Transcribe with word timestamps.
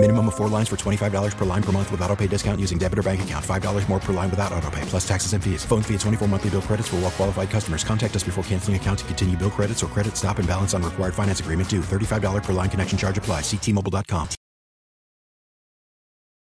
Minimum 0.00 0.28
of 0.28 0.36
four 0.36 0.48
lines 0.48 0.68
for 0.68 0.76
$25 0.76 1.36
per 1.36 1.44
line 1.44 1.62
per 1.62 1.72
month 1.72 1.90
with 1.90 2.00
auto 2.02 2.14
pay 2.14 2.28
discount 2.28 2.60
using 2.60 2.78
debit 2.78 3.00
or 3.00 3.02
bank 3.02 3.22
account. 3.22 3.44
$5 3.44 3.88
more 3.88 3.98
per 3.98 4.12
line 4.12 4.30
without 4.30 4.52
auto 4.52 4.70
pay, 4.70 4.82
plus 4.82 5.06
taxes 5.06 5.32
and 5.32 5.42
fees. 5.42 5.64
Phone 5.64 5.82
fee 5.82 5.94
at 5.94 6.00
24 6.00 6.28
monthly 6.28 6.50
bill 6.50 6.62
credits 6.62 6.86
for 6.86 6.96
all 6.96 7.02
well 7.02 7.10
qualified 7.10 7.50
customers. 7.50 7.82
Contact 7.82 8.14
us 8.14 8.22
before 8.22 8.44
canceling 8.44 8.76
account 8.76 9.00
to 9.00 9.04
continue 9.06 9.36
bill 9.36 9.50
credits 9.50 9.82
or 9.82 9.88
credit 9.88 10.16
stop 10.16 10.38
and 10.38 10.46
balance 10.46 10.72
on 10.72 10.84
required 10.84 11.14
finance 11.14 11.40
agreement 11.40 11.68
due. 11.68 11.80
$35 11.80 12.44
per 12.44 12.52
line 12.52 12.70
connection 12.70 12.96
charge 12.96 13.18
apply. 13.18 13.40
Ctmobile.com. 13.40 14.28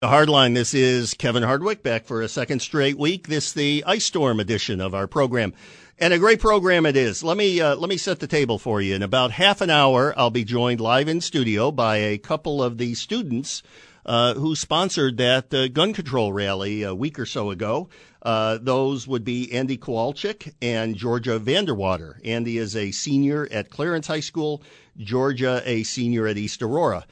The 0.03 0.09
Hardline. 0.09 0.53
This 0.53 0.75
is 0.75 1.15
Kevin 1.15 1.43
Hardwick 1.43 1.83
back 1.83 2.05
for 2.05 2.21
a 2.21 2.29
second 2.29 2.61
straight 2.61 2.99
week. 2.99 3.29
This 3.29 3.55
the 3.55 3.83
ice 3.87 4.05
storm 4.05 4.39
edition 4.41 4.83
of 4.83 4.95
our 4.95 5.07
program, 5.07 5.55
and 5.99 6.13
a 6.13 6.19
great 6.19 6.41
program 6.41 6.87
it 6.87 6.97
is. 6.97 7.23
Let 7.23 7.37
me 7.37 7.61
uh, 7.61 7.77
let 7.77 7.89
me 7.89 7.97
set 7.97 8.21
the 8.21 8.27
table 8.27 8.59
for 8.59 8.81
you. 8.81 8.95
In 8.95 9.03
about 9.03 9.31
half 9.31 9.61
an 9.61 9.71
hour, 9.71 10.15
I'll 10.17 10.31
be 10.31 10.45
joined 10.45 10.81
live 10.81 11.09
in 11.09 11.21
studio 11.21 11.71
by 11.71 11.97
a 11.97 12.19
couple 12.19 12.63
of 12.63 12.79
the 12.79 12.95
students 12.95 13.63
uh, 14.05 14.35
who 14.35 14.55
sponsored 14.55 15.17
that 15.17 15.53
uh, 15.53 15.69
gun 15.69 15.93
control 15.93 16.33
rally 16.33 16.83
a 16.83 16.95
week 16.95 17.19
or 17.19 17.27
so 17.27 17.51
ago. 17.51 17.89
Uh, 18.23 18.59
those 18.61 19.07
would 19.07 19.25
be 19.25 19.53
Andy 19.53 19.79
Kowalczyk 19.79 20.53
and 20.61 20.97
Georgia 20.97 21.39
Vanderwater. 21.39 22.19
Andy 22.25 22.59
is 22.59 22.75
a 22.75 22.91
senior 22.91 23.49
at 23.51 23.71
Clarence 23.71 24.07
High 24.07 24.21
School. 24.21 24.63
Georgia, 24.99 25.63
a 25.65 25.83
senior 25.83 26.27
at 26.27 26.39
East 26.39 26.63
Aurora. 26.63 27.07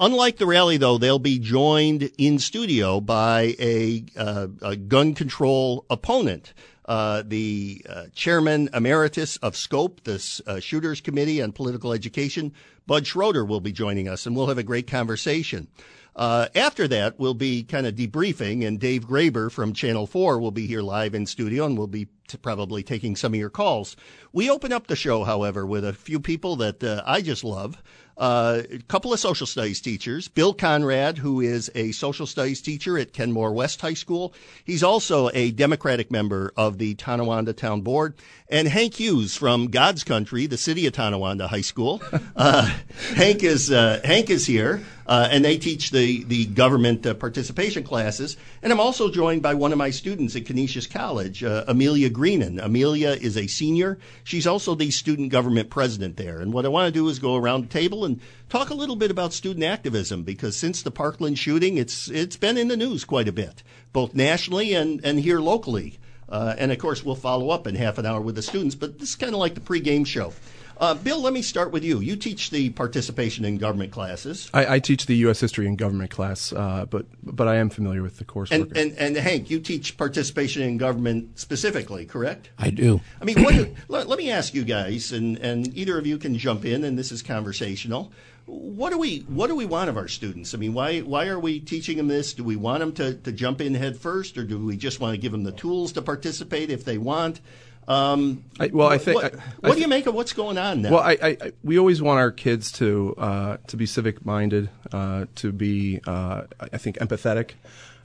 Unlike 0.00 0.38
the 0.38 0.46
rally, 0.46 0.76
though, 0.76 0.96
they'll 0.96 1.18
be 1.18 1.38
joined 1.38 2.10
in 2.18 2.38
studio 2.38 3.00
by 3.00 3.54
a, 3.58 4.04
uh, 4.16 4.46
a 4.62 4.76
gun 4.76 5.14
control 5.14 5.84
opponent. 5.90 6.54
Uh, 6.88 7.22
the 7.26 7.84
uh, 7.86 8.06
chairman 8.14 8.70
emeritus 8.72 9.36
of 9.36 9.54
SCOPE, 9.54 10.04
this 10.04 10.40
uh, 10.46 10.58
Shooters 10.58 11.02
Committee 11.02 11.42
on 11.42 11.52
Political 11.52 11.92
Education, 11.92 12.54
Bud 12.86 13.06
Schroeder, 13.06 13.44
will 13.44 13.60
be 13.60 13.72
joining 13.72 14.08
us, 14.08 14.24
and 14.24 14.34
we'll 14.34 14.46
have 14.46 14.56
a 14.56 14.62
great 14.62 14.86
conversation. 14.86 15.68
Uh, 16.16 16.48
after 16.54 16.88
that, 16.88 17.18
we'll 17.18 17.34
be 17.34 17.62
kind 17.62 17.86
of 17.86 17.94
debriefing, 17.94 18.66
and 18.66 18.80
Dave 18.80 19.06
Graber 19.06 19.52
from 19.52 19.74
Channel 19.74 20.06
4 20.06 20.40
will 20.40 20.50
be 20.50 20.66
here 20.66 20.80
live 20.80 21.14
in 21.14 21.26
studio, 21.26 21.66
and 21.66 21.76
we'll 21.76 21.86
be 21.86 22.08
t- 22.28 22.38
probably 22.38 22.82
taking 22.82 23.16
some 23.16 23.34
of 23.34 23.40
your 23.40 23.50
calls. 23.50 23.96
We 24.32 24.50
open 24.50 24.72
up 24.72 24.86
the 24.86 24.96
show, 24.96 25.24
however, 25.24 25.66
with 25.66 25.84
a 25.84 25.92
few 25.92 26.20
people 26.20 26.56
that 26.56 26.84
uh, 26.84 27.02
I 27.06 27.20
just 27.22 27.44
love. 27.44 27.82
Uh, 28.18 28.62
a 28.72 28.78
couple 28.88 29.12
of 29.12 29.20
social 29.20 29.46
studies 29.46 29.80
teachers. 29.80 30.26
Bill 30.26 30.52
Conrad, 30.52 31.18
who 31.18 31.40
is 31.40 31.70
a 31.76 31.92
social 31.92 32.26
studies 32.26 32.60
teacher 32.60 32.98
at 32.98 33.12
Kenmore 33.12 33.52
West 33.52 33.80
High 33.80 33.94
School. 33.94 34.34
He's 34.64 34.82
also 34.82 35.30
a 35.32 35.52
Democratic 35.52 36.10
member 36.10 36.52
of 36.56 36.78
the 36.78 36.96
Tonawanda 36.96 37.52
Town 37.52 37.82
Board. 37.82 38.14
And 38.48 38.66
Hank 38.66 38.94
Hughes 38.94 39.36
from 39.36 39.68
God's 39.68 40.02
Country, 40.02 40.46
the 40.46 40.56
city 40.58 40.86
of 40.86 40.94
Tonawanda 40.94 41.46
High 41.46 41.60
School. 41.60 42.02
Uh, 42.34 42.72
Hank 43.14 43.42
is 43.42 43.70
uh, 43.70 44.00
Hank 44.04 44.30
is 44.30 44.46
here, 44.46 44.82
uh, 45.06 45.28
and 45.30 45.44
they 45.44 45.58
teach 45.58 45.90
the 45.90 46.24
the 46.24 46.46
government 46.46 47.06
uh, 47.06 47.14
participation 47.14 47.84
classes. 47.84 48.36
And 48.62 48.72
I'm 48.72 48.80
also 48.80 49.10
joined 49.10 49.42
by 49.42 49.54
one 49.54 49.72
of 49.72 49.78
my 49.78 49.90
students 49.90 50.34
at 50.34 50.46
Canisius 50.46 50.86
College, 50.86 51.42
Amelia 51.42 52.10
Greenan. 52.18 52.58
Amelia 52.58 53.10
is 53.10 53.36
a 53.36 53.46
senior. 53.46 53.96
She's 54.24 54.44
also 54.44 54.74
the 54.74 54.90
student 54.90 55.30
government 55.30 55.70
president 55.70 56.16
there. 56.16 56.40
And 56.40 56.52
what 56.52 56.64
I 56.64 56.68
want 56.68 56.92
to 56.92 57.00
do 57.00 57.08
is 57.08 57.20
go 57.20 57.36
around 57.36 57.62
the 57.62 57.68
table 57.68 58.04
and 58.04 58.20
talk 58.48 58.70
a 58.70 58.74
little 58.74 58.96
bit 58.96 59.12
about 59.12 59.32
student 59.32 59.64
activism 59.64 60.24
because 60.24 60.56
since 60.56 60.82
the 60.82 60.90
Parkland 60.90 61.38
shooting, 61.38 61.76
it's 61.76 62.10
it's 62.10 62.36
been 62.36 62.58
in 62.58 62.66
the 62.66 62.76
news 62.76 63.04
quite 63.04 63.28
a 63.28 63.32
bit, 63.32 63.62
both 63.92 64.14
nationally 64.14 64.74
and 64.74 65.00
and 65.04 65.20
here 65.20 65.38
locally. 65.38 66.00
Uh, 66.28 66.56
and 66.58 66.72
of 66.72 66.78
course, 66.78 67.04
we'll 67.04 67.14
follow 67.14 67.50
up 67.50 67.68
in 67.68 67.76
half 67.76 67.98
an 67.98 68.04
hour 68.04 68.20
with 68.20 68.34
the 68.34 68.42
students. 68.42 68.74
But 68.74 68.98
this 68.98 69.10
is 69.10 69.16
kind 69.16 69.32
of 69.32 69.38
like 69.38 69.54
the 69.54 69.60
pregame 69.60 70.04
show. 70.04 70.32
Uh, 70.78 70.94
Bill, 70.94 71.20
let 71.20 71.32
me 71.32 71.42
start 71.42 71.72
with 71.72 71.82
you. 71.82 71.98
You 71.98 72.14
teach 72.14 72.50
the 72.50 72.70
participation 72.70 73.44
in 73.44 73.58
government 73.58 73.90
classes. 73.90 74.48
I, 74.54 74.76
I 74.76 74.78
teach 74.78 75.06
the 75.06 75.16
U.S. 75.16 75.40
history 75.40 75.66
and 75.66 75.76
government 75.76 76.10
class, 76.10 76.52
uh, 76.52 76.86
but 76.88 77.06
but 77.22 77.48
I 77.48 77.56
am 77.56 77.68
familiar 77.68 78.02
with 78.02 78.18
the 78.18 78.24
coursework. 78.24 78.52
And, 78.52 78.76
and, 78.76 78.92
and 78.96 79.16
Hank, 79.16 79.50
you 79.50 79.58
teach 79.58 79.96
participation 79.96 80.62
in 80.62 80.78
government 80.78 81.38
specifically, 81.38 82.06
correct? 82.06 82.50
I 82.58 82.70
do. 82.70 83.00
I 83.20 83.24
mean, 83.24 83.42
what 83.42 83.54
do, 83.54 83.74
let, 83.88 84.06
let 84.06 84.18
me 84.18 84.30
ask 84.30 84.54
you 84.54 84.64
guys, 84.64 85.10
and, 85.10 85.36
and 85.38 85.76
either 85.76 85.98
of 85.98 86.06
you 86.06 86.16
can 86.16 86.38
jump 86.38 86.64
in, 86.64 86.84
and 86.84 86.96
this 86.96 87.10
is 87.10 87.22
conversational. 87.22 88.12
What 88.46 88.90
do 88.90 88.98
we 88.98 89.18
what 89.28 89.48
do 89.48 89.56
we 89.56 89.66
want 89.66 89.90
of 89.90 89.96
our 89.96 90.08
students? 90.08 90.54
I 90.54 90.58
mean, 90.58 90.74
why 90.74 91.00
why 91.00 91.26
are 91.26 91.40
we 91.40 91.58
teaching 91.58 91.96
them 91.96 92.06
this? 92.06 92.32
Do 92.32 92.44
we 92.44 92.56
want 92.56 92.80
them 92.80 92.92
to, 92.92 93.14
to 93.14 93.32
jump 93.32 93.60
in 93.60 93.74
head 93.74 93.98
first, 93.98 94.38
or 94.38 94.44
do 94.44 94.64
we 94.64 94.76
just 94.76 95.00
want 95.00 95.14
to 95.14 95.18
give 95.18 95.32
them 95.32 95.42
the 95.42 95.52
tools 95.52 95.92
to 95.92 96.02
participate 96.02 96.70
if 96.70 96.84
they 96.84 96.98
want? 96.98 97.40
Um, 97.88 98.44
I, 98.60 98.68
well, 98.72 98.88
I 98.88 98.98
think. 98.98 99.22
What, 99.22 99.34
I, 99.34 99.38
what 99.60 99.72
I 99.72 99.74
do 99.74 99.80
you 99.80 99.88
make 99.88 100.06
of 100.06 100.14
what's 100.14 100.34
going 100.34 100.58
on 100.58 100.82
now? 100.82 100.92
Well, 100.92 101.00
I, 101.02 101.18
I, 101.22 101.52
we 101.64 101.78
always 101.78 102.02
want 102.02 102.20
our 102.20 102.30
kids 102.30 102.70
to 102.72 103.14
uh, 103.16 103.56
to 103.66 103.76
be 103.76 103.86
civic 103.86 104.24
minded, 104.26 104.68
uh, 104.92 105.24
to 105.36 105.52
be, 105.52 106.00
uh, 106.06 106.42
I 106.60 106.76
think, 106.78 106.98
empathetic. 106.98 107.52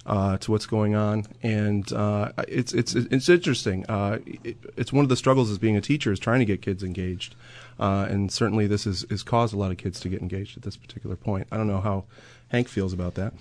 Uh, 0.06 0.36
to 0.36 0.52
what's 0.52 0.66
going 0.66 0.96
on, 0.96 1.26
and 1.44 1.94
uh, 1.94 2.30
it's 2.50 2.74
it's 2.74 2.94
it's 2.94 3.30
interesting. 3.30 3.86
Uh, 3.88 4.20
it, 4.44 4.58
it's 4.76 4.92
one 4.92 5.06
of 5.06 5.08
the 5.08 5.16
struggles 5.16 5.50
as 5.50 5.58
being 5.58 5.78
a 5.78 5.82
teacher 5.82 6.12
is 6.12 6.20
trying 6.20 6.40
to 6.40 6.46
get 6.46 6.62
kids 6.62 6.84
engaged, 6.84 7.36
uh, 7.80 8.06
and 8.10 8.30
certainly 8.30 8.68
this 8.68 8.84
has 8.84 9.06
is 9.06 9.24
caused 9.24 9.54
a 9.54 9.58
lot 9.58 9.72
of 9.72 9.78
kids 9.78 10.02
to 10.02 10.10
get 10.10 10.22
engaged 10.22 10.58
at 10.58 10.64
this 10.64 10.76
particular 10.76 11.16
point. 11.16 11.48
I 11.54 11.56
don't 11.56 11.68
know 11.68 11.80
how 11.80 12.04
Hank 12.50 12.68
feels 12.68 12.92
about 12.92 13.16
that. 13.16 13.34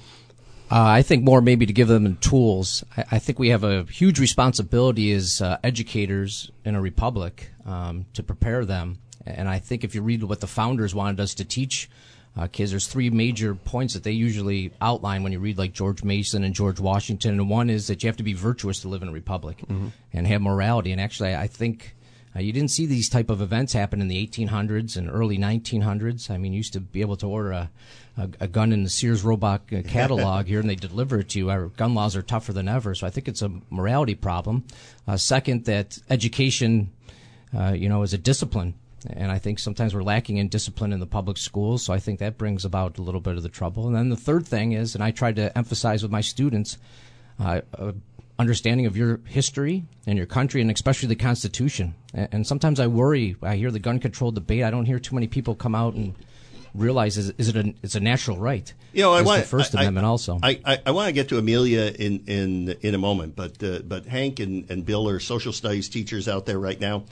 Uh, 0.72 0.84
I 0.86 1.02
think 1.02 1.22
more 1.22 1.42
maybe 1.42 1.66
to 1.66 1.72
give 1.72 1.88
them 1.88 2.16
tools. 2.16 2.82
I, 2.96 3.04
I 3.12 3.18
think 3.18 3.38
we 3.38 3.50
have 3.50 3.62
a 3.62 3.84
huge 3.84 4.18
responsibility 4.18 5.12
as 5.12 5.42
uh, 5.42 5.58
educators 5.62 6.50
in 6.64 6.74
a 6.74 6.80
republic 6.80 7.50
um, 7.66 8.06
to 8.14 8.22
prepare 8.22 8.64
them. 8.64 8.98
And 9.26 9.48
I 9.50 9.58
think 9.58 9.84
if 9.84 9.94
you 9.94 10.00
read 10.00 10.22
what 10.24 10.40
the 10.40 10.46
founders 10.46 10.94
wanted 10.94 11.20
us 11.20 11.34
to 11.34 11.44
teach 11.44 11.90
uh, 12.38 12.46
kids, 12.46 12.70
there's 12.70 12.86
three 12.86 13.10
major 13.10 13.54
points 13.54 13.92
that 13.92 14.02
they 14.02 14.12
usually 14.12 14.72
outline 14.80 15.22
when 15.22 15.32
you 15.32 15.40
read 15.40 15.58
like 15.58 15.74
George 15.74 16.02
Mason 16.02 16.42
and 16.42 16.54
George 16.54 16.80
Washington. 16.80 17.32
And 17.38 17.50
one 17.50 17.68
is 17.68 17.86
that 17.88 18.02
you 18.02 18.08
have 18.08 18.16
to 18.16 18.22
be 18.22 18.32
virtuous 18.32 18.80
to 18.80 18.88
live 18.88 19.02
in 19.02 19.08
a 19.08 19.12
republic 19.12 19.58
Mm-hmm. 19.68 19.88
and 20.14 20.26
have 20.26 20.40
morality. 20.40 20.90
And 20.90 21.00
actually, 21.00 21.34
I 21.34 21.46
think 21.48 21.94
uh, 22.34 22.40
you 22.40 22.50
didn't 22.52 22.70
see 22.70 22.86
these 22.86 23.10
type 23.10 23.28
of 23.28 23.42
events 23.42 23.74
happen 23.74 24.00
in 24.00 24.08
the 24.08 24.26
1800s 24.26 24.96
and 24.96 25.10
early 25.10 25.36
1900s. 25.36 26.30
I 26.30 26.38
mean, 26.38 26.54
you 26.54 26.56
used 26.56 26.72
to 26.72 26.80
be 26.80 27.02
able 27.02 27.16
to 27.18 27.26
order 27.26 27.50
a, 27.52 27.70
a, 28.16 28.28
a 28.40 28.48
gun 28.48 28.72
in 28.72 28.84
the 28.84 28.90
Sears 28.90 29.22
Roebuck 29.22 29.72
uh, 29.72 29.82
catalog 29.82 30.46
here, 30.46 30.60
and 30.60 30.68
they 30.68 30.74
deliver 30.74 31.20
it 31.20 31.30
to 31.30 31.38
you. 31.38 31.50
Our 31.50 31.66
gun 31.68 31.94
laws 31.94 32.14
are 32.16 32.22
tougher 32.22 32.52
than 32.52 32.68
ever, 32.68 32.94
so 32.94 33.06
I 33.06 33.10
think 33.10 33.28
it's 33.28 33.42
a 33.42 33.50
morality 33.70 34.14
problem. 34.14 34.64
Uh, 35.06 35.16
second, 35.16 35.64
that 35.64 35.98
education, 36.10 36.92
uh, 37.56 37.72
you 37.72 37.88
know, 37.88 38.02
is 38.02 38.12
a 38.12 38.18
discipline. 38.18 38.74
And 39.10 39.32
I 39.32 39.38
think 39.38 39.58
sometimes 39.58 39.94
we're 39.94 40.02
lacking 40.02 40.36
in 40.36 40.48
discipline 40.48 40.92
in 40.92 41.00
the 41.00 41.06
public 41.06 41.36
schools, 41.36 41.82
so 41.82 41.92
I 41.92 41.98
think 41.98 42.20
that 42.20 42.38
brings 42.38 42.64
about 42.64 42.98
a 42.98 43.02
little 43.02 43.20
bit 43.20 43.36
of 43.36 43.42
the 43.42 43.48
trouble. 43.48 43.86
And 43.86 43.96
then 43.96 44.10
the 44.10 44.16
third 44.16 44.46
thing 44.46 44.72
is, 44.72 44.94
and 44.94 45.02
I 45.02 45.10
try 45.10 45.32
to 45.32 45.56
emphasize 45.58 46.02
with 46.02 46.12
my 46.12 46.20
students, 46.20 46.78
uh, 47.40 47.62
uh, 47.76 47.92
understanding 48.38 48.86
of 48.86 48.96
your 48.96 49.20
history 49.24 49.84
and 50.06 50.16
your 50.16 50.26
country, 50.26 50.60
and 50.60 50.70
especially 50.70 51.08
the 51.08 51.16
Constitution. 51.16 51.94
And, 52.14 52.28
and 52.32 52.46
sometimes 52.46 52.78
I 52.78 52.86
worry. 52.86 53.36
I 53.42 53.56
hear 53.56 53.70
the 53.70 53.78
gun 53.78 53.98
control 53.98 54.30
debate. 54.30 54.62
I 54.62 54.70
don't 54.70 54.86
hear 54.86 55.00
too 55.00 55.14
many 55.14 55.26
people 55.26 55.54
come 55.54 55.74
out 55.74 55.94
and 55.94 56.14
realize 56.74 57.18
is, 57.18 57.30
is 57.38 57.48
it 57.48 57.56
a 57.56 57.74
it's 57.82 57.94
a 57.94 58.00
natural 58.00 58.36
right? 58.38 58.72
You 58.92 59.02
know, 59.02 59.12
I 59.14 59.22
want 59.22 59.42
the 59.42 59.48
First 59.48 59.74
I, 59.76 59.80
Amendment 59.82 60.04
I, 60.06 60.08
also. 60.08 60.38
I, 60.42 60.60
I, 60.64 60.78
I 60.86 60.90
want 60.90 61.06
to 61.08 61.12
get 61.12 61.28
to 61.30 61.38
Amelia 61.38 61.92
in 61.98 62.24
in 62.26 62.68
in 62.82 62.94
a 62.94 62.98
moment, 62.98 63.36
but 63.36 63.62
uh, 63.62 63.80
but 63.80 64.06
Hank 64.06 64.40
and, 64.40 64.70
and 64.70 64.84
Bill 64.84 65.08
are 65.08 65.20
social 65.20 65.52
studies 65.52 65.88
teachers 65.88 66.28
out 66.28 66.46
there 66.46 66.58
right 66.58 66.80
now. 66.80 67.04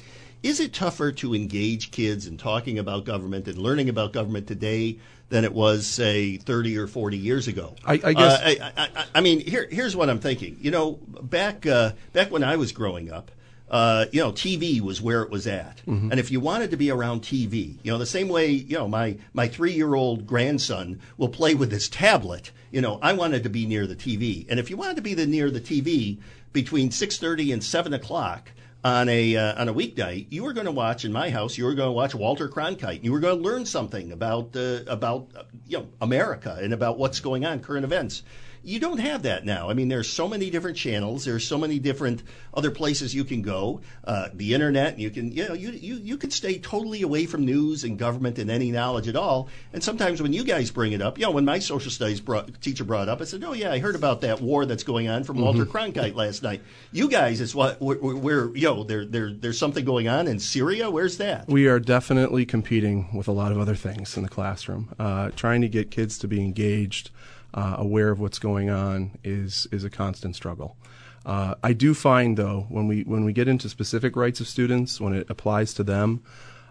Is 0.42 0.58
it 0.60 0.72
tougher 0.72 1.12
to 1.12 1.34
engage 1.34 1.90
kids 1.90 2.26
in 2.26 2.38
talking 2.38 2.78
about 2.78 3.04
government 3.04 3.46
and 3.46 3.58
learning 3.58 3.90
about 3.90 4.14
government 4.14 4.46
today 4.46 4.98
than 5.28 5.44
it 5.44 5.52
was, 5.52 5.86
say, 5.86 6.38
30 6.38 6.78
or 6.78 6.86
40 6.86 7.18
years 7.18 7.46
ago? 7.46 7.76
I- 7.84 8.00
I 8.02 8.12
guess- 8.14 8.40
Uh, 8.40 8.42
I, 8.42 8.72
I, 8.76 8.88
I, 8.96 9.04
I 9.16 9.20
mean, 9.20 9.40
here, 9.40 9.68
here's 9.70 9.94
what 9.94 10.08
I'm 10.08 10.18
thinking. 10.18 10.56
You 10.60 10.70
know, 10.70 10.92
back 10.92 11.66
uh, 11.66 11.92
back 12.14 12.30
when 12.30 12.42
I 12.42 12.56
was 12.56 12.72
growing 12.72 13.12
up, 13.12 13.30
uh, 13.70 14.06
you 14.10 14.20
know, 14.20 14.32
TV 14.32 14.80
was 14.80 15.00
where 15.00 15.22
it 15.22 15.30
was 15.30 15.46
at, 15.46 15.80
and 16.10 16.18
if 16.18 16.30
you 16.30 16.40
wanted 16.40 16.70
to 16.72 16.76
be 16.76 16.90
around 16.90 17.22
TV, 17.22 17.76
you 17.82 17.92
know, 17.92 17.98
the 17.98 18.06
same 18.06 18.28
way, 18.28 18.48
you 18.50 18.76
know, 18.76 18.88
my 18.88 19.16
my 19.32 19.46
three 19.46 19.72
year 19.72 19.94
old 19.94 20.26
grandson 20.26 21.00
will 21.16 21.28
play 21.28 21.54
with 21.54 21.70
his 21.70 21.88
tablet. 21.88 22.50
You 22.72 22.80
know, 22.80 22.98
I 23.02 23.12
wanted 23.12 23.42
to 23.44 23.48
be 23.48 23.66
near 23.66 23.86
the 23.86 23.96
TV, 23.96 24.46
and 24.50 24.58
if 24.58 24.70
you 24.70 24.76
wanted 24.76 24.96
to 24.96 25.02
be 25.02 25.14
the, 25.14 25.26
near 25.26 25.50
the 25.50 25.60
TV 25.60 26.18
between 26.52 26.90
6:30 26.90 27.52
and 27.52 27.62
7 27.62 27.94
o'clock 27.94 28.50
on 28.82 29.08
a 29.08 29.36
uh, 29.36 29.60
on 29.60 29.68
a 29.68 29.74
weeknight, 29.74 30.26
you 30.30 30.42
were 30.42 30.52
going 30.52 30.66
to 30.66 30.72
watch 30.72 31.04
in 31.04 31.12
my 31.12 31.30
house. 31.30 31.58
You 31.58 31.64
were 31.64 31.74
going 31.74 31.88
to 31.88 31.92
watch 31.92 32.14
Walter 32.14 32.48
Cronkite. 32.48 33.04
You 33.04 33.12
were 33.12 33.20
going 33.20 33.36
to 33.36 33.42
learn 33.42 33.66
something 33.66 34.10
about 34.10 34.56
uh, 34.56 34.80
about 34.86 35.28
uh, 35.36 35.42
you 35.66 35.78
know 35.78 35.88
America 36.00 36.58
and 36.60 36.72
about 36.72 36.98
what's 36.98 37.20
going 37.20 37.44
on, 37.44 37.60
current 37.60 37.84
events. 37.84 38.22
You 38.62 38.78
don't 38.78 38.98
have 38.98 39.22
that 39.22 39.44
now. 39.44 39.70
I 39.70 39.74
mean, 39.74 39.88
there's 39.88 40.08
so 40.08 40.28
many 40.28 40.50
different 40.50 40.76
channels. 40.76 41.24
There's 41.24 41.46
so 41.46 41.58
many 41.58 41.78
different 41.78 42.22
other 42.52 42.70
places 42.70 43.14
you 43.14 43.24
can 43.24 43.42
go. 43.42 43.80
Uh, 44.04 44.28
the 44.34 44.54
internet. 44.54 44.98
You 44.98 45.10
can, 45.10 45.32
you 45.32 45.48
know, 45.48 45.54
you, 45.54 45.70
you 45.70 45.96
you 45.96 46.16
can 46.16 46.30
stay 46.30 46.58
totally 46.58 47.02
away 47.02 47.26
from 47.26 47.44
news 47.44 47.84
and 47.84 47.98
government 47.98 48.38
and 48.38 48.50
any 48.50 48.70
knowledge 48.70 49.08
at 49.08 49.16
all. 49.16 49.48
And 49.72 49.82
sometimes 49.82 50.20
when 50.20 50.32
you 50.32 50.44
guys 50.44 50.70
bring 50.70 50.92
it 50.92 51.00
up, 51.00 51.18
you 51.18 51.24
know, 51.24 51.30
when 51.30 51.44
my 51.44 51.58
social 51.58 51.90
studies 51.90 52.20
brought, 52.20 52.60
teacher 52.60 52.84
brought 52.84 53.08
up, 53.08 53.20
I 53.20 53.24
said, 53.24 53.42
"Oh 53.44 53.52
yeah, 53.52 53.72
I 53.72 53.78
heard 53.78 53.94
about 53.94 54.20
that 54.22 54.40
war 54.40 54.66
that's 54.66 54.84
going 54.84 55.08
on 55.08 55.24
from 55.24 55.40
Walter 55.40 55.64
Cronkite 55.64 56.14
last 56.14 56.42
night." 56.42 56.62
You 56.92 57.08
guys, 57.08 57.40
it's 57.40 57.54
what 57.54 57.80
we're, 57.80 57.98
we're 57.98 58.54
you 58.56 58.68
know, 58.68 58.84
there 58.84 59.04
there 59.04 59.32
there's 59.32 59.58
something 59.58 59.84
going 59.84 60.08
on 60.08 60.26
in 60.26 60.38
Syria. 60.38 60.90
Where's 60.90 61.18
that? 61.18 61.48
We 61.48 61.66
are 61.66 61.80
definitely 61.80 62.44
competing 62.44 63.08
with 63.14 63.28
a 63.28 63.32
lot 63.32 63.52
of 63.52 63.58
other 63.58 63.74
things 63.74 64.16
in 64.16 64.22
the 64.22 64.28
classroom. 64.28 64.94
Uh, 64.98 65.30
trying 65.30 65.60
to 65.62 65.68
get 65.68 65.90
kids 65.90 66.18
to 66.18 66.28
be 66.28 66.40
engaged, 66.40 67.10
uh, 67.54 67.76
aware 67.78 68.10
of 68.10 68.20
what's 68.20 68.38
going 68.38 68.70
on, 68.70 69.18
is 69.24 69.66
is 69.72 69.84
a 69.84 69.90
constant 69.90 70.36
struggle. 70.36 70.76
Uh, 71.26 71.54
I 71.62 71.72
do 71.72 71.94
find 71.94 72.36
though 72.36 72.66
when 72.68 72.86
we 72.86 73.02
when 73.02 73.24
we 73.24 73.32
get 73.32 73.48
into 73.48 73.68
specific 73.68 74.16
rights 74.16 74.40
of 74.40 74.48
students, 74.48 75.00
when 75.00 75.14
it 75.14 75.28
applies 75.28 75.74
to 75.74 75.82
them, 75.82 76.22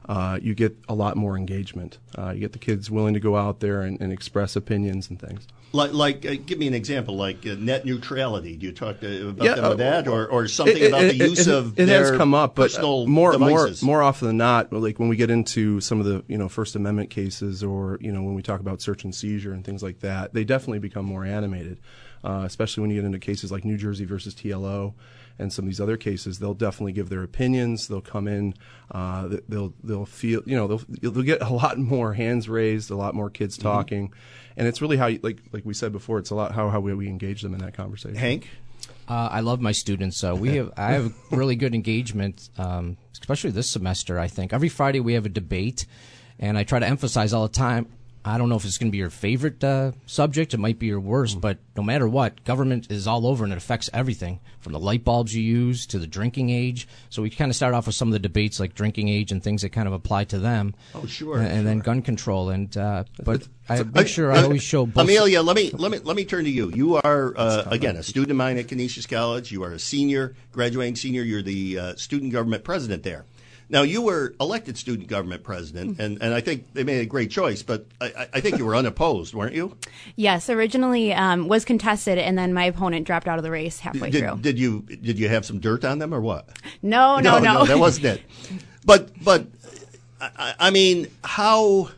uh, 0.09 0.39
you 0.41 0.53
get 0.55 0.75
a 0.89 0.93
lot 0.95 1.15
more 1.15 1.37
engagement. 1.37 1.99
Uh, 2.17 2.31
you 2.31 2.39
get 2.41 2.51
the 2.51 2.59
kids 2.59 2.89
willing 2.89 3.13
to 3.13 3.19
go 3.19 3.37
out 3.37 3.59
there 3.61 3.81
and, 3.83 4.01
and 4.01 4.11
express 4.11 4.55
opinions 4.55 5.07
and 5.09 5.19
things. 5.21 5.47
Like, 5.71 5.93
like 5.93 6.25
uh, 6.25 6.33
give 6.43 6.57
me 6.57 6.65
an 6.67 6.73
example, 6.73 7.15
like 7.15 7.45
uh, 7.45 7.55
net 7.59 7.85
neutrality. 7.85 8.57
Do 8.57 8.65
you 8.65 8.71
talk 8.71 9.01
to, 9.01 9.29
about 9.29 9.45
Yeah, 9.45 9.53
them 9.55 9.65
uh, 9.65 9.73
that, 9.75 10.07
or, 10.07 10.25
or 10.27 10.47
something 10.47 10.81
It- 10.81 10.87
about 10.87 11.03
it- 11.03 11.19
the 11.19 11.25
use 11.27 11.47
it, 11.47 11.53
of 11.53 11.79
it 11.79 11.89
has 11.89 12.09
come 12.09 12.33
up, 12.33 12.55
but 12.55 12.75
uh, 12.75 13.05
more 13.05 13.37
more 13.37 13.69
more 13.83 14.01
often 14.01 14.29
than 14.29 14.37
not, 14.37 14.73
like 14.73 14.97
when 14.97 15.09
we 15.09 15.15
get 15.15 15.29
into 15.29 15.79
some 15.79 15.99
of 15.99 16.07
the 16.07 16.23
you 16.27 16.39
know 16.39 16.49
First 16.49 16.75
Amendment 16.75 17.11
cases, 17.11 17.63
or 17.63 17.99
you 18.01 18.11
know 18.11 18.23
when 18.23 18.33
we 18.33 18.41
talk 18.41 18.59
about 18.61 18.81
search 18.81 19.03
and 19.03 19.13
seizure 19.13 19.53
and 19.53 19.63
things 19.63 19.83
like 19.83 19.99
that, 19.99 20.33
they 20.33 20.43
definitely 20.43 20.79
become 20.79 21.05
more 21.05 21.23
animated. 21.23 21.79
Uh, 22.23 22.41
especially 22.45 22.81
when 22.81 22.89
you 22.89 22.97
get 22.97 23.05
into 23.05 23.19
cases 23.19 23.49
like 23.51 23.63
New 23.63 23.77
Jersey 23.77 24.03
versus 24.05 24.33
TLO 24.35 24.93
and 25.39 25.51
some 25.51 25.65
of 25.65 25.69
these 25.69 25.79
other 25.81 25.97
cases, 25.97 26.39
they'll 26.39 26.53
definitely 26.53 26.91
give 26.91 27.09
their 27.09 27.23
opinions. 27.23 27.87
They'll 27.87 28.01
come 28.01 28.27
in. 28.27 28.53
Uh, 28.91 29.37
they'll 29.47 29.73
they'll 29.83 30.05
feel 30.05 30.41
you 30.45 30.55
know 30.55 30.67
they'll 30.67 31.11
they'll 31.11 31.23
get 31.23 31.41
a 31.41 31.49
lot 31.53 31.77
more 31.77 32.13
hands 32.13 32.49
raised, 32.49 32.91
a 32.91 32.95
lot 32.95 33.15
more 33.15 33.29
kids 33.29 33.57
Mm-hmm. 33.57 33.67
talking, 33.67 34.13
and 34.57 34.67
it's 34.67 34.81
really 34.81 34.97
how 34.97 35.07
you, 35.07 35.19
like 35.23 35.39
like 35.51 35.65
we 35.65 35.73
said 35.73 35.91
before, 35.91 36.19
it's 36.19 36.29
a 36.29 36.35
lot 36.35 36.51
how 36.51 36.69
how 36.69 36.79
we, 36.79 36.93
we 36.93 37.07
engage 37.07 37.41
them 37.41 37.53
in 37.53 37.59
that 37.61 37.73
conversation. 37.73 38.15
Hank. 38.17 38.49
Uh, 39.07 39.27
I 39.31 39.39
love 39.39 39.59
my 39.59 39.71
students. 39.71 40.17
So 40.17 40.35
we 40.35 40.55
have 40.57 40.71
I 40.77 40.91
have 40.93 41.13
really 41.31 41.55
good 41.55 41.73
engagement, 41.73 42.49
um, 42.57 42.97
especially 43.13 43.51
this 43.51 43.69
semester. 43.69 44.19
I 44.19 44.27
think 44.27 44.53
every 44.53 44.69
Friday 44.69 44.99
we 44.99 45.13
have 45.13 45.25
a 45.25 45.29
debate, 45.29 45.85
and 46.37 46.57
I 46.57 46.63
try 46.63 46.79
to 46.79 46.87
emphasize 46.87 47.33
all 47.33 47.43
the 47.47 47.53
time. 47.53 47.87
I 48.25 48.37
don't 48.37 48.49
know 48.49 48.57
if 48.57 48.65
it's 48.65 48.77
going 48.77 48.89
to 48.89 48.91
be 48.91 48.97
your 48.97 49.09
favorite 49.09 49.63
uh, 49.63 49.93
subject. 50.05 50.53
It 50.53 50.59
might 50.59 50.77
be 50.77 50.87
your 50.87 50.99
worst, 50.99 51.39
but 51.39 51.57
no 51.77 51.81
matter 51.83 52.07
what, 52.07 52.43
government 52.43 52.91
is 52.91 53.07
all 53.07 53.25
over 53.25 53.45
and 53.45 53.53
it 53.53 53.57
affects 53.57 53.89
everything 53.93 54.41
from 54.59 54.73
the 54.73 54.79
light 54.79 55.05
bulbs 55.05 55.33
you 55.33 55.41
use 55.41 55.85
to 55.87 55.99
the 55.99 56.05
drinking 56.05 56.49
age. 56.49 56.87
So 57.09 57.21
we 57.21 57.29
kind 57.29 57.49
of 57.49 57.55
start 57.55 57.73
off 57.73 57.85
with 57.85 57.95
some 57.95 58.09
of 58.09 58.11
the 58.11 58.19
debates 58.19 58.59
like 58.59 58.75
drinking 58.75 59.07
age 59.07 59.31
and 59.31 59.41
things 59.41 59.61
that 59.61 59.69
kind 59.69 59.87
of 59.87 59.93
apply 59.93 60.25
to 60.25 60.39
them. 60.39 60.75
Oh, 60.93 61.05
sure, 61.05 61.37
And, 61.37 61.47
and 61.47 61.67
then 61.67 61.79
gun 61.79 62.01
control. 62.01 62.49
And 62.49 62.75
uh, 62.75 63.05
but 63.23 63.47
I 63.69 63.79
Uh, 63.79 63.83
make 63.85 64.07
sure 64.07 64.31
I 64.33 64.43
always 64.43 64.63
show 64.63 64.85
both. 64.85 65.03
Amelia, 65.03 65.41
let 65.41 65.55
me 65.55 65.71
let 65.71 65.91
me 65.91 65.99
let 65.99 66.17
me 66.17 66.25
turn 66.25 66.43
to 66.43 66.49
you. 66.49 66.71
You 66.75 66.95
are 66.97 67.33
uh, 67.37 67.63
again 67.67 67.95
a 67.95 68.03
student 68.03 68.31
of 68.31 68.37
mine 68.37 68.57
at 68.57 68.67
Canisius 68.67 69.05
College. 69.05 69.51
You 69.51 69.63
are 69.63 69.71
a 69.71 69.79
senior, 69.79 70.35
graduating 70.51 70.97
senior. 70.97 71.23
You're 71.23 71.41
the 71.41 71.79
uh, 71.79 71.95
student 71.95 72.33
government 72.33 72.63
president 72.65 73.03
there. 73.03 73.25
Now 73.69 73.83
you 73.83 74.01
were 74.01 74.33
elected 74.41 74.77
student 74.77 75.07
government 75.07 75.43
president, 75.43 75.99
and, 75.99 76.21
and 76.21 76.33
I 76.33 76.41
think 76.41 76.73
they 76.73 76.83
made 76.83 77.01
a 77.01 77.05
great 77.05 77.29
choice. 77.29 77.61
But 77.61 77.85
I, 78.01 78.27
I- 78.33 78.41
think 78.41 78.57
you 78.57 78.65
were 78.65 78.75
unopposed, 78.75 79.33
weren't 79.33 79.53
you? 79.53 79.77
Yes, 80.15 80.49
originally 80.49 81.13
um, 81.13 81.47
was 81.47 81.65
contested, 81.65 82.17
and 82.17 82.37
then 82.37 82.53
my 82.53 82.63
opponent 82.65 83.05
dropped 83.05 83.27
out 83.27 83.37
of 83.37 83.43
the 83.43 83.51
race 83.51 83.79
halfway 83.79 84.11
through. 84.11 84.37
Did, 84.37 84.41
did 84.41 84.59
you 84.59 84.81
did 84.81 85.19
you 85.19 85.29
have 85.29 85.45
some 85.45 85.59
dirt 85.59 85.85
on 85.85 85.99
them 85.99 86.13
or 86.13 86.21
what? 86.21 86.49
no, 86.81 87.19
no, 87.19 87.39
no, 87.39 87.65
that 87.65 87.77
wasn't 87.77 88.05
it. 88.05 88.21
But 88.85 89.11
but 89.23 89.45
I, 90.19 90.55
I 90.59 90.69
mean, 90.71 91.07
how 91.23 91.89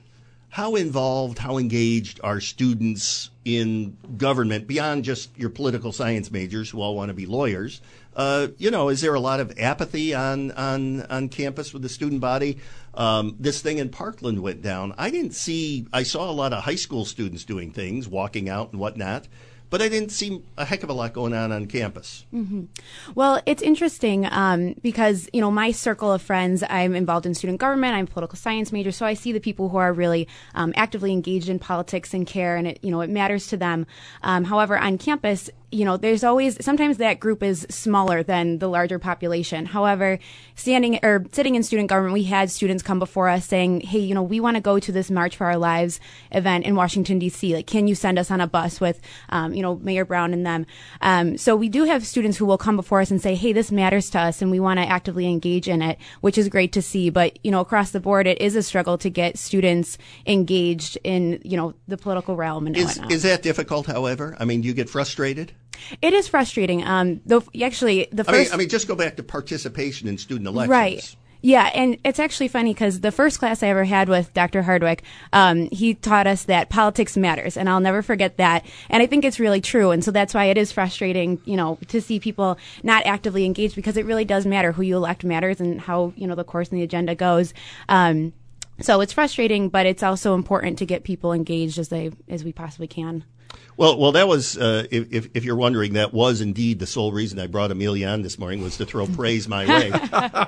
how 0.49 0.75
involved, 0.75 1.37
how 1.37 1.57
engaged 1.57 2.19
are 2.23 2.41
students 2.41 3.29
in 3.45 3.95
government 4.17 4.67
beyond 4.67 5.05
just 5.05 5.35
your 5.37 5.49
political 5.49 5.93
science 5.93 6.29
majors 6.29 6.69
who 6.69 6.81
all 6.81 6.95
want 6.95 7.09
to 7.09 7.13
be 7.13 7.25
lawyers? 7.25 7.81
Uh, 8.15 8.47
you 8.57 8.71
know, 8.71 8.89
is 8.89 9.01
there 9.01 9.13
a 9.13 9.19
lot 9.19 9.39
of 9.39 9.57
apathy 9.57 10.13
on 10.13 10.51
on 10.51 11.01
on 11.03 11.29
campus 11.29 11.73
with 11.73 11.81
the 11.81 11.89
student 11.89 12.21
body? 12.21 12.57
Um, 12.93 13.35
this 13.39 13.61
thing 13.61 13.77
in 13.77 13.89
Parkland 13.89 14.41
went 14.41 14.61
down. 14.61 14.93
I 14.97 15.09
didn't 15.09 15.33
see. 15.33 15.87
I 15.93 16.03
saw 16.03 16.29
a 16.29 16.33
lot 16.33 16.53
of 16.53 16.63
high 16.63 16.75
school 16.75 17.05
students 17.05 17.45
doing 17.45 17.71
things, 17.71 18.07
walking 18.07 18.49
out 18.49 18.71
and 18.71 18.79
whatnot. 18.79 19.27
But 19.69 19.81
I 19.81 19.87
didn't 19.87 20.11
see 20.11 20.43
a 20.57 20.65
heck 20.65 20.83
of 20.83 20.89
a 20.89 20.93
lot 20.93 21.13
going 21.13 21.31
on 21.31 21.53
on 21.53 21.65
campus. 21.65 22.25
Well, 23.15 23.41
it's 23.45 23.61
interesting 23.61 24.27
um, 24.29 24.75
because 24.81 25.29
you 25.31 25.39
know 25.39 25.49
my 25.49 25.71
circle 25.71 26.11
of 26.11 26.21
friends. 26.21 26.61
I'm 26.69 26.93
involved 26.93 27.25
in 27.25 27.33
student 27.33 27.61
government. 27.61 27.95
I'm 27.95 28.03
a 28.03 28.07
political 28.07 28.35
science 28.35 28.73
major, 28.73 28.91
so 28.91 29.05
I 29.05 29.13
see 29.13 29.31
the 29.31 29.39
people 29.39 29.69
who 29.69 29.77
are 29.77 29.93
really 29.93 30.27
um, 30.55 30.73
actively 30.75 31.13
engaged 31.13 31.47
in 31.47 31.57
politics 31.57 32.13
and 32.13 32.27
care, 32.27 32.57
and 32.57 32.67
it 32.67 32.79
you 32.81 32.91
know 32.91 32.99
it 32.99 33.09
matters 33.09 33.47
to 33.47 33.55
them. 33.55 33.87
Um, 34.23 34.43
however, 34.43 34.77
on 34.77 34.97
campus, 34.97 35.49
you 35.71 35.85
know, 35.85 35.95
there's 35.97 36.23
always 36.23 36.63
sometimes 36.63 36.97
that 36.97 37.19
group 37.19 37.41
is 37.41 37.65
smaller 37.69 38.23
than 38.23 38.59
the 38.59 38.67
larger 38.67 38.99
population. 38.99 39.65
However, 39.65 40.19
standing 40.55 40.99
or 41.03 41.25
sitting 41.31 41.55
in 41.55 41.63
student 41.63 41.89
government, 41.89 42.13
we 42.13 42.23
had 42.23 42.51
students 42.51 42.83
come 42.83 42.99
before 42.99 43.29
us 43.29 43.45
saying, 43.45 43.81
"Hey, 43.81 43.99
you 43.99 44.13
know, 44.13 44.23
we 44.23 44.39
want 44.39 44.55
to 44.55 44.61
go 44.61 44.79
to 44.79 44.91
this 44.91 45.09
March 45.09 45.37
for 45.37 45.45
Our 45.45 45.57
Lives 45.57 45.99
event 46.31 46.65
in 46.65 46.75
Washington 46.75 47.19
D.C. 47.19 47.55
Like, 47.55 47.67
can 47.67 47.87
you 47.87 47.95
send 47.95 48.19
us 48.19 48.29
on 48.29 48.41
a 48.41 48.47
bus 48.47 48.81
with, 48.81 48.99
um, 49.29 49.53
you 49.53 49.61
know, 49.61 49.77
Mayor 49.77 50.03
Brown 50.05 50.33
and 50.33 50.45
them?" 50.45 50.65
Um, 51.01 51.37
so 51.37 51.55
we 51.55 51.69
do 51.69 51.85
have 51.85 52.05
students 52.05 52.37
who 52.37 52.45
will 52.45 52.57
come 52.57 52.75
before 52.75 52.99
us 53.01 53.09
and 53.11 53.21
say, 53.21 53.35
"Hey, 53.35 53.53
this 53.53 53.71
matters 53.71 54.09
to 54.11 54.19
us, 54.19 54.41
and 54.41 54.51
we 54.51 54.59
want 54.59 54.79
to 54.79 54.85
actively 54.85 55.27
engage 55.27 55.69
in 55.69 55.81
it," 55.81 55.97
which 56.19 56.37
is 56.37 56.49
great 56.49 56.73
to 56.73 56.81
see. 56.81 57.09
But 57.09 57.39
you 57.45 57.51
know, 57.51 57.61
across 57.61 57.91
the 57.91 57.99
board, 58.01 58.27
it 58.27 58.41
is 58.41 58.55
a 58.55 58.63
struggle 58.63 58.97
to 58.97 59.09
get 59.09 59.37
students 59.37 59.97
engaged 60.27 60.97
in 61.03 61.39
you 61.43 61.55
know 61.57 61.73
the 61.87 61.97
political 61.97 62.35
realm 62.35 62.67
and 62.67 62.75
Is 62.75 62.97
whatnot. 62.97 63.11
is 63.11 63.23
that 63.23 63.41
difficult? 63.41 63.85
However, 63.87 64.35
I 64.39 64.45
mean, 64.45 64.61
do 64.61 64.67
you 64.67 64.73
get 64.73 64.89
frustrated? 64.89 65.53
It 66.01 66.13
is 66.13 66.27
frustrating. 66.27 66.83
Um, 66.83 67.21
though 67.25 67.43
actually, 67.61 68.07
the 68.11 68.23
I 68.27 68.31
mean, 68.31 68.41
first 68.41 68.53
I 68.53 68.57
mean, 68.57 68.69
just 68.69 68.87
go 68.87 68.95
back 68.95 69.15
to 69.17 69.23
participation 69.23 70.07
in 70.07 70.17
student 70.17 70.47
elections. 70.47 70.69
Right. 70.69 71.15
Yeah, 71.43 71.71
and 71.73 71.97
it's 72.03 72.19
actually 72.19 72.49
funny 72.49 72.71
because 72.71 72.99
the 72.99 73.11
first 73.11 73.39
class 73.39 73.63
I 73.63 73.67
ever 73.67 73.83
had 73.83 74.09
with 74.09 74.31
Dr. 74.33 74.61
Hardwick, 74.61 75.01
um, 75.33 75.69
he 75.71 75.95
taught 75.95 76.27
us 76.27 76.43
that 76.43 76.69
politics 76.69 77.17
matters, 77.17 77.57
and 77.57 77.67
I'll 77.67 77.79
never 77.79 78.03
forget 78.03 78.37
that. 78.37 78.63
And 78.89 79.01
I 79.01 79.07
think 79.07 79.25
it's 79.25 79.39
really 79.39 79.59
true, 79.59 79.89
and 79.89 80.03
so 80.03 80.11
that's 80.11 80.35
why 80.35 80.45
it 80.45 80.57
is 80.57 80.71
frustrating, 80.71 81.41
you 81.45 81.57
know, 81.57 81.79
to 81.87 81.99
see 81.99 82.19
people 82.19 82.59
not 82.83 83.07
actively 83.07 83.45
engaged 83.45 83.75
because 83.75 83.97
it 83.97 84.05
really 84.05 84.25
does 84.25 84.45
matter 84.45 84.71
who 84.71 84.83
you 84.83 84.95
elect 84.95 85.23
matters 85.23 85.59
and 85.59 85.81
how 85.81 86.13
you 86.15 86.27
know 86.27 86.35
the 86.35 86.43
course 86.43 86.69
and 86.69 86.77
the 86.77 86.83
agenda 86.83 87.15
goes. 87.15 87.55
Um, 87.89 88.33
so 88.79 89.01
it's 89.01 89.13
frustrating, 89.13 89.69
but 89.69 89.85
it's 89.87 90.03
also 90.03 90.35
important 90.35 90.77
to 90.79 90.85
get 90.85 91.03
people 91.03 91.33
engaged 91.33 91.79
as 91.79 91.89
they 91.89 92.11
as 92.29 92.43
we 92.43 92.53
possibly 92.53 92.87
can. 92.87 93.23
Well, 93.77 93.97
well, 93.97 94.11
that 94.11 94.27
was 94.27 94.57
uh, 94.57 94.85
if, 94.91 95.29
if 95.33 95.43
you're 95.43 95.55
wondering, 95.55 95.93
that 95.93 96.13
was 96.13 96.41
indeed 96.41 96.79
the 96.79 96.85
sole 96.85 97.11
reason 97.11 97.39
I 97.39 97.47
brought 97.47 97.71
Amelia 97.71 98.07
on 98.09 98.21
this 98.21 98.37
morning 98.37 98.61
was 98.61 98.77
to 98.77 98.85
throw 98.85 99.07
praise 99.21 99.47
my 99.47 99.65
way. 99.65 99.91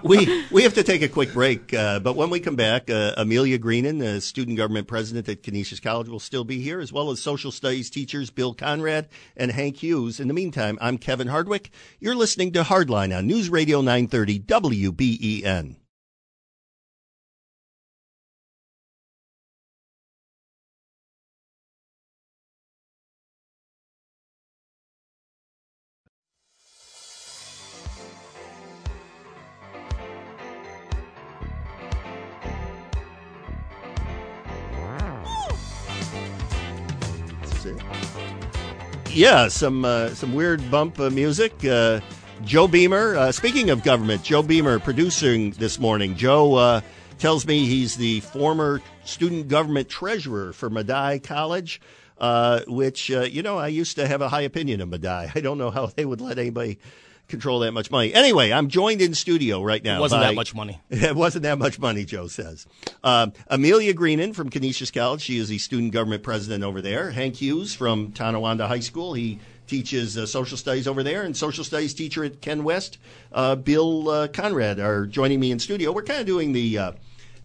we 0.03 0.45
we 0.51 0.63
have 0.63 0.75
to 0.75 0.83
take 0.83 1.01
a 1.01 1.07
quick 1.07 1.33
break, 1.33 1.74
uh, 1.74 2.00
but 2.00 2.15
when 2.15 2.29
we 2.29 2.39
come 2.39 2.55
back, 2.55 2.89
uh, 2.89 3.13
Amelia 3.17 3.57
Greenan, 3.57 3.98
the 3.98 4.22
student 4.22 4.57
government 4.57 4.88
president 4.88 5.27
at 5.29 5.41
Canisius 5.41 5.79
College, 5.79 6.10
will 6.10 6.19
still 6.19 6.43
be 6.43 6.62
here, 6.62 6.79
as 6.79 6.93
well 6.93 7.10
as 7.10 7.22
social 7.22 7.51
studies 7.51 7.89
teachers 7.89 8.29
Bill 8.29 8.53
Conrad 8.53 9.07
and 9.36 9.51
Hank 9.51 9.77
Hughes. 9.77 10.19
In 10.19 10.27
the 10.27 10.33
meantime, 10.33 10.77
I'm 10.79 10.98
Kevin 10.98 11.27
Hardwick. 11.27 11.72
You're 12.00 12.15
listening 12.15 12.51
to 12.53 12.63
Hardline 12.63 13.17
on 13.17 13.25
News 13.25 13.50
Radio 13.50 13.81
930 13.81 14.39
WBEN. 14.41 15.77
Yeah, 39.13 39.48
some 39.48 39.86
uh, 39.86 40.10
some 40.10 40.34
weird 40.34 40.72
bump 40.72 40.98
music. 40.98 41.53
Uh, 41.63 42.00
Joe 42.46 42.67
Beamer. 42.67 43.15
Uh, 43.15 43.32
speaking 43.32 43.70
of 43.70 43.84
government, 43.84 44.24
Joe 44.24 44.41
Beamer 44.41 44.79
producing 44.79 45.51
this 45.51 45.79
morning. 45.79 46.15
Joe 46.15 46.55
uh, 46.55 46.82
tells 47.20 47.46
me 47.46 47.65
he's 47.65 47.96
the 47.96 48.22
former 48.22 48.82
student 49.05 49.50
government 49.50 49.88
treasurer 49.88 50.51
for 50.51 50.72
Medaille 50.72 51.22
College, 51.22 51.79
which 52.67 53.10
you 53.10 53.43
know 53.43 53.60
I 53.60 53.67
used 53.67 53.98
to 53.98 54.08
have 54.08 54.22
a 54.22 54.29
high 54.29 54.41
opinion 54.41 54.82
of 54.82 54.89
Medaille. 54.89 55.32
I 55.36 55.41
don't 55.41 55.60
know 55.60 55.70
how 55.70 55.86
they 55.86 56.05
would 56.05 56.20
let 56.20 56.39
anybody 56.39 56.79
control 57.33 57.59
that 57.59 57.71
much 57.71 57.89
money. 57.89 58.13
Anyway, 58.13 58.51
I'm 58.51 58.67
joined 58.67 59.01
in 59.01 59.15
studio 59.15 59.63
right 59.63 59.83
now. 59.83 59.97
It 59.97 60.01
wasn't 60.01 60.21
by- 60.21 60.27
that 60.27 60.35
much 60.35 60.53
money. 60.53 60.79
It 60.89 61.15
wasn't 61.15 61.43
that 61.43 61.57
much 61.57 61.79
money, 61.79 62.05
Joe 62.05 62.27
says. 62.27 62.67
Um, 63.03 63.33
Amelia 63.47 63.93
Greenan 63.93 64.33
from 64.33 64.49
Canisius 64.49 64.91
College. 64.91 65.21
She 65.21 65.37
is 65.39 65.49
the 65.49 65.57
student 65.57 65.91
government 65.93 66.21
president 66.21 66.63
over 66.63 66.79
there. 66.81 67.09
Hank 67.09 67.35
Hughes 67.35 67.73
from 67.73 68.11
Tonawanda 68.11 68.67
High 68.67 68.81
School. 68.81 69.15
He 69.15 69.39
teaches 69.65 70.15
uh, 70.17 70.27
social 70.27 70.57
studies 70.57 70.87
over 70.87 71.01
there. 71.01 71.23
And 71.23 71.35
social 71.35 71.63
studies 71.63 71.95
teacher 71.95 72.23
at 72.23 72.39
Ken 72.41 72.63
West, 72.63 72.99
uh, 73.31 73.55
Bill 73.55 74.09
uh, 74.09 74.27
Conrad, 74.27 74.79
are 74.79 75.07
joining 75.07 75.39
me 75.39 75.51
in 75.51 75.57
studio. 75.57 75.91
We're 75.91 76.03
kind 76.03 76.19
of 76.21 76.27
doing 76.27 76.53
the. 76.53 76.77
Uh, 76.77 76.91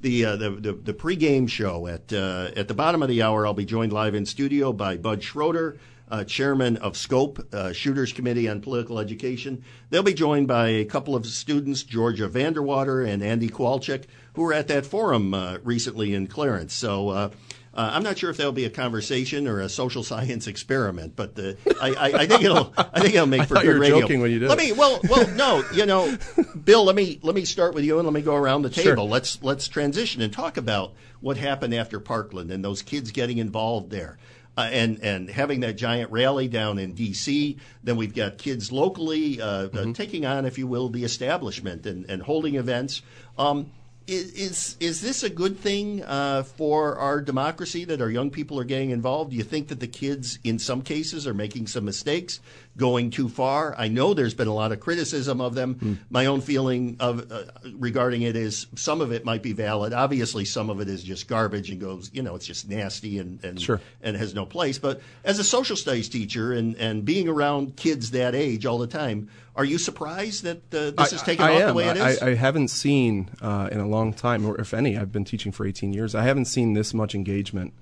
the, 0.01 0.25
uh, 0.25 0.37
the 0.37 0.51
the 0.51 0.73
the 0.75 0.95
pregame 0.95 1.49
show 1.49 1.89
at 1.89 2.13
uh, 2.13 2.53
at 2.55 2.69
the 2.69 2.75
bottom 2.75 3.03
of 3.03 3.09
the 3.09 3.21
hour. 3.23 3.45
I'll 3.45 3.53
be 3.53 3.65
joined 3.65 3.93
live 3.93 4.15
in 4.15 4.27
studio 4.27 4.73
by 4.73 4.97
Bud 4.97 5.25
Schroeder, 5.25 5.77
uh, 6.11 6.25
chairman 6.25 6.77
of 6.79 6.97
SCOPE, 6.97 7.55
uh, 7.55 7.73
Shooters 7.73 8.13
Committee 8.13 8.49
on 8.49 8.61
Political 8.61 8.99
Education. 8.99 9.63
They'll 9.91 10.03
be 10.03 10.15
joined 10.15 10.49
by 10.49 10.69
a 10.69 10.85
couple 10.85 11.15
of 11.15 11.27
students, 11.27 11.83
Georgia 11.83 12.29
Vanderwater 12.29 13.07
and 13.07 13.23
Andy 13.23 13.49
Kowalczyk, 13.49 14.05
who 14.35 14.43
were 14.43 14.53
at 14.55 14.69
that 14.69 14.87
forum 14.87 15.35
uh, 15.35 15.59
recently 15.63 16.15
in 16.15 16.27
Clarence. 16.27 16.75
So. 16.75 17.09
Uh, 17.11 17.31
uh, 17.75 17.91
I'm 17.95 18.03
not 18.03 18.19
sure 18.19 18.29
if 18.29 18.39
that'll 18.39 18.51
be 18.51 18.65
a 18.65 18.71
conversation 18.71 19.47
or 19.47 19.61
a 19.61 19.69
social 19.69 20.03
science 20.13 20.49
experiment, 20.49 21.15
but 21.15 21.39
I, 21.81 21.91
I, 21.91 22.07
I 22.23 22.27
think 22.27 22.43
it'll 22.43 22.73
I 22.77 22.99
think 23.01 23.15
it'll 23.15 23.27
make 23.27 23.45
for 23.47 23.55
good 23.55 23.65
you 23.67 23.71
were 23.75 23.79
radio. 23.79 24.01
joking 24.01 24.21
when 24.21 24.33
you 24.33 24.41
did 24.41 24.49
Let 24.49 24.59
me 24.59 24.73
well 24.73 24.99
well 25.09 25.29
no 25.37 25.63
you 25.73 25.87
know 25.87 26.17
Bill 26.65 26.83
let 26.83 26.97
me 26.97 27.21
let 27.23 27.37
me 27.37 27.45
start 27.45 27.75
with 27.75 27.85
you 27.85 27.99
and 27.99 28.07
let 28.07 28.13
me 28.15 28.23
go 28.23 28.35
around 28.35 28.63
the 28.63 28.73
Sure. 28.73 28.95
table. 28.97 29.09
Let's 29.09 29.41
let's 29.45 29.69
transition 29.69 30.23
and 30.23 30.33
talk 30.33 30.57
about 30.57 30.95
what 31.21 31.37
happened 31.37 31.73
after 31.73 32.01
Parkland 32.01 32.51
and 32.51 32.65
those 32.65 32.83
kids 32.83 33.13
getting 33.13 33.39
involved 33.39 33.91
there. 33.91 34.19
Uh, 34.59 34.69
and 34.73 34.99
and 35.05 35.31
having 35.31 35.61
that 35.61 35.77
giant 35.77 36.11
rally 36.11 36.49
down 36.49 36.81
in 36.81 36.93
D.C. 36.93 37.57
Then 37.85 37.97
we've 37.97 38.13
got 38.15 38.39
kids 38.39 38.73
locally 38.73 39.41
uh, 39.41 39.69
Mm-hmm. 39.69 39.91
uh, 39.91 39.95
taking 39.95 40.27
on, 40.27 40.47
if 40.47 40.59
you 40.59 40.67
will, 40.67 40.89
the 40.89 41.05
establishment 41.05 41.87
and, 41.87 42.05
and 42.11 42.23
holding 42.23 42.57
events. 42.57 43.03
Um, 43.39 43.71
is, 44.09 44.33
is 44.33 44.77
is 44.81 45.01
this 45.01 45.23
a 45.23 45.29
good 45.29 45.59
thing 45.61 46.03
uh, 46.03 46.43
for 46.43 46.97
our 46.97 47.21
democracy 47.21 47.85
that 47.85 48.01
our 48.01 48.11
young 48.11 48.31
people 48.31 48.59
are 48.59 48.65
getting 48.65 48.91
involved? 48.91 49.31
Do 49.31 49.37
you 49.37 49.45
think 49.45 49.69
that 49.69 49.81
the 49.81 49.87
kids, 49.87 50.39
in 50.43 50.59
some 50.59 50.83
cases, 50.83 51.27
are 51.27 51.35
making 51.35 51.67
some 51.69 51.85
mistakes, 51.85 52.41
going 52.79 53.11
too 53.11 53.29
far? 53.29 53.75
I 53.77 53.89
know 53.89 54.15
there's 54.15 54.35
been 54.35 54.49
a 54.49 54.55
lot 54.55 54.73
of 54.73 54.81
criticism 54.81 55.41
of 55.41 55.55
them. 55.55 55.75
Hmm. 55.75 55.93
My 56.09 56.27
own 56.27 56.41
feeling 56.41 56.97
of 57.01 57.31
uh, 57.31 57.43
regarding 57.75 58.23
it 58.23 58.37
is 58.37 58.67
some 58.77 59.01
of 59.01 59.13
it 59.13 59.25
might 59.25 59.43
be 59.43 59.53
valid. 59.53 59.93
Obviously, 59.93 60.45
some 60.45 60.71
of 60.71 60.81
it 60.81 60.89
is 60.89 61.03
just 61.03 61.29
garbage 61.29 61.71
and 61.71 61.81
goes, 61.81 62.11
you 62.15 62.23
know, 62.23 62.35
it's 62.37 62.47
just 62.47 62.69
nasty 62.69 63.19
and 63.19 63.45
and, 63.45 63.61
Sure. 63.61 63.81
and 64.01 64.17
has 64.17 64.35
no 64.35 64.47
place. 64.47 64.79
But 64.79 65.01
as 65.25 65.39
a 65.39 65.45
social 65.45 65.77
studies 65.77 66.09
teacher 66.09 66.53
and 66.53 66.77
and 66.77 67.05
being 67.05 67.29
around 67.29 67.77
kids 67.77 68.13
that 68.13 68.35
age 68.35 68.65
all 68.65 68.79
the 68.79 68.87
time, 68.87 69.29
are 69.57 69.65
you 69.65 69.77
surprised 69.77 70.45
that 70.45 70.73
uh, 70.73 70.93
this 70.93 71.13
is 71.13 71.23
taken 71.23 71.45
I, 71.45 71.57
off 71.57 71.63
I 71.63 71.67
the 71.67 71.75
way 71.75 71.89
it 71.89 71.97
is? 71.97 72.23
I, 72.23 72.29
I 72.29 72.35
haven't 72.35 72.69
seen 72.69 73.29
uh, 73.43 73.69
in 73.73 73.81
a 73.81 73.89
long 73.89 74.13
time, 74.13 74.47
or 74.47 74.59
if 74.61 74.73
any, 74.73 74.97
I've 74.97 75.11
been 75.11 75.25
teaching 75.25 75.51
for 75.51 75.67
18 75.67 75.93
years. 75.93 76.15
I 76.15 76.23
haven't 76.23 76.45
seen 76.45 76.75
this 76.75 76.95
much 76.95 77.15
engagement 77.15 77.75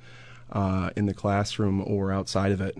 uh, 0.50 0.90
in 0.96 1.04
the 1.04 1.12
classroom 1.14 1.82
or 1.86 2.12
outside 2.12 2.52
of 2.52 2.62
it. 2.62 2.78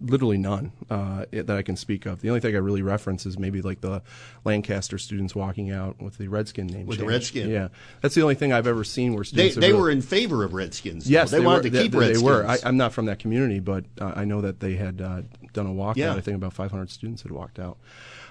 Literally 0.00 0.38
none 0.38 0.72
uh, 0.88 1.24
that 1.32 1.50
I 1.50 1.62
can 1.62 1.76
speak 1.76 2.06
of. 2.06 2.20
The 2.20 2.28
only 2.28 2.40
thing 2.40 2.54
I 2.54 2.58
really 2.58 2.82
reference 2.82 3.26
is 3.26 3.38
maybe 3.38 3.60
like 3.62 3.80
the 3.80 4.02
Lancaster 4.44 4.98
students 4.98 5.34
walking 5.34 5.70
out 5.70 6.00
with 6.00 6.18
the 6.18 6.28
Redskin 6.28 6.66
name. 6.66 6.86
With 6.86 6.98
the 6.98 7.04
change. 7.04 7.12
Redskin. 7.12 7.50
Yeah, 7.50 7.68
that's 8.00 8.14
the 8.14 8.22
only 8.22 8.36
thing 8.36 8.52
I've 8.52 8.66
ever 8.66 8.84
seen 8.84 9.14
where 9.14 9.24
students. 9.24 9.56
have 9.56 9.60
they 9.60 9.68
really- 9.68 9.80
were 9.80 9.90
in 9.90 10.02
favor 10.02 10.44
of 10.44 10.54
Redskins. 10.54 11.04
though. 11.04 11.10
Yes, 11.10 11.30
they, 11.30 11.40
wanted 11.40 11.64
were, 11.64 11.70
to 11.70 11.82
keep 11.82 11.92
they, 11.92 11.98
Redskins. 11.98 12.22
They 12.22 12.30
were. 12.30 12.46
I, 12.46 12.58
I'm 12.64 12.76
not 12.76 12.92
from 12.92 13.06
that 13.06 13.18
community, 13.18 13.60
but 13.60 13.84
uh, 14.00 14.12
I 14.14 14.24
know 14.24 14.40
that 14.40 14.60
they 14.60 14.74
had 14.74 15.00
uh, 15.00 15.22
done 15.52 15.66
a 15.66 15.70
walkout. 15.70 15.96
Yeah. 15.96 16.14
I 16.14 16.20
think 16.20 16.36
about 16.36 16.52
500 16.52 16.90
students 16.90 17.22
had 17.22 17.32
walked 17.32 17.58
out. 17.58 17.78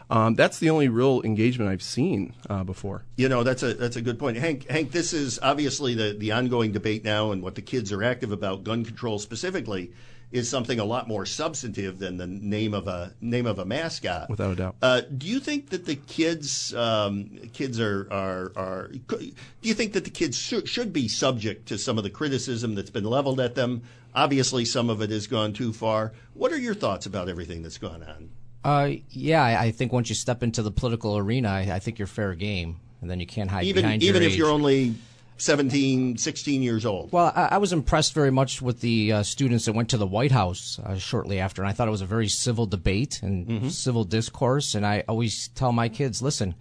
Um, 0.10 0.34
that's 0.34 0.58
the 0.58 0.72
only 0.72 0.88
real 0.88 1.22
engagement 1.22 1.70
I've 1.70 1.84
seen 1.84 2.34
uh, 2.50 2.64
before. 2.64 3.04
You 3.16 3.30
know, 3.30 3.44
that's 3.44 3.62
a 3.62 3.76
that's 3.76 3.96
a 3.96 4.02
good 4.02 4.18
point, 4.18 4.38
Hank. 4.38 4.68
Hank, 4.68 4.92
this 4.92 5.14
is 5.14 5.40
obviously 5.42 5.94
the 5.94 6.16
the 6.18 6.32
ongoing 6.32 6.72
debate 6.72 7.04
now, 7.04 7.32
and 7.32 7.44
what 7.44 7.56
the 7.56 7.62
kids 7.62 7.92
are 7.92 8.04
active 8.04 8.32
about, 8.32 8.64
gun 8.64 8.84
control 8.84 9.20
specifically, 9.20 9.92
is 10.32 10.50
something 10.50 10.80
a 10.80 10.86
lot 10.86 11.08
more 11.08 11.26
substantive 11.26 11.98
than 11.98 12.18
the 12.18 12.28
name 12.28 12.74
of 12.74 12.88
a 12.88 13.14
name 13.20 13.46
of 13.46 13.60
a 13.60 13.66
mascot. 13.66 14.30
Without 14.30 14.52
a 14.52 14.56
doubt. 14.56 14.76
Uh, 14.82 15.02
do 15.18 15.28
you 15.28 15.40
think 15.40 15.70
that 15.70 15.86
the 15.86 15.96
kids 15.96 16.74
um, 16.76 17.40
kids 17.54 17.80
are, 17.80 18.08
are 18.12 18.52
are 18.56 18.88
do 18.90 19.34
you 19.62 19.74
think 19.74 19.94
that 19.94 20.04
the 20.04 20.12
kids 20.12 20.38
should, 20.38 20.68
should 20.68 20.94
be 20.94 21.08
subject 21.08 21.68
to 21.68 21.78
some 21.78 21.98
of 21.98 22.04
the 22.04 22.10
criticism 22.10 22.76
that's 22.76 22.92
been 22.92 23.06
leveled 23.06 23.40
at 23.40 23.56
them? 23.56 23.82
Obviously, 24.14 24.66
some 24.66 24.90
of 24.90 25.02
it 25.02 25.10
has 25.12 25.28
gone 25.28 25.54
too 25.54 25.72
far. 25.74 26.14
What 26.34 26.52
are 26.52 26.58
your 26.58 26.74
thoughts 26.74 27.06
about 27.06 27.30
everything 27.30 27.62
that's 27.62 27.78
gone 27.78 28.04
on? 28.04 28.30
Uh, 28.64 28.96
yeah, 29.12 29.44
I, 29.44 29.66
I 29.66 29.72
think 29.72 29.94
once 29.94 30.10
you 30.10 30.16
step 30.16 30.44
into 30.44 30.62
the 30.62 30.72
political 30.72 31.18
arena, 31.18 31.50
I, 31.50 31.60
I 31.76 31.80
think 31.80 31.98
you're 31.98 32.08
fair 32.08 32.36
game, 32.36 32.78
and 33.02 33.10
then 33.10 33.20
you 33.20 33.26
can't 33.26 33.50
hide 33.50 33.64
Even 33.66 33.84
behind 33.84 34.04
even 34.04 34.22
your 34.22 34.28
if 34.28 34.34
age. 34.34 34.38
you're 34.38 34.50
only 34.50 34.96
17, 35.42 36.18
16 36.18 36.62
years 36.62 36.86
old. 36.86 37.12
Well, 37.12 37.32
I, 37.36 37.50
I 37.52 37.58
was 37.58 37.74
impressed 37.74 38.14
very 38.14 38.32
much 38.32 38.62
with 38.62 38.82
the 38.82 39.14
uh, 39.14 39.24
students 39.24 39.66
that 39.66 39.74
went 39.74 39.90
to 39.90 39.98
the 39.98 40.08
White 40.08 40.32
House 40.32 40.80
uh, 40.84 40.98
shortly 40.98 41.40
after, 41.40 41.62
and 41.62 41.70
I 41.70 41.74
thought 41.74 41.88
it 41.88 41.92
was 41.92 42.02
a 42.02 42.06
very 42.06 42.28
civil 42.28 42.66
debate 42.66 43.22
and 43.24 43.48
Mm-hmm. 43.48 43.70
civil 43.70 44.04
discourse. 44.04 44.76
And 44.76 44.86
I 44.86 45.04
always 45.08 45.48
tell 45.50 45.72
my 45.72 45.90
kids, 45.90 46.22
listen, 46.22 46.56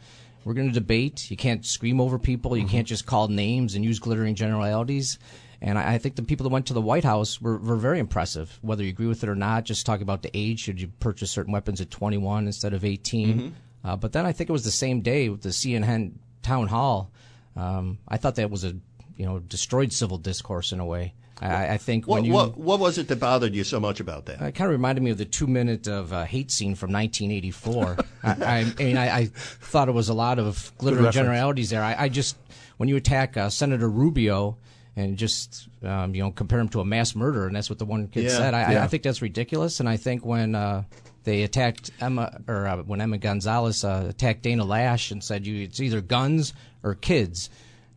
we're 0.45 0.55
going 0.55 0.69
to 0.69 0.75
debate. 0.75 1.31
You 1.31 1.37
can't 1.37 1.67
scream 1.67 2.01
over 2.01 2.19
people. 2.19 2.53
Mm-hmm. 2.53 2.63
You 2.63 2.69
can't 2.69 2.87
just 2.87 3.05
call 3.05 3.29
names 3.29 3.75
and 3.75 3.85
use 3.85 3.99
glittering 3.99 4.35
generalities. 4.35 5.19
And 5.61 5.77
I, 5.79 5.95
I 5.95 5.99
think 5.99 6.15
the 6.17 6.23
people 6.23 6.45
that 6.45 6.53
went 6.53 6.67
to 6.67 6.75
the 6.75 6.81
White 6.81 7.05
House 7.05 7.41
were, 7.41 7.59
were 7.59 7.77
very 7.77 7.99
impressive, 7.99 8.59
whether 8.63 8.83
you 8.85 8.91
agree 8.91 9.09
with 9.09 9.23
it 9.23 9.29
or 9.29 9.35
not. 9.35 9.65
Just 9.65 9.85
talking 9.85 10.03
about 10.05 10.23
the 10.23 10.31
age, 10.33 10.61
should 10.61 10.81
you 10.81 10.89
purchase 11.01 11.31
certain 11.31 11.53
weapons 11.53 11.81
at 11.81 11.91
21 11.91 12.47
instead 12.47 12.73
of 12.73 12.85
18? 12.85 13.29
Mm-hmm. 13.29 13.49
Uh, 13.89 13.97
but 13.97 14.13
then 14.13 14.25
I 14.25 14.33
think 14.33 14.49
it 14.49 14.53
was 14.53 14.65
the 14.65 14.71
same 14.71 15.01
day 15.01 15.29
with 15.29 15.43
the 15.43 15.49
CNN 15.51 16.13
town 16.43 16.69
hall. 16.69 17.11
Um, 17.59 17.99
I 18.07 18.17
thought 18.17 18.37
that 18.37 18.51
was 18.51 18.65
a 18.65 18.75
you 19.17 19.27
know 19.27 19.39
destroyed 19.41 19.93
civil 19.93 20.17
discourse 20.19 20.73
in 20.73 20.81
a 20.81 20.87
way. 20.87 21.15
I, 21.41 21.75
I 21.75 21.77
think 21.79 22.07
What, 22.09 22.17
when 22.17 22.25
you 22.25 22.33
what 22.33 22.59
what 22.59 22.81
was 22.81 22.99
it 22.99 23.07
that 23.09 23.21
bothered 23.21 23.55
you 23.55 23.63
so 23.65 23.79
much 23.79 24.01
about 24.01 24.27
that? 24.27 24.41
it 24.43 24.55
kind 24.57 24.67
of 24.67 24.73
reminded 24.73 25.03
me 25.05 25.11
of 25.11 25.19
the 25.19 25.25
two 25.25 25.47
minute 25.47 25.87
of 25.87 26.13
uh, 26.13 26.25
hate 26.25 26.51
scene 26.51 26.75
from 26.75 26.91
1984. 26.93 27.97
I, 28.25 28.29
I, 28.29 28.59
I 28.59 28.65
mean, 28.83 28.97
I, 28.97 29.17
I 29.19 29.25
thought 29.27 29.89
it 29.89 29.93
was 29.93 30.09
a 30.09 30.15
lot 30.15 30.39
of 30.41 30.73
glittering 30.79 31.13
generalities 31.13 31.71
there. 31.71 31.83
I, 31.83 31.95
I 31.97 32.09
just, 32.09 32.37
when 32.79 32.89
you 32.89 32.97
attack 32.97 33.37
uh, 33.37 33.51
Senator 33.51 33.89
Rubio 33.89 34.57
and 34.97 35.17
just, 35.17 35.69
um, 35.85 36.13
you 36.13 36.25
know, 36.25 36.33
compare 36.33 36.59
him 36.59 36.69
to 36.71 36.81
a 36.81 36.85
mass 36.85 37.15
murderer, 37.15 37.47
and 37.47 37.55
that's 37.55 37.71
what 37.71 37.79
the 37.79 37.85
one 37.85 38.09
kid 38.09 38.25
Yeah, 38.25 38.31
said, 38.31 38.55
I, 38.55 38.63
I- 38.63 38.73
yeah. 38.73 38.83
I 38.85 38.89
think 38.89 39.05
that's 39.05 39.23
ridiculous. 39.23 39.79
And 39.79 39.89
I 39.89 39.97
think 39.97 40.27
when 40.27 40.57
uh, 40.57 40.83
they 41.29 41.43
attacked 41.43 41.91
Emma, 42.01 42.41
or 42.49 42.67
uh, 42.67 42.77
when 42.79 43.01
Emma 43.03 43.19
Gonzalez 43.19 43.85
uh, 43.85 44.07
attacked 44.09 44.43
Dana 44.43 44.65
Loesch 44.65 45.11
and 45.13 45.23
said, 45.23 45.47
"You, 45.47 45.65
it's 45.65 45.79
either 45.79 46.01
guns 46.01 46.55
or 46.83 46.95
kids," 46.95 47.51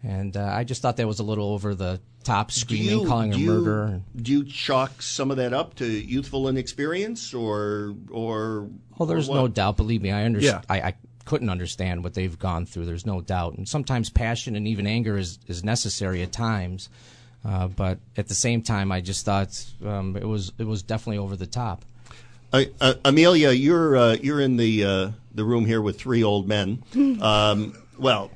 and 0.04 0.36
uh, 0.36 0.52
I 0.54 0.66
just 0.66 0.82
thought 0.82 0.98
that 0.98 1.08
was 1.08 1.20
a 1.20 1.24
little 1.24 1.48
over 1.54 1.74
the 1.74 2.02
top, 2.26 2.50
Do 2.50 2.54
screaming, 2.60 3.08
calling 3.08 3.32
her 3.32 3.38
do 3.38 3.44
you- 3.44 3.52
murder. 3.52 4.02
Do 4.16 4.32
you 4.34 4.44
chalk 4.44 5.02
some 5.02 5.32
of 5.32 5.38
that 5.38 5.54
up 5.54 5.76
to 5.76 5.86
youthful 5.86 6.50
inexperience, 6.50 7.34
or 7.34 7.96
or? 8.12 8.68
Well, 8.98 9.08
there's 9.08 9.30
or 9.30 9.36
no 9.36 9.48
doubt. 9.48 9.78
Believe 9.78 10.02
me, 10.02 10.12
I 10.12 10.26
understand. 10.26 10.66
Yeah. 10.70 10.76
I, 10.76 10.82
I 10.90 10.94
couldn't 11.24 11.50
understand 11.50 12.04
what 12.04 12.14
they've 12.14 12.38
gone 12.38 12.66
through. 12.66 12.86
There's 12.86 13.06
no 13.06 13.22
doubt, 13.22 13.56
and 13.58 13.68
sometimes 13.68 14.10
passion 14.10 14.58
and 14.58 14.68
even 14.68 14.86
anger 14.86 15.18
is 15.18 15.40
is 15.48 15.64
necessary 15.64 16.22
at 16.22 16.34
times. 16.34 16.90
Uh, 17.44 17.68
but 17.68 17.98
at 18.18 18.28
the 18.28 18.36
same 18.36 18.62
time, 18.62 18.92
I 18.92 19.02
just 19.02 19.26
thought 19.26 19.66
um, 19.86 20.16
it 20.18 20.28
was 20.28 20.52
it 20.60 20.68
was 20.68 20.84
definitely 20.84 21.18
over 21.20 21.36
the 21.38 21.48
top. 21.48 21.86
Uh, 22.54 22.64
uh, 22.82 22.94
Amelia, 23.06 23.52
you're 23.52 23.96
uh, 23.96 24.14
you're 24.22 24.42
in 24.42 24.58
the 24.58 24.84
uh, 24.84 25.12
the 25.34 25.44
room 25.44 25.66
here 25.66 25.82
with 25.82 26.00
three 26.00 26.24
old 26.24 26.48
men. 26.48 26.84
Um, 27.22 27.78
well, 27.98 28.32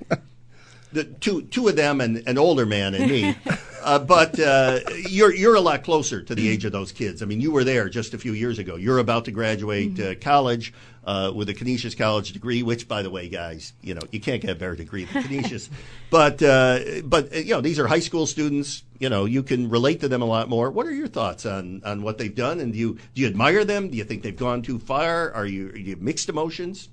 the 0.93 1.05
two 1.05 1.41
two 1.43 1.67
of 1.67 1.75
them 1.75 2.01
and 2.01 2.23
an 2.27 2.37
older 2.37 2.65
man 2.65 2.93
and 2.93 3.09
me. 3.09 3.35
Uh, 3.85 3.99
but 3.99 4.39
uh, 4.39 4.79
you're 5.09 5.31
you're 5.31 5.53
a 5.53 5.61
lot 5.61 5.83
closer 5.83 6.19
to 6.23 6.33
the 6.33 6.49
age 6.49 6.65
of 6.65 6.71
those 6.71 6.91
kids. 6.91 7.21
I 7.21 7.27
mean, 7.27 7.39
you 7.39 7.51
were 7.51 7.63
there 7.63 7.87
just 7.87 8.15
a 8.15 8.17
few 8.17 8.33
years 8.33 8.57
ago. 8.57 8.77
You're 8.77 8.97
about 8.97 9.25
to 9.25 9.31
graduate 9.31 9.99
uh, 9.99 10.15
college 10.15 10.73
uh, 11.05 11.31
with 11.35 11.49
a 11.49 11.53
Canisius 11.53 11.93
College 11.93 12.33
degree, 12.33 12.63
which, 12.63 12.87
by 12.87 13.03
the 13.03 13.11
way, 13.11 13.29
guys, 13.29 13.73
you 13.83 13.93
know 13.93 14.01
you 14.11 14.19
can't 14.19 14.41
get 14.41 14.49
a 14.49 14.55
better 14.55 14.75
degree 14.75 15.05
than 15.05 15.21
Canisius. 15.21 15.69
but 16.09 16.41
uh, 16.41 16.79
but 17.03 17.31
uh, 17.31 17.37
you 17.37 17.53
know 17.53 17.61
these 17.61 17.77
are 17.77 17.85
high 17.85 17.99
school 17.99 18.25
students. 18.25 18.83
You 18.97 19.09
know 19.09 19.25
you 19.25 19.43
can 19.43 19.69
relate 19.69 19.99
to 19.99 20.07
them 20.07 20.23
a 20.23 20.25
lot 20.25 20.49
more. 20.49 20.71
What 20.71 20.87
are 20.87 20.93
your 20.93 21.07
thoughts 21.07 21.45
on 21.45 21.83
on 21.85 22.01
what 22.01 22.17
they've 22.17 22.33
done? 22.33 22.59
And 22.59 22.73
do 22.73 22.79
you 22.79 22.97
do 23.13 23.21
you 23.21 23.27
admire 23.27 23.63
them? 23.65 23.89
Do 23.89 23.97
you 23.97 24.03
think 24.03 24.23
they've 24.23 24.35
gone 24.35 24.63
too 24.63 24.79
far? 24.79 25.31
Are 25.31 25.45
you, 25.45 25.69
are 25.69 25.77
you 25.77 25.95
mixed 25.97 26.27
emotions? 26.27 26.89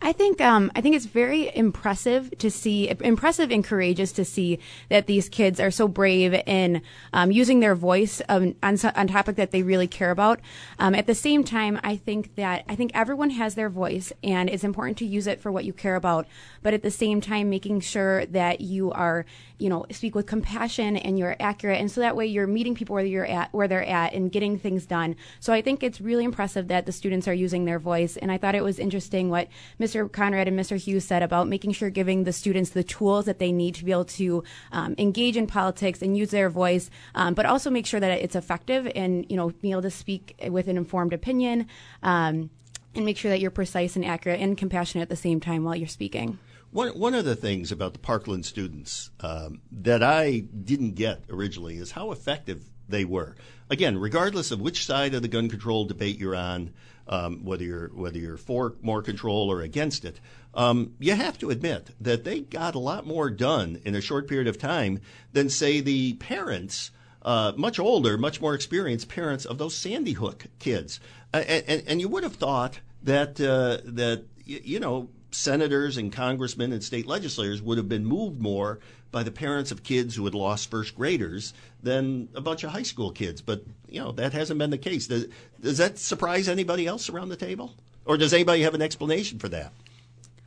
I 0.00 0.12
think 0.12 0.40
um, 0.40 0.70
I 0.74 0.80
think 0.80 0.96
it's 0.96 1.06
very 1.06 1.54
impressive 1.54 2.36
to 2.38 2.50
see, 2.50 2.88
impressive 3.00 3.50
and 3.50 3.64
courageous 3.64 4.12
to 4.12 4.24
see 4.24 4.58
that 4.88 5.06
these 5.06 5.28
kids 5.28 5.60
are 5.60 5.70
so 5.70 5.88
brave 5.88 6.34
in 6.46 6.82
um, 7.12 7.30
using 7.30 7.60
their 7.60 7.74
voice 7.74 8.22
um, 8.28 8.54
on 8.62 8.78
on 8.94 9.06
topic 9.08 9.36
that 9.36 9.50
they 9.50 9.62
really 9.62 9.86
care 9.86 10.10
about. 10.10 10.40
Um, 10.78 10.94
at 10.94 11.06
the 11.06 11.14
same 11.14 11.44
time, 11.44 11.80
I 11.82 11.96
think 11.96 12.34
that 12.36 12.64
I 12.68 12.74
think 12.74 12.92
everyone 12.94 13.30
has 13.30 13.54
their 13.54 13.68
voice, 13.68 14.12
and 14.22 14.48
it's 14.48 14.64
important 14.64 14.98
to 14.98 15.06
use 15.06 15.26
it 15.26 15.40
for 15.40 15.52
what 15.52 15.64
you 15.64 15.72
care 15.72 15.96
about. 15.96 16.26
But 16.62 16.74
at 16.74 16.82
the 16.82 16.90
same 16.90 17.20
time, 17.20 17.50
making 17.50 17.80
sure 17.80 18.26
that 18.26 18.60
you 18.60 18.92
are, 18.92 19.26
you 19.62 19.68
know, 19.68 19.86
speak 19.90 20.14
with 20.16 20.26
compassion 20.26 20.96
and 20.96 21.18
you're 21.18 21.36
accurate, 21.38 21.80
and 21.80 21.90
so 21.90 22.00
that 22.00 22.16
way 22.16 22.26
you're 22.26 22.48
meeting 22.48 22.74
people 22.74 22.94
where 22.94 23.04
you're 23.04 23.24
at, 23.24 23.52
where 23.52 23.68
they're 23.68 23.84
at, 23.84 24.12
and 24.12 24.32
getting 24.32 24.58
things 24.58 24.86
done. 24.86 25.14
So 25.38 25.52
I 25.52 25.62
think 25.62 25.84
it's 25.84 26.00
really 26.00 26.24
impressive 26.24 26.66
that 26.68 26.84
the 26.84 26.92
students 26.92 27.28
are 27.28 27.34
using 27.34 27.64
their 27.64 27.78
voice, 27.78 28.16
and 28.16 28.32
I 28.32 28.38
thought 28.38 28.56
it 28.56 28.64
was 28.64 28.80
interesting 28.80 29.30
what 29.30 29.46
Mr. 29.78 30.10
Conrad 30.10 30.48
and 30.48 30.58
Mr. 30.58 30.76
Hughes 30.76 31.04
said 31.04 31.22
about 31.22 31.46
making 31.46 31.72
sure 31.72 31.90
giving 31.90 32.24
the 32.24 32.32
students 32.32 32.70
the 32.70 32.82
tools 32.82 33.26
that 33.26 33.38
they 33.38 33.52
need 33.52 33.76
to 33.76 33.84
be 33.84 33.92
able 33.92 34.04
to 34.04 34.42
um, 34.72 34.96
engage 34.98 35.36
in 35.36 35.46
politics 35.46 36.02
and 36.02 36.16
use 36.16 36.32
their 36.32 36.50
voice, 36.50 36.90
um, 37.14 37.34
but 37.34 37.46
also 37.46 37.70
make 37.70 37.86
sure 37.86 38.00
that 38.00 38.10
it's 38.10 38.34
effective 38.34 38.90
and 38.96 39.24
you 39.30 39.36
know 39.36 39.50
being 39.62 39.72
able 39.72 39.82
to 39.82 39.90
speak 39.90 40.34
with 40.48 40.66
an 40.66 40.76
informed 40.76 41.12
opinion. 41.12 41.68
Um, 42.02 42.50
and 42.94 43.06
make 43.06 43.16
sure 43.16 43.30
that 43.30 43.40
you're 43.40 43.50
precise 43.50 43.96
and 43.96 44.04
accurate 44.04 44.40
and 44.40 44.58
compassionate 44.58 45.02
at 45.02 45.08
the 45.08 45.16
same 45.16 45.40
time 45.40 45.64
while 45.64 45.74
you're 45.74 45.88
speaking. 45.88 46.38
One, 46.72 46.88
one 46.98 47.12
of 47.14 47.26
the 47.26 47.36
things 47.36 47.70
about 47.70 47.92
the 47.92 47.98
Parkland 47.98 48.46
students 48.46 49.10
um, 49.20 49.60
that 49.70 50.02
I 50.02 50.38
didn't 50.38 50.94
get 50.94 51.22
originally 51.28 51.76
is 51.76 51.90
how 51.90 52.12
effective 52.12 52.64
they 52.88 53.04
were. 53.04 53.36
Again, 53.68 53.98
regardless 53.98 54.50
of 54.50 54.60
which 54.60 54.86
side 54.86 55.12
of 55.12 55.20
the 55.20 55.28
gun 55.28 55.50
control 55.50 55.84
debate 55.84 56.18
you're 56.18 56.34
on, 56.34 56.72
um, 57.06 57.44
whether 57.44 57.62
you're 57.62 57.88
whether 57.88 58.18
you're 58.18 58.38
for 58.38 58.74
more 58.80 59.02
control 59.02 59.52
or 59.52 59.60
against 59.60 60.06
it, 60.06 60.18
um, 60.54 60.94
you 60.98 61.14
have 61.14 61.38
to 61.38 61.50
admit 61.50 61.90
that 62.00 62.24
they 62.24 62.40
got 62.40 62.74
a 62.74 62.78
lot 62.78 63.06
more 63.06 63.28
done 63.28 63.78
in 63.84 63.94
a 63.94 64.00
short 64.00 64.26
period 64.26 64.48
of 64.48 64.56
time 64.56 65.00
than 65.32 65.50
say 65.50 65.80
the 65.80 66.14
parents. 66.14 66.90
Uh, 67.20 67.52
much 67.56 67.78
older, 67.78 68.18
much 68.18 68.40
more 68.40 68.52
experienced 68.52 69.08
parents 69.08 69.44
of 69.44 69.56
those 69.56 69.76
Sandy 69.76 70.14
Hook 70.14 70.46
kids, 70.58 70.98
uh, 71.32 71.36
and, 71.36 71.84
and, 71.86 72.00
you 72.00 72.08
would 72.08 72.24
have 72.24 72.34
thought 72.34 72.80
that 73.00 73.40
uh, 73.40 73.78
that 73.84 74.24
you 74.44 74.80
know 74.80 75.08
senators 75.32 75.96
and 75.96 76.12
congressmen 76.12 76.72
and 76.72 76.84
state 76.84 77.06
legislators 77.06 77.60
would 77.62 77.78
have 77.78 77.88
been 77.88 78.04
moved 78.04 78.40
more 78.40 78.78
by 79.10 79.22
the 79.22 79.30
parents 79.30 79.70
of 79.70 79.82
kids 79.82 80.14
who 80.14 80.24
had 80.24 80.34
lost 80.34 80.70
first 80.70 80.96
graders 80.96 81.52
than 81.82 82.28
a 82.34 82.40
bunch 82.40 82.64
of 82.64 82.70
high 82.70 82.82
school 82.82 83.10
kids. 83.10 83.42
But, 83.42 83.64
you 83.88 84.00
know, 84.00 84.12
that 84.12 84.32
hasn't 84.32 84.58
been 84.58 84.70
the 84.70 84.78
case. 84.78 85.06
Does, 85.06 85.26
does 85.60 85.78
that 85.78 85.98
surprise 85.98 86.48
anybody 86.48 86.86
else 86.86 87.10
around 87.10 87.28
the 87.28 87.36
table? 87.36 87.74
Or 88.04 88.16
does 88.16 88.32
anybody 88.32 88.62
have 88.62 88.74
an 88.74 88.82
explanation 88.82 89.38
for 89.38 89.48
that? 89.50 89.72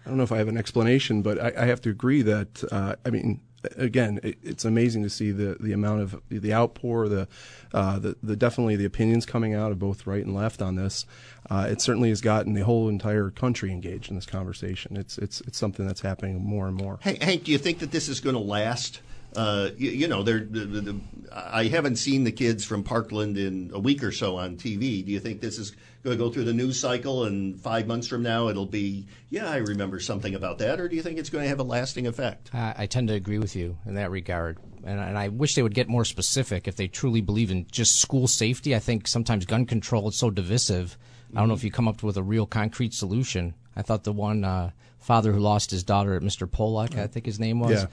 I 0.06 0.10
don't 0.10 0.18
know 0.18 0.24
if 0.24 0.32
I 0.32 0.38
have 0.38 0.48
an 0.48 0.58
explanation, 0.58 1.22
but 1.22 1.40
I, 1.40 1.64
I 1.64 1.66
have 1.66 1.82
to 1.82 1.90
agree 1.90 2.22
that, 2.24 2.64
uh, 2.72 2.96
I 3.06 3.10
mean, 3.10 3.40
again, 3.78 4.20
it, 4.24 4.38
it's 4.44 4.66
amazing 4.66 5.04
to 5.04 5.10
see 5.10 5.32
the, 5.32 5.58
the 5.60 5.74
amount 5.74 6.02
of 6.02 6.22
the 6.30 6.54
outpour, 6.54 7.08
the, 7.08 7.28
uh, 7.74 8.00
the, 8.00 8.16
the 8.22 8.36
definitely 8.36 8.76
the 8.76 8.86
opinions 8.86 9.26
coming 9.26 9.54
out 9.54 9.72
of 9.72 9.80
both 9.80 10.08
right 10.08 10.26
and 10.26 10.36
left 10.36 10.62
on 10.62 10.76
this. 10.76 11.06
Uh, 11.50 11.68
it 11.70 11.82
certainly 11.82 12.10
has 12.10 12.22
gotten 12.22 12.54
the 12.54 12.64
whole 12.64 12.90
entire 12.90 13.30
country 13.30 13.72
engaged 13.72 14.10
in 14.10 14.16
this 14.16 14.26
conversation. 14.26 14.98
It's 14.98 15.18
it's 15.18 15.42
it's 15.42 15.58
something 15.58 15.86
that's 15.86 16.02
happening 16.02 16.44
more 16.44 16.68
and 16.68 16.76
more. 16.76 16.98
Hey, 17.02 17.18
Hank, 17.22 17.44
do 17.44 17.52
you 17.52 17.60
think 17.60 17.80
that 17.80 17.92
this 17.92 18.10
is 18.10 18.20
going 18.20 18.36
to 18.36 18.42
last? 18.42 19.02
Uh, 19.36 19.72
you, 19.78 19.92
you, 19.92 20.08
know, 20.08 20.24
they're, 20.24 20.40
the, 20.40 20.62
the, 20.62 20.82
the, 20.82 21.00
I 21.32 21.66
haven't 21.66 21.98
seen 21.98 22.24
the 22.24 22.32
kids 22.32 22.64
from 22.64 22.84
Parkland 22.84 23.38
in 23.38 23.72
a 23.74 23.80
week 23.80 24.04
or 24.04 24.12
so 24.12 24.38
on 24.38 24.58
TV. 24.58 25.06
Do 25.06 25.12
you 25.12 25.20
think 25.20 25.42
this 25.42 25.60
is 25.60 25.72
going 26.04 26.18
to 26.18 26.24
go 26.24 26.30
through 26.30 26.46
the 26.46 26.54
news 26.54 26.80
cycle 26.80 27.26
and 27.26 27.60
five 27.60 27.88
months 27.88 28.08
from 28.08 28.22
now 28.22 28.48
it'll 28.48 28.66
be, 28.66 29.08
yeah, 29.30 29.50
I 29.50 29.58
remember 29.58 30.00
something 30.00 30.36
about 30.36 30.60
that? 30.60 30.80
Or 30.80 30.88
do 30.88 30.96
you 30.96 31.02
think 31.02 31.18
it's 31.18 31.30
going 31.30 31.44
to 31.44 31.50
have 31.50 31.60
a 31.60 31.64
lasting 31.64 32.08
effect? 32.08 32.52
Uh, 32.54 32.74
I 32.78 32.86
tend 32.86 33.08
to 33.10 33.16
agree 33.16 33.40
with 33.40 33.56
you 33.56 33.78
in 33.86 33.96
that 33.96 34.12
regard. 34.12 34.60
And, 34.84 35.00
and, 35.00 35.18
I 35.18 35.30
wish 35.30 35.56
they 35.56 35.64
would 35.64 35.74
get 35.74 35.90
more 35.90 36.06
specific 36.06 36.68
if 36.68 36.76
they 36.76 36.88
truly 36.88 37.22
believe 37.22 37.50
in 37.50 37.66
just 37.72 37.96
school 38.00 38.28
safety. 38.28 38.76
I 38.76 38.80
think 38.80 39.08
sometimes 39.08 39.46
gun 39.46 39.66
control 39.66 40.08
is 40.10 40.16
so 40.16 40.30
divisive. 40.30 40.96
I 41.36 41.40
don't 41.40 41.48
know 41.48 41.56
if 41.56 41.64
you 41.64 41.72
come 41.72 41.88
up 41.88 42.04
with 42.04 42.18
a 42.18 42.24
real 42.24 42.46
concrete 42.46 42.94
solution. 42.94 43.56
I 43.76 43.82
thought 43.82 44.04
the 44.04 44.14
one 44.14 44.44
uh, 44.44 44.72
father 45.06 45.32
who 45.32 45.40
lost 45.40 45.70
his 45.70 45.84
daughter 45.84 46.16
at 46.16 46.24
Mr. 46.24 46.50
Pollack, 46.50 46.98
I 46.98 47.06
think 47.06 47.28
his 47.28 47.40
name 47.40 47.60
was. 47.60 47.84
Yeah, 47.84 47.88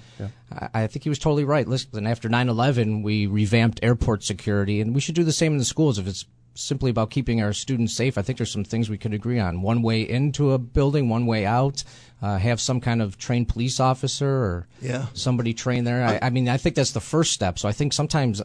yeah. 0.51 0.69
I, 0.73 0.83
I, 0.83 0.87
think 0.87 1.03
he 1.03 1.11
was 1.11 1.19
totally 1.19 1.45
right. 1.45 1.69
Listen, 1.69 2.07
after 2.07 2.29
9/11, 2.29 3.03
we 3.03 3.27
revamped 3.27 3.81
airport 3.83 4.25
security, 4.25 4.81
and 4.81 4.95
we 4.95 5.01
should 5.01 5.15
do 5.15 5.23
the 5.23 5.33
same 5.33 5.53
in 5.53 5.59
the 5.59 5.65
schools. 5.65 5.99
If 5.99 6.07
it's 6.07 6.25
simply 6.55 6.91
about 6.91 7.11
keeping 7.11 7.43
our 7.43 7.53
students 7.53 7.95
safe, 7.95 8.17
I 8.17 8.23
think 8.23 8.39
there's 8.39 8.51
some 8.51 8.65
things 8.65 8.89
we 8.89 8.99
could 8.99 9.13
agree 9.13 9.39
on. 9.39 9.63
One 9.63 9.83
way 9.83 10.09
into 10.09 10.53
a 10.53 10.59
building, 10.59 11.09
one 11.09 11.27
way 11.27 11.45
out. 11.45 11.85
Uh, 12.21 12.39
have 12.39 12.61
some 12.61 12.81
kind 12.81 13.03
of 13.03 13.19
trained 13.19 13.49
police 13.49 13.81
officer 13.81 14.29
or 14.29 14.69
yeah. 14.81 15.07
somebody 15.13 15.53
trained 15.53 15.87
there. 15.87 16.05
I, 16.05 16.21
I 16.23 16.31
mean, 16.31 16.49
I 16.49 16.57
think 16.57 16.77
that's 16.77 16.93
the 16.93 17.01
first 17.01 17.33
step. 17.33 17.59
So 17.59 17.69
I 17.69 17.73
think 17.73 17.93
sometimes 17.93 18.41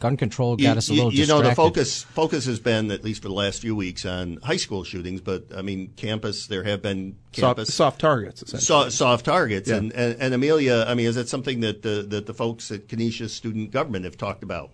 gun 0.00 0.16
control 0.16 0.56
got 0.56 0.62
you, 0.62 0.68
us 0.70 0.88
a 0.88 0.92
little. 0.92 1.12
You, 1.12 1.22
you 1.22 1.26
know, 1.26 1.42
the 1.42 1.54
focus 1.54 2.02
focus 2.02 2.46
has 2.46 2.58
been 2.58 2.90
at 2.90 3.04
least 3.04 3.22
for 3.22 3.28
the 3.28 3.34
last 3.34 3.60
few 3.60 3.76
weeks 3.76 4.04
on 4.04 4.38
high 4.42 4.56
school 4.56 4.84
shootings, 4.84 5.20
but 5.20 5.46
I 5.54 5.62
mean, 5.62 5.92
campus 5.96 6.46
there 6.46 6.64
have 6.64 6.82
been 6.82 7.16
campus 7.32 7.68
soft, 7.68 7.76
soft 7.76 8.00
targets, 8.00 8.64
soft, 8.64 8.92
soft 8.92 9.24
targets, 9.24 9.68
yeah. 9.68 9.76
and, 9.76 9.92
and, 9.92 10.20
and 10.20 10.34
Amelia, 10.34 10.84
I 10.86 10.94
mean, 10.94 11.06
is 11.06 11.14
that 11.14 11.28
something 11.28 11.60
that 11.60 11.82
the 11.82 12.04
that 12.08 12.26
the 12.26 12.34
folks 12.34 12.70
at 12.70 12.88
Canisius 12.88 13.32
student 13.32 13.70
government 13.70 14.04
have 14.04 14.16
talked 14.16 14.42
about? 14.42 14.70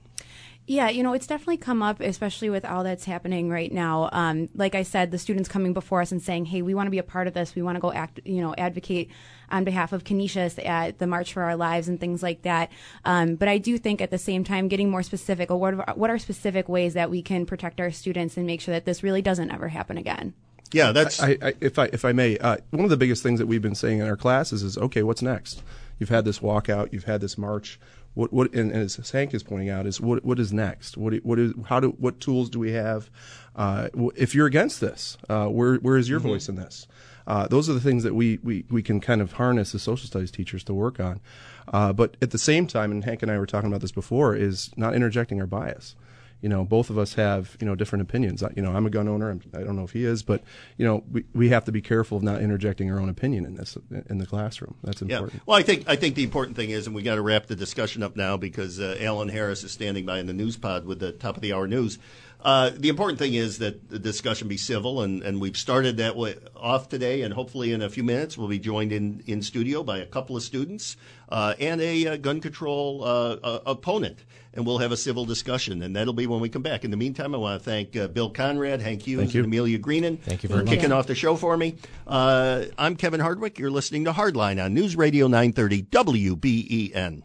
Yeah, 0.67 0.89
you 0.89 1.03
know, 1.03 1.13
it's 1.13 1.27
definitely 1.27 1.59
come 1.59 1.83
up, 1.83 2.01
especially 2.01 2.49
with 2.49 2.65
all 2.65 2.85
that's 2.85 3.05
happening 3.05 3.51
right 3.51 3.71
now. 3.71 4.09
Um, 4.13 4.49
like 4.55 4.75
I 4.75 4.83
said, 4.83 5.11
the 5.11 5.19
students 5.19 5.47
coming 5.47 5.75
before 5.75 6.01
us 6.01 6.11
and 6.11 6.23
saying, 6.23 6.47
"Hey, 6.47 6.63
we 6.63 6.75
want 6.75 6.87
to 6.87 6.91
be 6.91 6.99
a 6.99 7.03
part 7.03 7.27
of 7.27 7.35
this. 7.35 7.55
We 7.55 7.61
want 7.61 7.77
to 7.77 7.81
go 7.81 7.93
act, 7.93 8.21
you 8.25 8.41
know, 8.41 8.55
advocate 8.57 9.11
on 9.51 9.65
behalf 9.65 9.93
of 9.93 10.05
Canisius 10.05 10.59
at 10.65 10.99
the 10.99 11.07
March 11.07 11.33
for 11.33 11.43
Our 11.43 11.57
Lives 11.57 11.89
and 11.89 11.99
things 11.99 12.23
like 12.23 12.43
that." 12.43 12.71
Um, 13.05 13.37
but 13.37 13.49
I 13.49 13.59
do 13.59 13.79
think 13.79 14.01
at 14.01 14.11
the 14.11 14.19
same 14.19 14.45
time, 14.45 14.69
getting 14.69 14.91
more 14.91 15.03
specific, 15.03 15.51
what 15.51 15.75
are, 15.75 15.95
what 15.95 16.11
are 16.11 16.19
specific 16.19 16.69
ways 16.69 16.95
that 16.95 17.11
we 17.11 17.23
can 17.23 17.47
protect 17.47 17.81
our 17.81 17.91
students 17.91 18.37
and 18.37 18.47
make 18.47 18.61
sure 18.61 18.75
that 18.75 18.85
this 18.85 19.03
really 19.03 19.23
doesn't 19.23 19.51
ever 19.51 19.69
happen 19.69 19.99
again? 19.99 20.35
Yeah, 20.73 20.93
that's. 20.93 21.23
I, 21.23 21.37
I, 21.41 21.55
if 21.61 21.79
I 21.79 21.87
if 21.87 22.05
I 22.05 22.13
may, 22.13 22.39
uh, 22.39 22.57
one 22.71 22.85
of 22.85 22.91
the 22.91 22.97
biggest 22.97 23.23
things 23.23 23.39
that 23.39 23.47
we've 23.47 23.63
been 23.63 23.75
saying 23.75 24.01
in 24.01 24.09
our 24.09 24.17
classes 24.17 24.63
is, 24.63 24.77
okay, 24.77 25.03
what's 25.03 25.23
next? 25.23 25.63
You've 25.99 26.09
had 26.09 26.25
this 26.25 26.41
walkout, 26.41 26.93
you've 26.93 27.05
had 27.05 27.21
this 27.21 27.39
march 27.39 27.79
what 28.15 28.33
what 28.33 28.53
and, 28.55 28.73
as 28.73 29.11
Hank 29.11 29.35
is 29.35 29.43
pointing 29.43 29.69
out 29.69 29.87
is 29.87 30.01
what 30.01 30.25
what 30.25 30.39
is 30.39 30.53
next? 30.53 30.97
What 30.97 31.15
what 31.25 31.39
is 31.39 31.53
how 31.67 31.81
do 31.81 31.91
what 31.99 32.21
tools 32.21 32.49
do 32.49 32.59
we 32.59 32.73
have? 32.73 33.11
Uh, 33.55 33.89
if 34.17 34.35
you're 34.35 34.47
against 34.47 34.81
this, 34.81 35.19
uh, 35.29 35.47
where 35.47 35.77
where 35.77 35.97
is 35.97 36.09
your 36.09 36.21
mm-hmm. 36.21 36.29
voice 36.29 36.49
in 36.49 36.55
this? 36.55 36.87
Uh, 37.27 37.47
those 37.49 37.69
are 37.69 37.73
the 37.73 37.81
things 37.81 38.03
that 38.03 38.15
we, 38.15 38.39
we, 38.43 38.65
we 38.71 38.83
can 38.83 39.01
kind 39.01 39.21
of 39.21 39.33
harness 39.33 39.75
as 39.75 39.83
social 39.83 40.07
studies 40.07 40.31
teachers 40.31 40.65
to 40.65 40.75
work 40.75 41.01
on. 41.01 41.21
Uh, 41.69 41.93
but 41.93 42.17
at 42.21 42.31
the 42.31 42.39
same 42.39 42.67
time, 42.67 42.91
and 42.91 43.05
Hank 43.05 43.23
and 43.23 43.31
I 43.31 43.39
were 43.39 43.47
talking 43.47 43.69
about 43.69 43.81
this 43.81 43.93
before, 43.93 44.35
is 44.35 44.71
not 44.77 44.95
interjecting 44.95 45.41
our 45.41 45.47
bias 45.47 45.97
you 46.45 46.51
know, 46.51 46.63
both 46.63 46.91
of 46.91 46.99
us 46.99 47.15
have, 47.15 47.57
you 47.59 47.67
know, 47.67 47.75
different 47.75 48.03
opinions. 48.03 48.45
You 48.55 48.61
know, 48.61 48.77
I'm 48.77 48.85
a 48.85 48.91
gun 48.91 49.09
owner. 49.09 49.31
I'm, 49.31 49.41
I 49.55 49.61
do 49.61 49.65
not 49.65 49.77
know 49.77 49.85
if 49.85 49.93
he 49.93 50.05
is, 50.05 50.23
but, 50.23 50.43
you 50.77 50.85
know, 50.85 51.03
we, 51.11 51.25
we 51.33 51.49
have 51.49 51.65
to 51.65 51.73
be 51.73 51.81
careful 51.81 52.19
of 52.19 52.23
not 52.23 52.43
interjecting 52.43 52.91
our 52.93 53.01
own 53.01 53.09
opinion 53.09 53.47
in 53.47 53.55
this, 53.55 53.79
in 54.11 54.19
the 54.19 54.27
classroom. 54.27 54.75
That's 54.85 55.01
important. 55.01 55.33
Yeah. 55.33 55.41
Well, 55.47 55.57
I 55.57 55.63
think, 55.63 55.85
I 55.89 55.97
think 55.97 56.17
the 56.17 56.23
important 56.23 56.55
thing 56.55 56.69
is, 56.69 56.87
and 56.87 56.95
we 56.95 57.03
got 57.03 57.15
to 57.15 57.23
wrap 57.23 57.47
the 57.47 57.57
discussion 57.57 58.03
up 58.03 58.15
now 58.15 58.37
because 58.37 58.79
uh, 58.79 58.99
Alan 59.01 59.31
Harris 59.31 59.65
is 59.65 59.73
standing 59.73 60.05
by 60.05 60.19
in 60.19 60.27
the 60.27 60.35
news 60.35 60.59
pod 60.59 60.85
with 60.85 60.99
the 60.99 61.13
top 61.13 61.37
of 61.37 61.41
the 61.41 61.55
hour 61.55 61.67
news. 61.67 61.99
Uh, 62.45 62.71
the 62.77 62.91
important 62.91 63.19
thing 63.19 63.33
is 63.33 63.59
that 63.59 63.89
the 63.89 63.99
discussion 63.99 64.49
be 64.49 64.59
civil, 64.59 65.01
and, 65.01 65.23
and 65.23 65.41
we've 65.41 65.57
started 65.57 65.97
that 65.97 66.15
way 66.15 66.37
off 66.55 66.91
today, 66.91 67.23
and 67.23 67.33
hopefully 67.33 67.73
in 67.73 67.81
a 67.81 67.89
few 67.89 68.05
minutes 68.05 68.37
we'll 68.37 68.49
be 68.49 68.59
joined 68.59 68.93
in, 68.93 69.23
in 69.27 69.41
studio 69.41 69.83
by 69.83 69.99
a 69.99 70.05
couple 70.05 70.37
of 70.37 70.43
students 70.43 70.99
uh, 71.31 71.55
and 71.59 71.81
a, 71.81 72.07
uh, 72.07 72.17
gun 72.19 72.43
control 72.43 73.03
uh, 73.03 73.61
opponent, 73.65 74.25
and 74.53 74.67
we'll 74.67 74.77
have 74.77 74.93
a 74.93 74.97
civil 74.97 75.25
discussion, 75.25 75.83
and 75.83 75.97
that'll 75.97 76.13
be 76.13 76.27
when 76.27 76.41
we 76.41 76.51
come 76.51 76.63
back. 76.63 76.85
In 76.85 76.91
the 76.91 76.99
meantime, 76.99 77.35
I 77.35 77.39
want 77.39 77.63
to 77.63 77.65
thank 77.65 77.97
uh, 77.97 78.09
Bill 78.09 78.29
Conrad, 78.29 78.83
Hank 78.83 79.03
Hughes, 79.03 79.35
and 79.35 79.45
Amelia 79.47 79.79
Greenan 79.79 80.19
thank 80.19 80.43
you 80.43 80.51
for 80.51 80.57
much. 80.57 80.67
kicking 80.67 80.93
off 80.93 81.07
the 81.07 81.15
show 81.15 81.37
for 81.37 81.57
me. 81.57 81.77
I'm 82.07 82.97
Kevin 82.97 83.21
Hardwick. 83.21 83.59
You're 83.59 83.71
listening 83.71 84.05
to 84.05 84.13
Hardline 84.13 84.63
on 84.63 84.75
News 84.75 84.97
Radio 84.97 85.29
930 85.29 85.83
WBEN. 85.85 87.23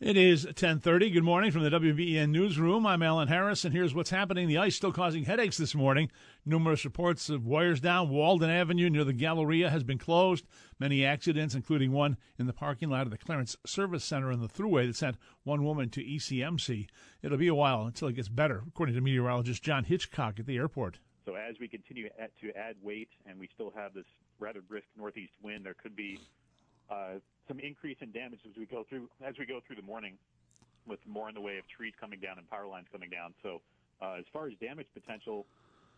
It 0.00 0.16
is 0.16 0.46
10:30. 0.46 1.10
Good 1.10 1.24
morning 1.24 1.50
from 1.50 1.64
the 1.64 1.70
WBEN 1.70 2.30
newsroom. 2.30 2.86
I'm 2.86 3.02
Alan 3.02 3.26
Harris, 3.26 3.64
and 3.64 3.74
here's 3.74 3.96
what's 3.96 4.10
happening. 4.10 4.46
The 4.46 4.56
ice 4.56 4.76
still 4.76 4.92
causing 4.92 5.24
headaches 5.24 5.56
this 5.56 5.74
morning. 5.74 6.08
Numerous 6.46 6.84
reports 6.84 7.28
of 7.28 7.44
wires 7.44 7.80
down. 7.80 8.08
Walden 8.08 8.48
Avenue 8.48 8.90
near 8.90 9.02
the 9.02 9.12
Galleria 9.12 9.70
has 9.70 9.82
been 9.82 9.98
closed. 9.98 10.46
Many 10.78 11.04
accidents, 11.04 11.56
including 11.56 11.90
one 11.90 12.16
in 12.38 12.46
the 12.46 12.52
parking 12.52 12.90
lot 12.90 13.08
of 13.08 13.10
the 13.10 13.18
Clarence 13.18 13.56
Service 13.66 14.04
Center 14.04 14.30
in 14.30 14.40
the 14.40 14.46
Thruway 14.46 14.86
that 14.86 14.94
sent 14.94 15.16
one 15.42 15.64
woman 15.64 15.90
to 15.90 16.04
ECMC. 16.04 16.86
It'll 17.20 17.36
be 17.36 17.48
a 17.48 17.54
while 17.56 17.84
until 17.84 18.06
it 18.06 18.14
gets 18.14 18.28
better, 18.28 18.62
according 18.68 18.94
to 18.94 19.00
meteorologist 19.00 19.64
John 19.64 19.82
Hitchcock 19.82 20.38
at 20.38 20.46
the 20.46 20.58
airport. 20.58 21.00
So 21.24 21.34
as 21.34 21.56
we 21.58 21.66
continue 21.66 22.08
to 22.08 22.56
add 22.56 22.76
weight, 22.80 23.08
and 23.26 23.36
we 23.36 23.48
still 23.52 23.72
have 23.74 23.94
this 23.94 24.06
rather 24.38 24.60
brisk 24.62 24.86
northeast 24.96 25.32
wind, 25.42 25.66
there 25.66 25.74
could 25.74 25.96
be 25.96 26.20
uh, 26.88 27.18
some 27.48 27.60
increase 27.60 27.98
in 28.00 28.12
damage 28.12 28.40
as 28.48 28.56
we 28.56 28.66
go 28.66 28.84
through 28.88 29.10
as 29.20 29.34
we 29.38 29.46
go 29.46 29.60
through 29.66 29.76
the 29.76 29.82
morning, 29.82 30.18
with 30.86 31.00
more 31.06 31.28
in 31.28 31.34
the 31.34 31.40
way 31.40 31.58
of 31.58 31.66
trees 31.68 31.94
coming 31.98 32.20
down 32.20 32.38
and 32.38 32.48
power 32.48 32.66
lines 32.66 32.88
coming 32.92 33.10
down. 33.10 33.34
So, 33.42 33.62
uh, 34.00 34.12
as 34.14 34.26
far 34.32 34.48
as 34.48 34.58
damage 34.58 34.88
potential, 34.94 35.48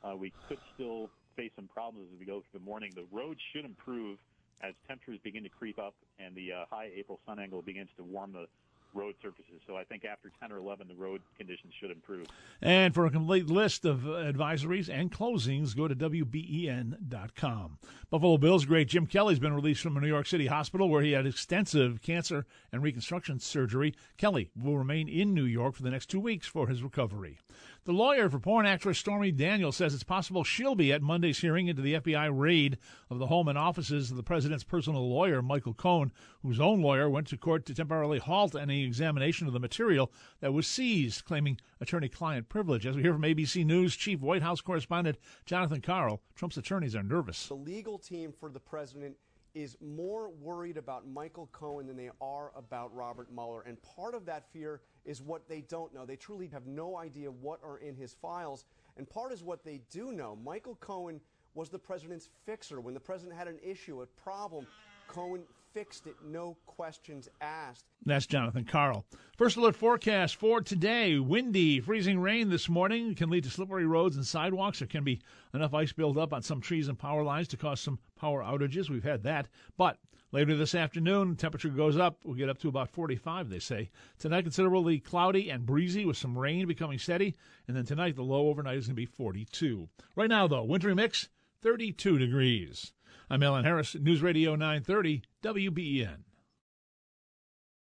uh, 0.03 0.17
we 0.17 0.35
could 0.49 0.63
still 0.73 1.13
face 1.37 1.53
some 1.57 1.69
problems 1.69 2.13
as 2.13 2.19
we 2.19 2.25
go 2.27 2.41
through 2.43 2.61
the 2.61 2.65
morning. 2.65 2.95
The 2.95 3.05
roads 3.05 3.41
should 3.53 3.65
improve 3.65 4.21
as 4.61 4.75
temperatures 4.87 5.21
begin 5.23 5.43
to 5.45 5.51
creep 5.51 5.79
up 5.79 5.97
and 6.19 6.37
the 6.37 6.53
uh, 6.53 6.67
high 6.67 6.87
April 6.95 7.21
sun 7.27 7.39
angle 7.39 7.63
begins 7.63 7.91
to 7.97 8.05
warm 8.05 8.33
the 8.33 8.47
road 8.95 9.15
surfaces. 9.23 9.61
So 9.67 9.77
I 9.77 9.85
think 9.85 10.05
after 10.05 10.31
10 10.41 10.53
or 10.53 10.59
11, 10.59 10.89
the 10.89 10.95
road 10.95 11.21
conditions 11.37 11.73
should 11.81 11.91
improve. 11.91 12.27
And 12.61 12.95
for 12.95 13.07
a 13.07 13.11
complete 13.11 13.47
list 13.47 13.85
of 13.85 14.01
advisories 14.01 14.89
and 14.89 15.11
closings, 15.11 15.77
go 15.77 15.89
to 15.89 15.95
WBEN.com. 15.95 17.79
Buffalo 18.11 18.39
Bills 18.39 18.65
great 18.65 18.89
Jim 18.89 19.07
Kelly's 19.07 19.39
been 19.39 19.55
released 19.55 19.83
from 19.83 19.97
a 19.97 20.01
New 20.01 20.09
York 20.09 20.27
City 20.27 20.47
hospital 20.47 20.89
where 20.89 21.03
he 21.03 21.13
had 21.13 21.27
extensive 21.27 22.03
cancer 22.03 22.47
and 22.73 22.83
reconstruction 22.83 23.39
surgery. 23.39 23.95
Kelly 24.17 24.51
will 24.61 24.79
remain 24.79 25.09
in 25.09 25.35
New 25.35 25.45
York 25.45 25.75
for 25.75 25.83
the 25.83 25.91
next 25.91 26.07
two 26.07 26.21
weeks 26.21 26.47
for 26.47 26.67
his 26.67 26.83
recovery. 26.83 27.39
The 27.85 27.93
lawyer 27.93 28.29
for 28.29 28.39
porn 28.39 28.67
actress 28.67 28.99
Stormy 28.99 29.33
Daniels 29.33 29.77
says 29.77 29.95
it's 29.95 30.03
possible 30.03 30.45
she'll 30.45 30.75
be 30.75 30.93
at 30.93 31.01
Monday's 31.01 31.39
hearing 31.39 31.67
into 31.67 31.81
the 31.81 31.95
FBI 31.95 32.31
raid 32.31 32.77
of 33.09 33.19
the 33.19 33.27
home 33.27 33.49
and 33.49 33.57
offices 33.57 34.11
of 34.11 34.19
the 34.19 34.23
president's 34.23 34.65
personal 34.65 35.09
lawyer, 35.09 35.41
Michael 35.41 35.73
Cohen, 35.73 36.13
whose 36.43 36.61
own 36.61 36.83
lawyer 36.83 37.09
went 37.09 37.27
to 37.29 37.39
court 37.39 37.65
to 37.67 37.75
temporarily 37.75 38.19
halt 38.19 38.55
any 38.55 38.80
examination 38.85 39.47
of 39.47 39.53
the 39.53 39.61
material 39.61 40.13
that 40.41 40.53
was 40.53 40.67
seized, 40.67 41.25
claiming 41.25 41.59
attorney 41.81 42.09
client 42.09 42.49
privilege. 42.49 42.87
As 42.87 42.97
we 42.97 43.03
hear 43.03 43.13
from 43.13 43.23
ABC 43.23 43.65
News 43.65 43.97
Chief 43.97 44.21
White 44.21 44.43
House 44.43 44.61
correspondent 44.61 45.19
Jonathan 45.45 45.81
Karl, 45.81 46.21
Trump's 46.35 46.57
attorneys 46.57 46.97
are 46.97 47.03
nervous. 47.03 47.49
The 47.49 47.55
legal 47.55 47.99
team 47.99 48.33
for 48.39 48.51
the 48.51 48.61
president 48.61 49.17
is 49.55 49.77
more 49.81 50.31
worried 50.31 50.77
about 50.77 51.09
Michael 51.09 51.49
Cohen 51.53 51.87
than 51.87 51.97
they 51.97 52.11
are 52.21 52.53
about 52.57 52.95
Robert 52.95 53.33
Mueller. 53.33 53.63
And 53.63 53.77
part 53.83 54.15
of 54.15 54.25
that 54.27 54.45
fear 54.53 54.81
is 55.05 55.23
what 55.23 55.49
they 55.49 55.63
don't 55.63 55.93
know. 55.93 56.07
They 56.07 56.17
truly 56.17 56.47
have 56.49 56.67
no 56.67 56.97
idea 56.97 57.31
what 57.31 57.61
are 57.65 57.79
in 57.79 57.97
his 57.97 58.15
files. 58.15 58.65
And 58.97 59.09
part 59.09 59.33
is 59.33 59.43
what 59.43 59.65
they 59.65 59.81
do 59.91 60.13
know. 60.13 60.37
Michael 60.45 60.77
Cohen 60.77 61.21
was 61.55 61.69
the 61.69 61.79
president's 61.79 62.29
fixer. 62.47 62.81
When 62.81 62.95
the 62.95 63.01
president 63.01 63.37
had 63.37 63.49
an 63.49 63.59
issue, 63.63 64.03
a 64.03 64.07
problem, 64.07 64.67
Cohen 65.13 65.43
fixed 65.73 66.07
it, 66.07 66.15
no 66.25 66.57
questions 66.67 67.29
asked. 67.41 67.85
That's 68.07 68.27
Jonathan 68.27 68.65
Karl. 68.65 69.05
First 69.37 69.57
alert 69.57 69.75
forecast 69.75 70.37
for 70.37 70.61
today 70.61 71.19
windy, 71.19 71.81
freezing 71.81 72.21
rain 72.21 72.49
this 72.49 72.69
morning 72.69 73.17
can 73.17 73.29
lead 73.29 73.43
to 73.43 73.51
slippery 73.51 73.87
roads 73.87 74.15
and 74.15 74.25
sidewalks. 74.25 74.79
There 74.79 74.87
can 74.87 75.03
be 75.03 75.21
enough 75.53 75.75
ice 75.75 75.93
buildup 75.93 76.33
on 76.33 76.43
some 76.43 76.61
trees 76.61 76.87
and 76.87 76.97
power 76.97 77.25
lines 77.25 77.49
to 77.49 77.57
cause 77.57 77.81
some 77.81 77.99
power 78.17 78.41
outages. 78.43 78.89
We've 78.89 79.03
had 79.03 79.25
that. 79.25 79.49
But 79.77 79.99
later 80.31 80.57
this 80.57 80.77
afternoon, 80.77 81.35
temperature 81.35 81.71
goes 81.71 81.97
up. 81.97 82.19
We'll 82.25 82.37
get 82.37 82.49
up 82.49 82.59
to 82.59 82.69
about 82.69 82.91
45, 82.91 83.49
they 83.49 83.59
say. 83.59 83.91
Tonight, 84.19 84.43
considerably 84.43 85.01
cloudy 85.01 85.51
and 85.51 85.67
breezy 85.67 86.05
with 86.05 86.19
some 86.19 86.39
rain 86.39 86.69
becoming 86.69 87.01
steady. 87.01 87.35
And 87.67 87.77
then 87.77 87.85
tonight, 87.85 88.15
the 88.15 88.23
low 88.23 88.49
overnight 88.49 88.79
is 88.79 88.87
going 88.87 88.95
to 88.95 89.03
be 89.03 89.07
42. 89.07 89.89
Right 90.15 90.31
now, 90.31 90.47
though, 90.47 90.63
wintry 90.63 90.95
mix, 90.95 91.29
32 91.63 92.19
degrees. 92.19 92.93
I'm 93.33 93.45
Alan 93.45 93.63
Harris, 93.65 93.95
News 93.95 94.23
Radio 94.23 94.57
930, 94.57 95.23
WBEN. 95.45 96.17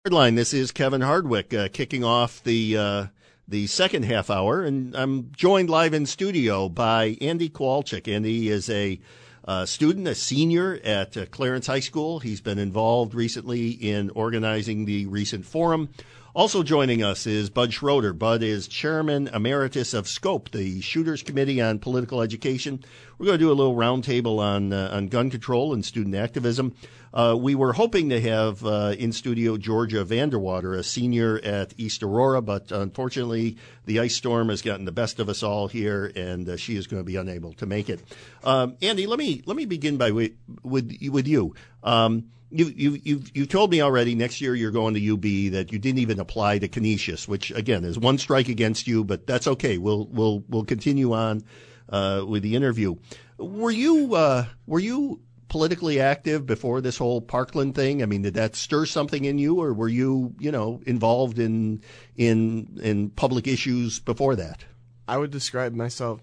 Line. 0.09 0.35
This 0.35 0.55
is 0.55 0.73
Kevin 0.73 1.03
Hardwick 1.03 1.53
uh, 1.53 1.69
kicking 1.69 2.03
off 2.03 2.43
the 2.43 2.79
uh, 2.79 3.07
the 3.47 3.67
second 3.67 4.05
half 4.05 4.31
hour, 4.31 4.63
and 4.63 4.97
I'm 4.97 5.31
joined 5.33 5.69
live 5.69 5.93
in 5.93 6.07
studio 6.07 6.71
by 6.71 7.19
Andy 7.21 7.51
Kowalczyk. 7.51 8.11
Andy 8.11 8.49
is 8.49 8.71
a 8.71 8.99
uh, 9.45 9.67
student, 9.67 10.09
a 10.09 10.15
senior 10.15 10.81
at 10.83 11.19
uh, 11.19 11.27
Clarence 11.27 11.67
High 11.67 11.81
School. 11.81 12.21
He's 12.21 12.41
been 12.41 12.59
involved 12.59 13.15
recently 13.15 13.73
in 13.73 14.09
organizing 14.11 14.87
the 14.87 15.05
recent 15.05 15.45
forum 15.45 15.91
also 16.37 16.63
joining 16.63 17.03
us 17.03 17.27
is 17.27 17.49
Bud 17.49 17.73
Schroeder. 17.73 18.13
Bud 18.13 18.43
is 18.43 18.69
chairman 18.69 19.27
emeritus 19.29 19.95
of 19.95 20.07
SCOPE, 20.07 20.51
the 20.51 20.83
Shooters 20.83 21.23
Committee 21.23 21.63
on 21.63 21.79
Political 21.79 22.21
Education. 22.21 22.85
We're 23.17 23.25
going 23.25 23.39
to 23.39 23.45
do 23.45 23.51
a 23.51 23.55
little 23.55 23.75
roundtable 23.75 24.39
on 24.39 24.71
uh, 24.71 24.91
on 24.93 25.09
gun 25.09 25.31
control 25.31 25.73
and 25.73 25.83
student 25.83 26.15
activism. 26.15 26.75
Uh, 27.17 27.35
we 27.35 27.55
were 27.55 27.73
hoping 27.73 28.11
to 28.11 28.21
have 28.21 28.63
uh, 28.67 28.95
in 28.99 29.11
studio 29.11 29.57
Georgia 29.57 30.05
Vanderwater, 30.05 30.79
a 30.79 30.83
senior 30.83 31.41
at 31.43 31.73
East 31.79 32.03
Aurora, 32.03 32.43
but 32.43 32.71
unfortunately 32.71 33.57
the 33.87 34.01
ice 34.01 34.15
storm 34.15 34.51
has 34.51 34.61
gotten 34.61 34.85
the 34.85 34.93
best 34.93 35.19
of 35.19 35.31
us 35.31 35.43
all 35.43 35.67
here, 35.67 36.13
and 36.15 36.47
uh, 36.47 36.59
she 36.59 36.77
is 36.77 36.87
going 36.87 37.01
to 37.01 37.07
be 37.07 37.17
unable 37.17 37.55
to 37.55 37.65
make 37.65 37.89
it. 37.89 38.03
Um, 38.45 38.77
Andy, 38.83 39.07
let 39.07 39.19
me 39.19 39.43
let 39.47 39.57
me 39.57 39.65
begin 39.65 39.97
by 39.97 40.11
with 40.11 40.33
with, 40.63 40.95
with 41.09 41.27
you. 41.27 41.55
Um, 41.83 42.27
you, 42.51 42.67
you, 42.67 43.01
you've, 43.03 43.35
you 43.35 43.47
told 43.47 43.71
me 43.71 43.81
already 43.81 44.15
next 44.15 44.43
year 44.43 44.55
you're 44.55 44.71
going 44.71 44.93
to 44.93 45.13
UB 45.15 45.53
that 45.55 45.73
you 45.73 45.79
didn't 45.79 46.01
even 46.01 46.21
apply 46.21 46.59
to 46.59 46.69
Canisius, 46.69 47.27
which 47.27 47.51
again 47.51 47.85
is 47.85 47.99
one 47.99 48.19
strike 48.19 48.49
against 48.49 48.87
you, 48.87 49.05
but 49.05 49.27
that's 49.27 49.47
okay. 49.47 49.79
We'll, 49.79 50.07
we'll, 50.07 50.45
we'll 50.49 50.65
continue 50.65 51.15
on, 51.15 51.43
uh, 51.89 52.25
with 52.29 52.43
the 52.43 52.55
interview. 52.55 52.97
Were 53.39 53.71
you, 53.71 54.15
uh, 54.15 54.47
were 54.67 54.79
you 54.79 55.23
politically 55.57 55.99
active 55.99 56.45
before 56.45 56.83
this 56.83 56.99
whole 56.99 57.23
Parkland 57.23 57.75
thing? 57.75 58.03
I 58.03 58.07
mean, 58.07 58.21
did 58.21 58.35
that 58.35 58.55
stir 58.55 58.85
something 58.85 59.25
in 59.25 59.39
you 59.39 59.59
or 59.59 59.73
were 59.73 59.89
you, 59.89 60.35
you 60.39 60.53
know, 60.53 60.83
involved 60.85 61.39
in, 61.39 61.81
in, 62.15 62.79
in 62.83 63.09
public 63.09 63.47
issues 63.47 63.99
before 63.99 64.37
that? 64.37 64.67
I 65.09 65.17
would 65.17 65.31
describe 65.31 65.73
myself 65.73 66.21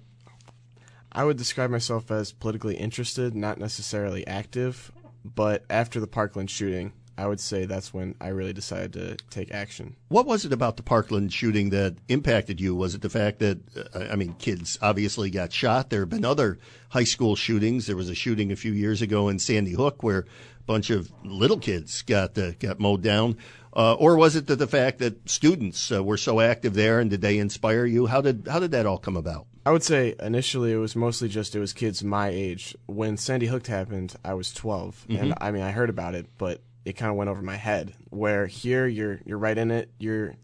I 1.11 1.23
would 1.23 1.37
describe 1.37 1.71
myself 1.71 2.11
as 2.11 2.31
politically 2.31 2.75
interested, 2.75 3.35
not 3.35 3.59
necessarily 3.59 4.25
active. 4.27 4.91
But 5.25 5.63
after 5.67 5.99
the 5.99 6.07
Parkland 6.07 6.51
shooting, 6.51 6.93
I 7.17 7.27
would 7.27 7.39
say 7.39 7.65
that's 7.65 7.93
when 7.93 8.15
I 8.19 8.29
really 8.29 8.53
decided 8.53 8.93
to 8.93 9.17
take 9.29 9.51
action. 9.51 9.95
What 10.09 10.25
was 10.25 10.45
it 10.45 10.53
about 10.53 10.77
the 10.77 10.83
Parkland 10.83 11.31
shooting 11.31 11.69
that 11.69 11.95
impacted 12.07 12.59
you? 12.59 12.75
Was 12.75 12.95
it 12.95 13.01
the 13.01 13.09
fact 13.09 13.39
that, 13.39 13.59
uh, 13.93 14.07
I 14.11 14.15
mean, 14.15 14.33
kids 14.39 14.77
obviously 14.81 15.29
got 15.29 15.53
shot? 15.53 15.89
There 15.89 16.01
have 16.01 16.09
been 16.09 16.25
other 16.25 16.57
high 16.89 17.03
school 17.03 17.35
shootings. 17.35 17.85
There 17.85 17.95
was 17.95 18.09
a 18.09 18.15
shooting 18.15 18.51
a 18.51 18.55
few 18.55 18.71
years 18.71 19.01
ago 19.01 19.29
in 19.29 19.39
Sandy 19.39 19.73
Hook 19.73 20.01
where 20.01 20.19
a 20.19 20.63
bunch 20.65 20.89
of 20.89 21.11
little 21.23 21.59
kids 21.59 22.01
got 22.01 22.37
uh, 22.37 22.51
got 22.53 22.79
mowed 22.79 23.03
down. 23.03 23.37
Uh, 23.75 23.93
or 23.95 24.15
was 24.15 24.35
it 24.35 24.47
that 24.47 24.57
the 24.57 24.67
fact 24.67 24.99
that 24.99 25.27
students 25.27 25.91
uh, 25.91 26.03
were 26.03 26.17
so 26.17 26.39
active 26.39 26.75
there 26.75 26.99
and 26.99 27.09
did 27.09 27.21
they 27.21 27.37
inspire 27.37 27.85
you? 27.85 28.05
How 28.05 28.21
did 28.21 28.47
how 28.49 28.59
did 28.59 28.71
that 28.71 28.85
all 28.85 28.97
come 28.97 29.17
about? 29.17 29.47
I 29.65 29.71
would 29.71 29.83
say 29.83 30.15
initially 30.19 30.73
it 30.73 30.77
was 30.77 30.95
mostly 30.95 31.29
just 31.29 31.55
it 31.55 31.59
was 31.59 31.73
kids 31.73 32.03
my 32.03 32.29
age. 32.29 32.75
When 32.85 33.17
Sandy 33.17 33.47
Hook 33.47 33.65
happened, 33.65 34.15
I 34.23 34.33
was 34.33 34.53
12, 34.53 35.05
mm-hmm. 35.07 35.23
and 35.23 35.33
I 35.39 35.51
mean 35.51 35.63
I 35.63 35.71
heard 35.71 35.89
about 35.89 36.15
it, 36.15 36.27
but 36.37 36.61
it 36.85 36.93
kind 36.93 37.09
of 37.09 37.15
went 37.15 37.29
over 37.29 37.41
my 37.41 37.55
head. 37.55 37.93
Where 38.09 38.47
here 38.47 38.87
you're 38.87 39.19
you're 39.25 39.37
right 39.37 39.57
in 39.57 39.71
it, 39.71 39.91
you're 39.99 40.35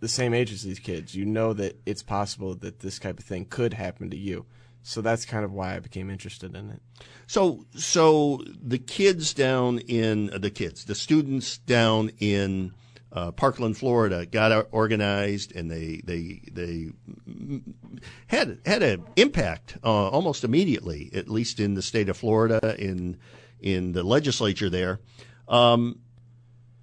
the 0.00 0.08
same 0.08 0.34
age 0.34 0.52
as 0.52 0.62
these 0.62 0.78
kids. 0.78 1.14
You 1.14 1.24
know 1.24 1.52
that 1.54 1.80
it's 1.86 2.02
possible 2.02 2.54
that 2.56 2.80
this 2.80 2.98
type 2.98 3.18
of 3.18 3.24
thing 3.24 3.46
could 3.46 3.74
happen 3.74 4.10
to 4.10 4.16
you. 4.16 4.46
So 4.82 5.00
that's 5.00 5.24
kind 5.24 5.44
of 5.44 5.52
why 5.52 5.74
I 5.74 5.80
became 5.80 6.10
interested 6.10 6.54
in 6.54 6.70
it. 6.70 6.80
So, 7.26 7.66
so 7.74 8.40
the 8.46 8.78
kids 8.78 9.34
down 9.34 9.80
in 9.80 10.32
uh, 10.32 10.38
the 10.38 10.50
kids, 10.50 10.84
the 10.84 10.94
students 10.94 11.58
down 11.58 12.12
in 12.20 12.72
uh, 13.10 13.32
Parkland, 13.32 13.76
Florida, 13.76 14.26
got 14.26 14.68
organized 14.70 15.56
and 15.56 15.68
they 15.70 16.02
they 16.04 16.40
they 16.52 16.90
had 18.28 18.60
had 18.64 18.84
an 18.84 19.02
impact 19.16 19.76
uh, 19.82 20.08
almost 20.08 20.44
immediately, 20.44 21.10
at 21.14 21.28
least 21.28 21.58
in 21.58 21.74
the 21.74 21.82
state 21.82 22.08
of 22.08 22.16
Florida, 22.16 22.76
in 22.78 23.16
in 23.58 23.90
the 23.90 24.04
legislature 24.04 24.70
there. 24.70 25.00
Um, 25.48 26.00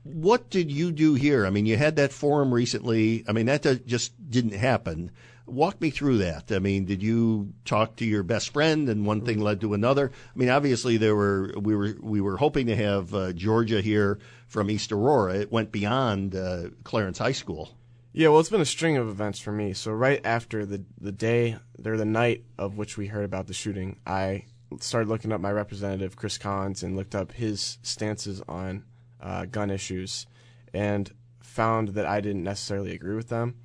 what 0.04 0.50
did 0.50 0.72
you 0.72 0.92
do 0.92 1.14
here? 1.14 1.46
I 1.46 1.50
mean, 1.50 1.66
you 1.66 1.78
had 1.78 1.96
that 1.96 2.12
forum 2.12 2.54
recently. 2.54 3.24
I 3.28 3.32
mean, 3.32 3.46
that 3.46 3.86
just 3.86 4.14
didn't 4.30 4.54
happen. 4.54 5.12
Walk 5.46 5.80
me 5.82 5.90
through 5.90 6.20
that. 6.20 6.52
I 6.52 6.60
mean, 6.60 6.86
did 6.86 7.04
you 7.04 7.54
talk 7.66 7.98
to 7.98 8.06
your 8.06 8.24
best 8.24 8.52
friend, 8.52 8.88
and 8.88 9.06
one 9.06 9.22
thing 9.22 9.40
led 9.40 9.62
to 9.62 9.74
another? 9.74 10.12
I 10.14 10.40
mean, 10.40 10.50
obviously 10.50 10.98
there 10.98 11.16
were 11.16 11.54
we 11.60 11.76
were 11.76 11.96
we 12.00 12.22
were 12.22 12.38
hoping 12.38 12.68
to 12.68 12.76
have 12.76 13.14
uh, 13.14 13.34
Georgia 13.34 13.82
here 13.82 14.20
from 14.48 14.70
East 14.70 14.92
Aurora. 14.92 15.36
It 15.36 15.52
went 15.52 15.72
beyond 15.72 16.36
uh, 16.36 16.70
Clarence 16.84 17.18
High 17.18 17.34
School. 17.34 17.78
Yeah, 18.14 18.30
well, 18.30 18.40
it's 18.40 18.50
been 18.50 18.62
a 18.62 18.66
string 18.66 18.96
of 18.96 19.10
events 19.10 19.40
for 19.40 19.52
me. 19.52 19.74
So 19.74 19.92
right 19.92 20.22
after 20.24 20.66
the 20.66 20.84
the 21.00 21.12
day 21.12 21.58
or 21.84 21.98
the 21.98 22.06
night 22.06 22.44
of 22.58 22.78
which 22.78 22.98
we 22.98 23.08
heard 23.08 23.26
about 23.26 23.48
the 23.48 23.54
shooting, 23.54 24.00
I 24.06 24.46
started 24.80 25.10
looking 25.10 25.32
up 25.32 25.42
my 25.42 25.52
representative 25.52 26.16
Chris 26.16 26.38
Collins 26.38 26.84
and 26.84 26.96
looked 26.96 27.16
up 27.16 27.32
his 27.32 27.78
stances 27.82 28.42
on 28.48 28.84
uh, 29.22 29.46
gun 29.46 29.70
issues, 29.70 30.26
and 30.74 31.12
found 31.42 31.90
that 31.90 32.06
I 32.06 32.22
didn't 32.22 32.44
necessarily 32.44 32.94
agree 32.94 33.16
with 33.16 33.30
them. 33.30 33.56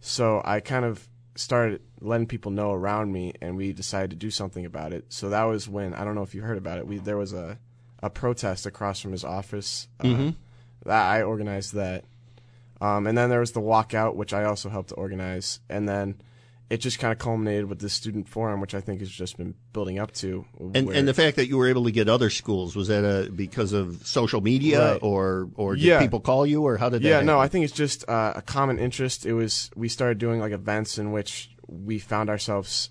So 0.00 0.42
I 0.44 0.60
kind 0.60 0.84
of 0.84 1.08
started 1.34 1.82
letting 2.00 2.26
people 2.26 2.50
know 2.50 2.72
around 2.72 3.12
me, 3.12 3.32
and 3.40 3.56
we 3.56 3.72
decided 3.72 4.10
to 4.10 4.16
do 4.16 4.30
something 4.30 4.64
about 4.64 4.92
it. 4.92 5.06
So 5.08 5.28
that 5.30 5.44
was 5.44 5.68
when 5.68 5.94
I 5.94 6.04
don't 6.04 6.14
know 6.14 6.22
if 6.22 6.34
you 6.34 6.42
heard 6.42 6.58
about 6.58 6.78
it. 6.78 6.86
We 6.86 6.98
there 6.98 7.16
was 7.16 7.32
a 7.32 7.58
a 8.02 8.10
protest 8.10 8.66
across 8.66 9.00
from 9.00 9.12
his 9.12 9.24
office. 9.24 9.88
Uh, 10.00 10.04
mm-hmm. 10.04 10.30
That 10.84 11.10
I 11.10 11.22
organized 11.22 11.74
that, 11.74 12.04
um, 12.80 13.06
and 13.06 13.18
then 13.18 13.28
there 13.28 13.40
was 13.40 13.52
the 13.52 13.60
walkout, 13.60 14.14
which 14.14 14.32
I 14.32 14.44
also 14.44 14.68
helped 14.68 14.90
to 14.90 14.94
organize, 14.94 15.60
and 15.68 15.88
then 15.88 16.20
it 16.68 16.78
just 16.78 16.98
kind 16.98 17.12
of 17.12 17.18
culminated 17.18 17.66
with 17.66 17.78
this 17.78 17.92
student 17.92 18.28
forum, 18.28 18.60
which 18.60 18.74
I 18.74 18.80
think 18.80 19.00
has 19.00 19.10
just 19.10 19.36
been 19.36 19.54
building 19.72 19.98
up 19.98 20.12
to. 20.14 20.44
And, 20.74 20.88
and 20.90 21.06
the 21.06 21.14
fact 21.14 21.36
that 21.36 21.46
you 21.46 21.56
were 21.58 21.68
able 21.68 21.84
to 21.84 21.92
get 21.92 22.08
other 22.08 22.28
schools 22.28 22.74
was 22.74 22.88
that 22.88 23.04
a, 23.04 23.30
because 23.30 23.72
of 23.72 24.04
social 24.06 24.40
media, 24.40 24.92
right. 24.92 25.02
or 25.02 25.48
or 25.54 25.76
did 25.76 25.84
yeah. 25.84 26.00
people 26.00 26.20
call 26.20 26.44
you, 26.44 26.62
or 26.62 26.76
how 26.76 26.88
did 26.88 27.02
that? 27.02 27.08
Yeah, 27.08 27.14
happen? 27.14 27.26
no, 27.26 27.38
I 27.38 27.48
think 27.48 27.64
it's 27.64 27.74
just 27.74 28.08
uh, 28.08 28.32
a 28.36 28.42
common 28.42 28.78
interest. 28.78 29.26
It 29.26 29.34
was 29.34 29.70
we 29.76 29.88
started 29.88 30.18
doing 30.18 30.40
like 30.40 30.52
events 30.52 30.98
in 30.98 31.12
which 31.12 31.50
we 31.68 31.98
found 31.98 32.30
ourselves 32.30 32.90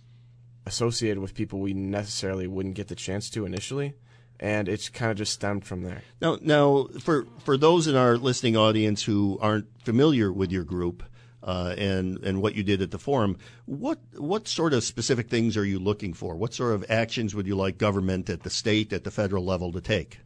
associated 0.65 1.19
with 1.19 1.33
people 1.33 1.59
we 1.59 1.73
necessarily 1.73 2.47
wouldn't 2.47 2.75
get 2.75 2.87
the 2.87 2.95
chance 2.95 3.29
to 3.31 3.45
initially. 3.45 3.93
And 4.37 4.67
it's 4.67 4.89
kind 4.89 5.11
of 5.11 5.17
just 5.17 5.31
stemmed 5.31 5.65
from 5.65 5.83
there. 5.83 6.01
Now, 6.19 6.37
now 6.41 6.87
for 6.99 7.25
for 7.45 7.55
those 7.55 7.87
in 7.87 7.95
our 7.95 8.17
listening 8.17 8.57
audience 8.57 9.03
who 9.03 9.37
aren't 9.41 9.67
familiar 9.83 10.31
with 10.31 10.51
your 10.51 10.65
group, 10.65 11.03
uh, 11.45 11.75
and 11.77 12.17
and 12.23 12.41
what 12.41 12.55
you 12.55 12.63
did 12.63 12.81
at 12.81 12.91
the 12.91 12.97
forum. 12.99 13.37
What 13.65 13.99
what 14.17 14.47
sort 14.47 14.73
of 14.73 14.83
specific 14.83 15.29
things 15.29 15.55
are 15.55 15.63
you 15.63 15.79
looking 15.79 16.13
for? 16.13 16.35
What 16.35 16.53
sort 16.53 16.73
of 16.73 16.83
actions 16.89 17.33
would 17.35 17.47
you 17.47 17.55
like 17.55 17.77
government 17.77 18.29
at 18.29 18.43
the 18.43 18.49
state, 18.49 18.91
at 18.91 19.03
the 19.03 19.11
federal 19.11 19.45
level, 19.45 19.71
to 19.71 19.81
take? 19.81 20.19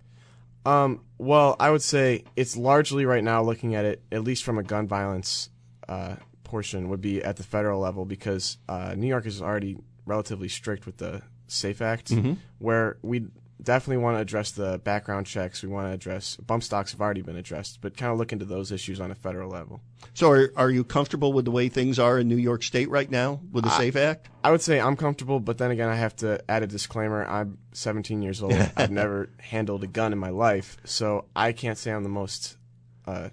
Um, 0.65 1.01
well, 1.17 1.55
I 1.59 1.69
would 1.71 1.81
say 1.81 2.23
it's 2.35 2.57
largely 2.57 3.05
right 3.05 3.23
now 3.23 3.41
looking 3.43 3.75
at 3.75 3.85
it, 3.85 4.01
at 4.11 4.23
least 4.23 4.43
from 4.43 4.57
a 4.57 4.63
gun 4.63 4.87
violence 4.87 5.49
uh, 5.87 6.15
portion, 6.43 6.89
would 6.89 7.01
be 7.01 7.23
at 7.23 7.37
the 7.37 7.43
federal 7.43 7.79
level 7.79 8.05
because 8.05 8.57
uh, 8.67 8.93
New 8.95 9.07
York 9.07 9.25
is 9.25 9.41
already 9.41 9.77
relatively 10.05 10.49
strict 10.49 10.85
with 10.85 10.97
the 10.97 11.21
SAFE 11.47 11.81
Act, 11.81 12.09
Mm-hmm. 12.11 12.33
where 12.59 12.97
we 13.01 13.27
definitely 13.61 14.01
want 14.03 14.17
to 14.17 14.21
address 14.21 14.51
the 14.51 14.79
background 14.79 15.25
checks. 15.25 15.61
We 15.61 15.69
want 15.69 15.87
to 15.87 15.93
address 15.93 16.35
bump 16.37 16.63
stocks 16.63 16.91
have 16.91 17.01
already 17.01 17.21
been 17.21 17.35
addressed, 17.35 17.81
but 17.81 17.97
kind 17.97 18.11
of 18.11 18.17
look 18.17 18.31
into 18.31 18.45
those 18.45 18.71
issues 18.71 18.99
on 18.99 19.11
a 19.11 19.15
federal 19.15 19.49
level. 19.49 19.81
So, 20.13 20.31
are, 20.31 20.53
are 20.55 20.69
you 20.69 20.83
comfortable 20.83 21.33
with 21.33 21.45
the 21.45 21.51
way 21.51 21.69
things 21.69 21.99
are 21.99 22.19
in 22.19 22.27
New 22.27 22.37
York 22.37 22.63
State 22.63 22.89
right 22.89 23.09
now 23.09 23.41
with 23.51 23.65
the 23.65 23.71
I- 23.71 23.77
SAFE 23.77 23.95
Act? 23.95 24.29
I 24.43 24.51
would 24.51 24.61
say 24.61 24.79
I'm 24.79 24.95
comfortable, 24.95 25.39
but 25.39 25.57
then 25.57 25.71
again, 25.71 25.89
I 25.89 25.95
have 25.95 26.15
to 26.17 26.41
add 26.49 26.63
a 26.63 26.67
disclaimer. 26.67 27.25
I'm 27.25 27.57
17 27.73 28.21
years 28.21 28.41
old. 28.41 28.53
I've 28.77 28.91
never 28.91 29.29
handled 29.39 29.83
a 29.83 29.87
gun 29.87 30.13
in 30.13 30.19
my 30.19 30.29
life, 30.29 30.77
so 30.85 31.25
I 31.35 31.51
can't 31.51 31.77
say 31.77 31.91
I'm 31.91 32.03
the 32.03 32.09
most 32.09 32.57
uh, 33.05 33.29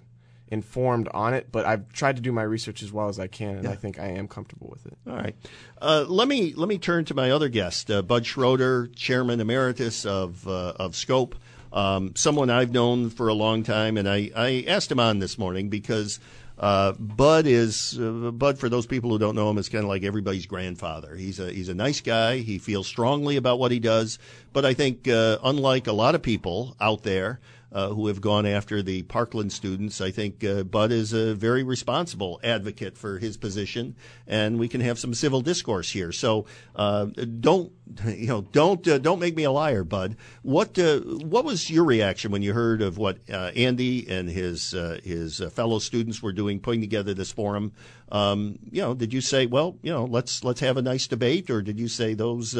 informed 0.49 1.07
on 1.13 1.33
it. 1.33 1.47
But 1.51 1.65
I've 1.65 1.91
tried 1.93 2.15
to 2.17 2.21
do 2.21 2.31
my 2.31 2.43
research 2.43 2.81
as 2.83 2.91
well 2.91 3.09
as 3.09 3.19
I 3.19 3.27
can, 3.27 3.55
and 3.57 3.63
Yeah. 3.65 3.71
I 3.71 3.75
think 3.75 3.99
I 3.99 4.07
am 4.07 4.27
comfortable 4.27 4.67
with 4.69 4.85
it. 4.85 4.97
All 5.07 5.15
right. 5.15 5.35
Uh, 5.81 6.05
let 6.07 6.27
me 6.27 6.53
let 6.55 6.69
me 6.69 6.77
turn 6.77 7.05
to 7.05 7.13
my 7.13 7.31
other 7.31 7.49
guest, 7.49 7.91
uh, 7.91 8.01
Bud 8.01 8.25
Schroeder, 8.25 8.87
Chairman 8.95 9.39
Emeritus 9.39 10.05
of 10.05 10.47
uh, 10.47 10.73
of 10.77 10.95
Scope, 10.95 11.35
um, 11.73 12.13
someone 12.15 12.49
I've 12.49 12.71
known 12.71 13.09
for 13.09 13.27
a 13.27 13.33
long 13.33 13.63
time, 13.63 13.97
and 13.97 14.07
I, 14.07 14.31
I 14.35 14.65
asked 14.67 14.91
him 14.91 14.99
on 14.99 15.19
this 15.19 15.37
morning 15.37 15.69
because 15.69 16.19
uh, 16.57 16.93
Bud 16.93 17.45
is 17.45 17.99
uh, 17.99 18.31
Bud. 18.31 18.57
For 18.57 18.69
those 18.69 18.87
people 18.87 19.11
who 19.11 19.19
don't 19.19 19.35
know 19.35 19.49
him, 19.49 19.57
is 19.59 19.69
kind 19.69 19.83
of 19.83 19.89
like 19.89 20.03
everybody's 20.03 20.47
grandfather. 20.47 21.15
He's 21.15 21.39
a 21.39 21.51
he's 21.51 21.69
a 21.69 21.75
nice 21.75 22.01
guy. 22.01 22.37
He 22.37 22.57
feels 22.57 22.87
strongly 22.87 23.35
about 23.37 23.59
what 23.59 23.71
he 23.71 23.79
does, 23.79 24.17
but 24.53 24.65
I 24.65 24.73
think 24.73 25.07
uh, 25.07 25.37
unlike 25.43 25.85
a 25.85 25.93
lot 25.93 26.15
of 26.15 26.23
people 26.23 26.75
out 26.81 27.03
there 27.03 27.39
uh, 27.71 27.89
who 27.89 28.07
have 28.07 28.21
gone 28.21 28.45
after 28.45 28.81
the 28.81 29.03
Parkland 29.03 29.51
students. 29.51 29.99
I 29.99 30.11
think 30.11 30.43
uh, 30.43 30.63
Bud 30.63 30.91
is 30.91 31.13
a 31.13 31.35
very 31.35 31.63
responsible 31.63 32.39
advocate 32.43 32.97
for 32.97 33.19
his 33.19 33.37
position, 33.37 33.95
and 34.25 34.57
we 34.57 34.67
can 34.67 34.81
have 34.81 34.97
some 34.97 35.13
civil 35.13 35.41
discourse 35.41 35.91
here. 35.91 36.11
So 36.11 36.45
uh, 36.75 37.05
don't 37.39 37.71
you 38.05 38.27
know? 38.27 38.41
Don't 38.41 38.87
uh, 38.87 38.97
don't 38.99 39.19
make 39.19 39.35
me 39.35 39.43
a 39.43 39.51
liar, 39.51 39.83
Bud. 39.83 40.15
What 40.43 40.79
uh, 40.79 40.99
what 40.99 41.45
was 41.45 41.69
your 41.69 41.83
reaction 41.83 42.31
when 42.31 42.41
you 42.41 42.53
heard 42.53 42.81
of 42.81 42.97
what 42.97 43.17
uh, 43.29 43.51
Andy 43.55 44.07
and 44.09 44.29
his 44.29 44.71
his 45.03 45.41
fellow 45.51 45.79
students 45.79 46.23
were 46.23 46.33
doing, 46.33 46.59
putting 46.59 46.81
together 46.81 47.13
this 47.13 47.31
forum? 47.31 47.73
Um, 48.09 48.59
you 48.71 48.81
know, 48.81 48.93
did 48.93 49.13
you 49.13 49.19
say, 49.19 49.45
well, 49.45 49.77
you 49.81 49.91
know, 49.91 50.05
let's 50.05 50.43
let's 50.43 50.61
have 50.61 50.77
a 50.77 50.81
nice 50.81 51.07
debate, 51.07 51.49
or 51.49 51.61
did 51.61 51.79
you 51.79 51.89
say 51.89 52.13
those 52.13 52.57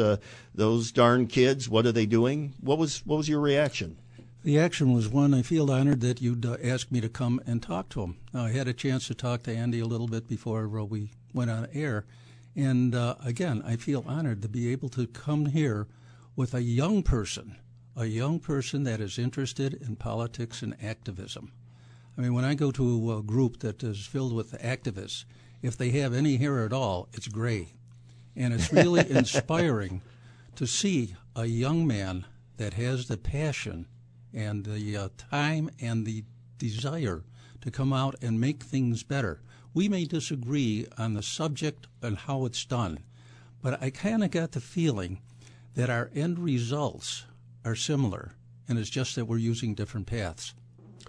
those 0.54 0.92
darn 0.92 1.26
kids? 1.26 1.68
What 1.68 1.86
are 1.86 1.92
they 1.92 2.06
doing? 2.06 2.54
What 2.60 2.76
was 2.78 3.04
what 3.06 3.16
was 3.16 3.28
your 3.28 3.40
reaction? 3.40 3.96
The 4.44 4.58
action 4.58 4.92
was 4.92 5.08
one 5.08 5.34
I 5.34 5.42
feel 5.42 5.68
honored 5.68 6.00
that 6.02 6.22
you'd 6.22 6.46
uh, 6.46 6.56
ask 6.62 6.92
me 6.92 7.00
to 7.00 7.08
come 7.08 7.40
and 7.44 7.60
talk 7.60 7.88
to 7.90 8.02
him. 8.02 8.18
Now, 8.32 8.44
I 8.44 8.50
had 8.52 8.68
a 8.68 8.72
chance 8.72 9.08
to 9.08 9.14
talk 9.14 9.42
to 9.42 9.54
Andy 9.54 9.80
a 9.80 9.84
little 9.84 10.06
bit 10.06 10.28
before 10.28 10.64
uh, 10.78 10.84
we 10.84 11.10
went 11.34 11.50
on 11.50 11.66
air. 11.72 12.06
And 12.54 12.94
uh, 12.94 13.16
again, 13.24 13.62
I 13.66 13.74
feel 13.74 14.04
honored 14.06 14.42
to 14.42 14.48
be 14.48 14.70
able 14.70 14.90
to 14.90 15.08
come 15.08 15.46
here 15.46 15.88
with 16.36 16.54
a 16.54 16.62
young 16.62 17.02
person, 17.02 17.56
a 17.96 18.06
young 18.06 18.38
person 18.38 18.84
that 18.84 19.00
is 19.00 19.18
interested 19.18 19.74
in 19.74 19.96
politics 19.96 20.62
and 20.62 20.76
activism. 20.80 21.50
I 22.16 22.20
mean, 22.20 22.32
when 22.32 22.44
I 22.44 22.54
go 22.54 22.70
to 22.70 23.18
a 23.18 23.22
group 23.22 23.58
that 23.58 23.82
is 23.82 24.06
filled 24.06 24.32
with 24.32 24.52
activists, 24.62 25.24
if 25.62 25.76
they 25.76 25.90
have 25.90 26.14
any 26.14 26.36
hair 26.36 26.64
at 26.64 26.72
all, 26.72 27.08
it's 27.12 27.26
gray. 27.26 27.74
And 28.36 28.54
it's 28.54 28.72
really 28.72 29.00
inspiring 29.10 30.00
to 30.54 30.66
see 30.66 31.16
a 31.34 31.46
young 31.46 31.88
man 31.88 32.24
that 32.56 32.74
has 32.74 33.08
the 33.08 33.16
passion 33.16 33.86
and 34.32 34.64
the 34.64 34.96
uh, 34.96 35.08
time 35.30 35.70
and 35.80 36.04
the 36.04 36.24
desire 36.58 37.24
to 37.60 37.70
come 37.70 37.92
out 37.92 38.14
and 38.22 38.40
make 38.40 38.62
things 38.62 39.02
better. 39.02 39.40
We 39.74 39.88
may 39.88 40.04
disagree 40.04 40.86
on 40.96 41.14
the 41.14 41.22
subject 41.22 41.86
and 42.02 42.16
how 42.16 42.44
it's 42.44 42.64
done, 42.64 43.00
but 43.62 43.82
I 43.82 43.90
kind 43.90 44.24
of 44.24 44.30
got 44.30 44.52
the 44.52 44.60
feeling 44.60 45.20
that 45.74 45.90
our 45.90 46.10
end 46.14 46.38
results 46.38 47.24
are 47.64 47.76
similar, 47.76 48.32
and 48.68 48.78
it's 48.78 48.90
just 48.90 49.14
that 49.16 49.26
we're 49.26 49.38
using 49.38 49.74
different 49.74 50.06
paths. 50.06 50.54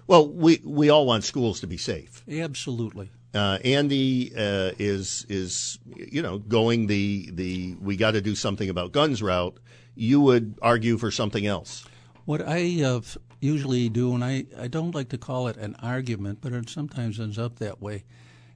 Well, 0.06 0.28
we 0.28 0.60
we 0.64 0.90
all 0.90 1.06
want 1.06 1.24
schools 1.24 1.60
to 1.60 1.66
be 1.66 1.76
safe. 1.76 2.24
Absolutely. 2.28 3.10
Uh, 3.32 3.58
Andy 3.64 4.32
uh, 4.36 4.72
is 4.78 5.24
is 5.28 5.78
you 5.96 6.22
know 6.22 6.38
going 6.38 6.86
the 6.86 7.30
the 7.32 7.76
we 7.80 7.96
got 7.96 8.12
to 8.12 8.20
do 8.20 8.34
something 8.34 8.68
about 8.68 8.92
guns 8.92 9.22
route. 9.22 9.56
You 9.94 10.20
would 10.20 10.58
argue 10.62 10.98
for 10.98 11.10
something 11.10 11.46
else. 11.46 11.84
What 12.24 12.46
I 12.46 12.82
uh, 12.82 13.00
usually 13.40 13.88
do, 13.88 14.14
and 14.14 14.24
I, 14.24 14.46
I 14.58 14.68
don't 14.68 14.94
like 14.94 15.08
to 15.10 15.18
call 15.18 15.48
it 15.48 15.56
an 15.56 15.76
argument, 15.82 16.38
but 16.40 16.52
it 16.52 16.68
sometimes 16.68 17.18
ends 17.18 17.38
up 17.38 17.58
that 17.58 17.80
way, 17.80 18.04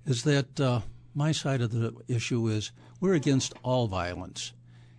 is 0.05 0.23
that 0.25 0.61
uh, 0.61 0.81
my 1.15 1.33
side 1.33 1.61
of 1.61 1.71
the 1.71 1.95
issue 2.09 2.49
is 2.49 2.73
we're 3.01 3.15
against 3.15 3.55
all 3.63 3.87
violence. 3.87 4.53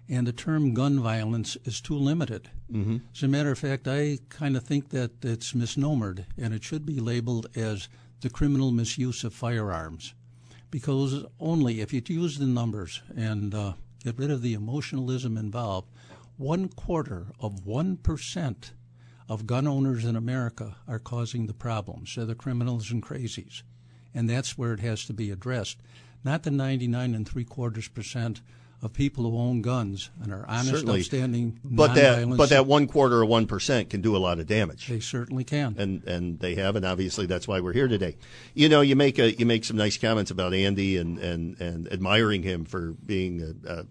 And 0.07 0.27
the 0.27 0.33
term 0.33 0.73
gun 0.73 0.99
violence 0.99 1.57
is 1.65 1.81
too 1.81 1.95
limited. 1.95 2.49
Mm-hmm. 2.71 2.97
As 3.15 3.23
a 3.23 3.27
matter 3.27 3.51
of 3.51 3.59
fact, 3.59 3.87
I 3.87 4.19
kind 4.29 4.55
of 4.55 4.63
think 4.63 4.89
that 4.89 5.23
it's 5.23 5.53
misnomered, 5.53 6.25
and 6.37 6.53
it 6.53 6.63
should 6.63 6.85
be 6.85 6.99
labeled 6.99 7.47
as 7.55 7.89
the 8.21 8.29
criminal 8.29 8.71
misuse 8.71 9.23
of 9.23 9.33
firearms. 9.33 10.13
Because 10.69 11.25
only 11.39 11.81
if 11.81 11.93
you 11.93 12.01
use 12.07 12.37
the 12.37 12.45
numbers 12.45 13.01
and 13.15 13.53
uh, 13.53 13.73
get 14.03 14.17
rid 14.17 14.29
of 14.29 14.41
the 14.41 14.53
emotionalism 14.53 15.37
involved, 15.37 15.89
one 16.37 16.67
quarter 16.69 17.27
of 17.39 17.63
1% 17.65 18.71
of 19.27 19.47
gun 19.47 19.67
owners 19.67 20.05
in 20.05 20.15
America 20.15 20.75
are 20.87 20.99
causing 20.99 21.47
the 21.47 21.53
problems. 21.53 22.13
They're 22.15 22.25
the 22.25 22.35
criminals 22.35 22.91
and 22.91 23.01
crazies. 23.01 23.63
And 24.13 24.29
that's 24.29 24.57
where 24.57 24.73
it 24.73 24.79
has 24.79 25.05
to 25.05 25.13
be 25.13 25.31
addressed. 25.31 25.77
Not 26.23 26.43
the 26.43 26.51
99 26.51 27.13
and 27.15 27.27
three 27.27 27.43
quarters 27.43 27.87
percent 27.87 28.41
of 28.81 28.93
people 28.93 29.23
who 29.23 29.37
own 29.37 29.61
guns 29.61 30.09
and 30.21 30.31
are 30.31 30.45
honest, 30.47 30.69
Certainly. 30.69 30.99
upstanding, 30.99 31.59
But 31.63 31.95
that 31.95 32.27
but 32.37 32.49
that 32.49 32.65
one 32.67 32.87
quarter 32.87 33.17
or 33.17 33.25
one 33.25 33.47
percent 33.47 33.89
can 33.89 34.01
do 34.01 34.15
a 34.15 34.19
lot 34.19 34.39
of 34.39 34.47
damage. 34.47 34.87
They 34.87 34.99
certainly 34.99 35.43
can, 35.43 35.75
and 35.77 36.03
and 36.03 36.39
they 36.39 36.55
have, 36.55 36.75
and 36.75 36.85
obviously 36.85 37.25
that's 37.25 37.47
why 37.47 37.61
we're 37.61 37.73
here 37.73 37.87
today. 37.87 38.17
You 38.53 38.69
know, 38.69 38.81
you 38.81 38.95
make 38.95 39.17
a 39.17 39.31
you 39.31 39.45
make 39.45 39.65
some 39.65 39.77
nice 39.77 39.97
comments 39.97 40.29
about 40.29 40.53
Andy 40.53 40.97
and 40.97 41.17
and, 41.17 41.59
and 41.59 41.91
admiring 41.91 42.43
him 42.43 42.65
for 42.65 42.91
being 43.05 43.55
a, 43.65 43.71
uh, 43.71 43.83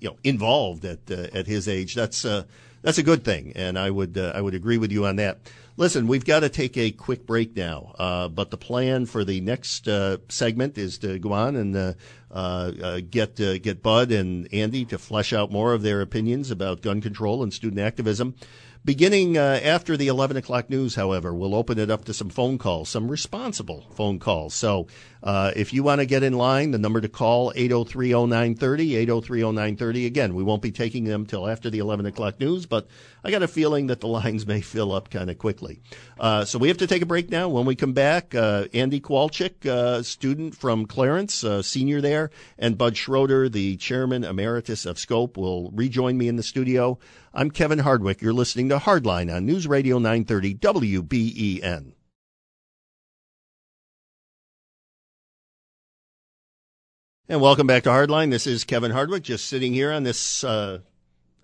you 0.00 0.10
know 0.10 0.16
involved 0.24 0.84
at 0.84 1.10
uh, 1.10 1.28
at 1.32 1.46
his 1.46 1.68
age. 1.68 1.94
That's 1.94 2.24
uh, 2.24 2.44
that's 2.82 2.98
a 2.98 3.02
good 3.02 3.24
thing, 3.24 3.52
and 3.56 3.78
I 3.78 3.90
would 3.90 4.16
uh, 4.16 4.32
I 4.34 4.40
would 4.40 4.54
agree 4.54 4.78
with 4.78 4.92
you 4.92 5.06
on 5.06 5.16
that. 5.16 5.38
Listen, 5.78 6.06
we've 6.06 6.24
got 6.24 6.40
to 6.40 6.48
take 6.48 6.78
a 6.78 6.90
quick 6.90 7.26
break 7.26 7.54
now, 7.54 7.94
uh, 7.98 8.28
but 8.28 8.50
the 8.50 8.56
plan 8.56 9.04
for 9.04 9.24
the 9.24 9.42
next 9.42 9.86
uh, 9.86 10.16
segment 10.28 10.78
is 10.78 10.96
to 10.98 11.18
go 11.18 11.32
on 11.32 11.54
and 11.54 11.76
uh, 11.76 11.92
uh, 12.30 12.72
uh, 12.82 13.00
get 13.10 13.38
uh, 13.40 13.58
get 13.58 13.82
Bud 13.82 14.10
and 14.10 14.48
Andy 14.52 14.84
to 14.86 14.98
flesh 14.98 15.32
out 15.32 15.52
more 15.52 15.74
of 15.74 15.82
their 15.82 16.00
opinions 16.00 16.50
about 16.50 16.80
gun 16.80 17.00
control 17.00 17.42
and 17.42 17.52
student 17.52 17.80
activism. 17.80 18.34
Beginning 18.86 19.36
uh, 19.36 19.58
after 19.64 19.96
the 19.96 20.06
11 20.06 20.36
o'clock 20.36 20.70
news, 20.70 20.94
however, 20.94 21.34
we'll 21.34 21.56
open 21.56 21.76
it 21.76 21.90
up 21.90 22.04
to 22.04 22.14
some 22.14 22.28
phone 22.28 22.56
calls, 22.56 22.88
some 22.88 23.08
responsible 23.08 23.84
phone 23.96 24.20
calls. 24.20 24.54
So 24.54 24.86
uh, 25.24 25.50
if 25.56 25.72
you 25.72 25.82
want 25.82 26.00
to 26.00 26.06
get 26.06 26.22
in 26.22 26.34
line, 26.34 26.70
the 26.70 26.78
number 26.78 27.00
to 27.00 27.08
call 27.08 27.52
803-0930, 27.54 28.56
803-0930. 29.08 30.06
Again, 30.06 30.36
we 30.36 30.44
won't 30.44 30.62
be 30.62 30.70
taking 30.70 31.02
them 31.02 31.26
till 31.26 31.48
after 31.48 31.68
the 31.68 31.80
11 31.80 32.06
o'clock 32.06 32.38
news, 32.38 32.66
but 32.66 32.86
I 33.24 33.32
got 33.32 33.42
a 33.42 33.48
feeling 33.48 33.88
that 33.88 33.98
the 33.98 34.06
lines 34.06 34.46
may 34.46 34.60
fill 34.60 34.92
up 34.92 35.10
kind 35.10 35.30
of 35.30 35.38
quickly. 35.38 35.80
Uh, 36.16 36.44
so 36.44 36.60
we 36.60 36.68
have 36.68 36.78
to 36.78 36.86
take 36.86 37.02
a 37.02 37.06
break 37.06 37.28
now. 37.28 37.48
When 37.48 37.66
we 37.66 37.74
come 37.74 37.92
back, 37.92 38.36
uh, 38.36 38.66
Andy 38.72 39.00
Kowalczyk, 39.00 39.66
uh, 39.66 40.04
student 40.04 40.54
from 40.54 40.86
Clarence, 40.86 41.42
uh, 41.42 41.60
senior 41.60 42.00
there, 42.00 42.30
and 42.56 42.78
Bud 42.78 42.96
Schroeder, 42.96 43.48
the 43.48 43.76
chairman 43.78 44.22
emeritus 44.22 44.86
of 44.86 44.96
Scope, 45.00 45.36
will 45.36 45.72
rejoin 45.72 46.16
me 46.16 46.28
in 46.28 46.36
the 46.36 46.44
studio. 46.44 47.00
I'm 47.38 47.50
Kevin 47.50 47.80
Hardwick. 47.80 48.22
You're 48.22 48.32
listening 48.32 48.70
to 48.70 48.78
Hardline 48.78 49.30
on 49.30 49.44
News 49.44 49.66
Radio 49.66 49.98
930 49.98 50.54
WBEN. 50.54 51.92
And 57.28 57.42
welcome 57.42 57.66
back 57.66 57.82
to 57.82 57.90
Hardline. 57.90 58.30
This 58.30 58.46
is 58.46 58.64
Kevin 58.64 58.90
Hardwick, 58.90 59.22
just 59.22 59.44
sitting 59.44 59.74
here 59.74 59.92
on 59.92 60.04
this 60.04 60.44
uh, 60.44 60.78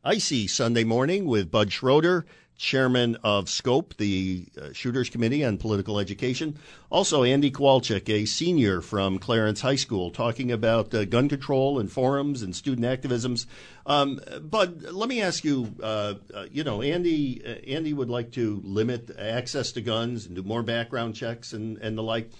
icy 0.02 0.46
Sunday 0.46 0.84
morning 0.84 1.26
with 1.26 1.50
Bud 1.50 1.70
Schroeder, 1.70 2.24
chairman 2.62 3.16
of 3.24 3.48
SCOPE, 3.48 3.96
the 3.96 4.46
uh, 4.56 4.72
Shooters 4.72 5.10
Committee 5.10 5.44
on 5.44 5.58
Political 5.58 5.98
Education. 5.98 6.56
Also, 6.90 7.24
Andy 7.24 7.50
Kowalczyk, 7.50 8.08
a 8.08 8.24
senior 8.24 8.80
from 8.80 9.18
Clarence 9.18 9.60
High 9.60 9.76
School, 9.76 10.12
talking 10.12 10.52
about 10.52 10.94
uh, 10.94 11.04
gun 11.04 11.28
control 11.28 11.80
and 11.80 11.90
forums 11.90 12.40
and 12.40 12.54
student 12.54 12.86
activisms. 12.86 13.46
Um, 13.84 14.20
but 14.40 14.80
let 14.80 15.08
me 15.08 15.20
ask 15.20 15.44
you, 15.44 15.74
uh, 15.82 16.14
uh, 16.32 16.46
you 16.52 16.62
know, 16.62 16.82
Andy, 16.82 17.42
uh, 17.44 17.48
Andy 17.68 17.92
would 17.92 18.08
like 18.08 18.30
to 18.32 18.62
limit 18.64 19.10
access 19.18 19.72
to 19.72 19.80
guns 19.80 20.26
and 20.26 20.36
do 20.36 20.44
more 20.44 20.62
background 20.62 21.16
checks 21.16 21.52
and, 21.52 21.78
and 21.78 21.98
the 21.98 22.02
like. 22.02 22.30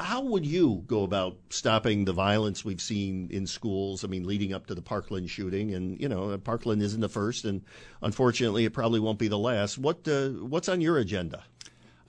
How 0.00 0.20
would 0.22 0.46
you 0.46 0.84
go 0.86 1.02
about 1.02 1.36
stopping 1.50 2.04
the 2.04 2.12
violence 2.12 2.64
we've 2.64 2.80
seen 2.80 3.28
in 3.32 3.48
schools? 3.48 4.04
I 4.04 4.06
mean, 4.06 4.24
leading 4.24 4.52
up 4.52 4.66
to 4.68 4.74
the 4.76 4.80
Parkland 4.82 5.28
shooting, 5.28 5.74
and 5.74 6.00
you 6.00 6.08
know, 6.08 6.38
Parkland 6.38 6.82
isn't 6.82 7.00
the 7.00 7.08
first, 7.08 7.44
and 7.44 7.62
unfortunately, 8.00 8.64
it 8.64 8.72
probably 8.72 9.00
won't 9.00 9.18
be 9.18 9.26
the 9.26 9.38
last. 9.38 9.76
What 9.76 10.06
uh, 10.06 10.28
what's 10.28 10.68
on 10.68 10.80
your 10.80 10.98
agenda? 10.98 11.42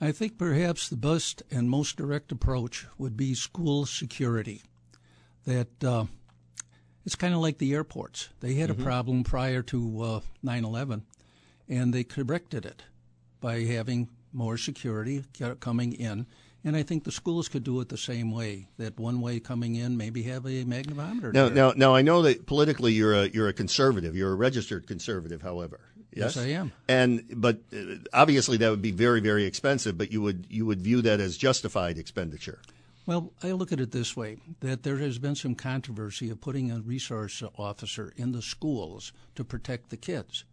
I 0.00 0.12
think 0.12 0.38
perhaps 0.38 0.88
the 0.88 0.96
best 0.96 1.42
and 1.50 1.68
most 1.68 1.96
direct 1.96 2.30
approach 2.30 2.86
would 2.96 3.16
be 3.16 3.34
school 3.34 3.86
security. 3.86 4.62
That 5.44 5.82
uh, 5.82 6.04
it's 7.04 7.16
kind 7.16 7.34
of 7.34 7.40
like 7.40 7.58
the 7.58 7.74
airports. 7.74 8.28
They 8.38 8.54
had 8.54 8.70
Mhm. 8.70 8.80
a 8.80 8.82
problem 8.84 9.24
prior 9.24 9.62
to 9.64 10.00
uh, 10.02 10.20
9/11, 10.44 11.02
and 11.68 11.92
they 11.92 12.04
corrected 12.04 12.64
it 12.64 12.84
by 13.40 13.62
having 13.64 14.10
more 14.32 14.56
security 14.56 15.24
coming 15.58 15.92
in. 15.92 16.26
And 16.62 16.76
I 16.76 16.82
think 16.82 17.04
the 17.04 17.12
schools 17.12 17.48
could 17.48 17.64
do 17.64 17.80
it 17.80 17.88
the 17.88 17.96
same 17.96 18.30
way. 18.30 18.68
That 18.76 18.98
one 18.98 19.20
way 19.20 19.40
coming 19.40 19.76
in, 19.76 19.96
maybe 19.96 20.22
have 20.24 20.44
a 20.44 20.64
magnetometer. 20.64 21.32
Now, 21.32 21.46
there. 21.46 21.54
now, 21.54 21.72
now, 21.74 21.94
I 21.94 22.02
know 22.02 22.22
that 22.22 22.46
politically 22.46 22.92
you're 22.92 23.14
a 23.14 23.28
you're 23.28 23.48
a 23.48 23.52
conservative. 23.52 24.14
You're 24.14 24.32
a 24.32 24.36
registered 24.36 24.86
conservative, 24.86 25.40
however. 25.40 25.80
Yes, 26.12 26.36
I 26.36 26.48
am. 26.48 26.72
And 26.88 27.24
but 27.34 27.60
uh, 27.72 27.96
obviously 28.12 28.56
that 28.58 28.70
would 28.70 28.82
be 28.82 28.90
very 28.90 29.20
very 29.20 29.44
expensive. 29.44 29.96
But 29.96 30.12
you 30.12 30.20
would 30.20 30.46
you 30.50 30.66
would 30.66 30.80
view 30.80 31.02
that 31.02 31.20
as 31.20 31.36
justified 31.36 31.98
expenditure. 31.98 32.60
Well, 33.06 33.32
I 33.42 33.52
look 33.52 33.72
at 33.72 33.80
it 33.80 33.92
this 33.92 34.16
way 34.16 34.36
that 34.60 34.82
there 34.82 34.98
has 34.98 35.18
been 35.18 35.34
some 35.34 35.54
controversy 35.54 36.30
of 36.30 36.40
putting 36.40 36.70
a 36.70 36.80
resource 36.80 37.42
officer 37.56 38.12
in 38.16 38.32
the 38.32 38.42
schools 38.42 39.12
to 39.34 39.44
protect 39.44 39.90
the 39.90 39.96
kids. 39.96 40.44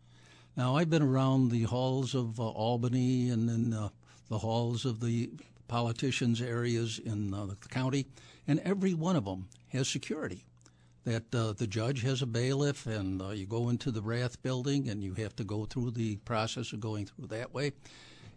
Now, 0.56 0.76
I've 0.76 0.89
been 0.89 1.04
around 1.04 1.52
the 1.52 1.63
halls 1.63 2.15
of 2.15 2.39
uh, 2.39 2.48
Albany 2.48 3.30
and 3.30 3.50
in 3.50 3.74
uh, 3.74 3.89
the 4.30 4.39
halls 4.39 4.86
of 4.86 5.02
the 5.02 5.30
politicians' 5.67 6.41
areas 6.41 6.99
in 6.99 7.34
uh, 7.34 7.45
the 7.45 7.56
county, 7.56 8.06
and 8.47 8.60
every 8.62 8.93
one 8.93 9.15
of 9.15 9.25
them 9.25 9.47
has 9.69 9.88
security. 9.88 10.45
That 11.03 11.34
uh, 11.34 11.53
the 11.53 11.67
judge 11.67 12.01
has 12.03 12.21
a 12.21 12.25
bailiff, 12.25 12.86
and 12.86 13.21
uh, 13.21 13.30
you 13.30 13.45
go 13.45 13.69
into 13.69 13.91
the 13.91 14.01
Rath 14.01 14.41
building, 14.43 14.89
and 14.89 15.01
you 15.01 15.13
have 15.13 15.36
to 15.38 15.43
go 15.45 15.65
through 15.65 15.91
the 15.91 16.17
process 16.17 16.73
of 16.73 16.82
going 16.82 17.06
through 17.06 17.27
that 17.27 17.53
way. 17.53 17.71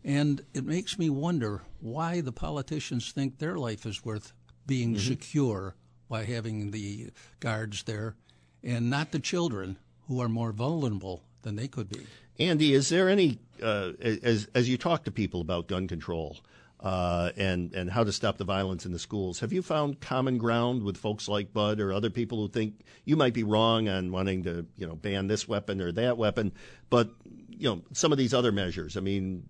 And 0.05 0.43
it 0.55 0.65
makes 0.65 0.99
me 0.99 1.11
wonder 1.11 1.63
why 1.81 2.21
the 2.21 2.33
politicians 2.33 3.11
think 3.13 3.39
their 3.39 3.57
life 3.57 3.85
is 3.87 4.05
worth 4.05 4.33
being 4.67 4.95
Mm-hmm. 4.95 5.09
secure 5.09 5.75
by 6.09 6.25
having 6.25 6.71
the 6.71 7.11
guards 7.41 7.83
there, 7.85 8.15
and 8.63 8.89
not 8.89 9.11
the 9.11 9.19
children 9.19 9.77
who 10.07 10.21
are 10.21 10.29
more 10.29 10.53
vulnerable 10.53 11.23
than 11.43 11.57
they 11.57 11.69
could 11.69 11.89
be. 11.89 12.07
Andy, 12.39 12.73
is 12.73 12.89
there 12.89 13.09
any 13.09 13.39
uh, 13.63 13.93
as 14.01 14.49
as 14.55 14.69
you 14.69 14.79
talk 14.79 15.05
to 15.05 15.11
people 15.11 15.41
about 15.41 15.67
gun 15.69 15.87
control 15.89 16.39
uh, 16.81 17.31
and 17.37 17.75
and 17.75 17.91
how 17.91 18.03
to 18.03 18.13
stop 18.13 18.39
the 18.39 18.45
violence 18.45 18.87
in 18.87 18.93
the 18.93 18.99
schools? 18.99 19.41
Have 19.41 19.53
you 19.53 19.63
found 19.63 20.01
common 20.01 20.39
ground 20.39 20.83
with 20.83 20.97
folks 20.97 21.29
like 21.29 21.53
Bud 21.53 21.79
or 21.81 21.93
other 21.93 22.11
people 22.11 22.39
who 22.39 22.49
think 22.49 22.81
you 23.05 23.17
might 23.17 23.35
be 23.35 23.43
wrong 23.43 23.89
on 23.89 24.11
wanting 24.11 24.45
to 24.45 24.67
you 24.77 24.87
know 24.87 24.95
ban 24.95 25.27
this 25.27 25.47
weapon 25.47 25.81
or 25.81 25.93
that 25.93 26.17
weapon, 26.17 26.53
but 26.89 27.11
you 27.49 27.69
know 27.69 27.83
some 27.93 28.13
of 28.13 28.19
these 28.19 28.33
other 28.33 28.51
measures? 28.51 28.97
I 28.97 29.01
mean, 29.01 29.47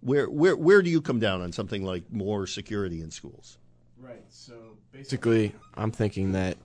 where 0.00 0.28
where 0.28 0.54
where 0.54 0.82
do 0.82 0.90
you 0.90 1.00
come 1.00 1.18
down 1.18 1.40
on 1.40 1.52
something 1.52 1.82
like 1.82 2.12
more 2.12 2.46
security 2.46 3.00
in 3.00 3.10
schools? 3.10 3.56
Right. 3.98 4.22
So 4.28 4.54
basically, 4.92 5.54
I'm 5.74 5.90
thinking 5.90 6.32
that 6.32 6.58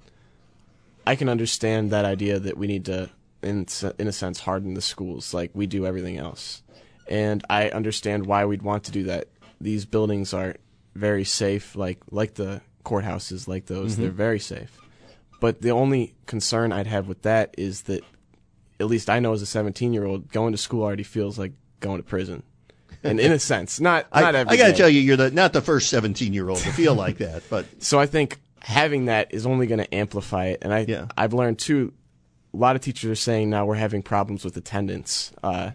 I 1.07 1.15
can 1.15 1.29
understand 1.29 1.91
that 1.91 2.03
idea 2.03 2.37
that 2.39 2.57
we 2.57 2.67
need 2.67 2.85
to, 2.85 3.09
in 3.41 3.65
in 3.97 4.07
a 4.07 4.11
sense, 4.11 4.41
harden 4.41 4.73
the 4.73 4.81
schools 4.81 5.33
like 5.33 5.51
we 5.53 5.67
do 5.67 5.85
everything 5.85 6.17
else, 6.17 6.61
and 7.07 7.43
I 7.49 7.69
understand 7.69 8.25
why 8.25 8.43
we'd 8.43 8.61
want 8.61 8.83
to 8.85 8.91
do 8.91 9.03
that. 9.03 9.29
These 9.61 9.85
buildings 9.85 10.33
are 10.33 10.55
very 10.95 11.23
safe, 11.23 11.75
like 11.75 11.99
like 12.11 12.35
the 12.35 12.61
courthouses, 12.85 13.47
like 13.47 13.65
those. 13.67 13.93
Mhm. 13.95 13.97
They're 13.97 14.11
very 14.11 14.39
safe. 14.39 14.77
But 15.41 15.61
the 15.61 15.71
only 15.71 16.15
concern 16.25 16.71
I'd 16.71 16.87
have 16.87 17.07
with 17.07 17.21
that 17.21 17.55
is 17.57 17.83
that, 17.83 18.03
at 18.79 18.87
least 18.87 19.09
I 19.09 19.19
know 19.19 19.31
as 19.33 19.41
a 19.41 19.45
17 19.45 19.93
year 19.93 20.05
old, 20.05 20.31
going 20.31 20.51
to 20.51 20.57
school 20.57 20.83
already 20.83 21.03
feels 21.03 21.37
like 21.39 21.53
going 21.79 21.97
to 21.97 22.03
prison. 22.03 22.43
And 23.03 23.19
in 23.19 23.31
a 23.31 23.39
sense, 23.51 23.79
not 23.79 24.05
I, 24.11 24.21
not 24.21 24.35
every 24.35 24.53
I 24.53 24.57
got 24.57 24.65
to 24.67 24.71
day. 24.73 24.77
tell 24.77 24.89
you, 24.89 24.99
you're 24.99 25.15
the 25.17 25.31
not 25.31 25.53
the 25.53 25.61
first 25.61 25.89
17 25.89 26.33
year 26.33 26.49
old 26.49 26.59
to 26.59 26.71
feel 26.73 26.93
like 26.95 27.17
that, 27.19 27.43
but 27.49 27.65
So 27.83 27.99
I 27.99 28.05
think 28.05 28.39
having 28.61 29.05
that 29.05 29.33
is 29.33 29.45
only 29.45 29.67
going 29.67 29.79
to 29.79 29.93
amplify 29.95 30.47
it. 30.47 30.59
And 30.61 30.73
I, 30.73 31.07
I've 31.17 31.33
learned 31.33 31.59
too, 31.59 31.93
a 32.53 32.57
lot 32.57 32.75
of 32.75 32.81
teachers 32.81 33.09
are 33.09 33.15
saying 33.15 33.49
now 33.49 33.65
we're 33.65 33.75
having 33.75 34.01
problems 34.03 34.43
with 34.43 34.57
attendance, 34.57 35.31
uh, 35.43 35.71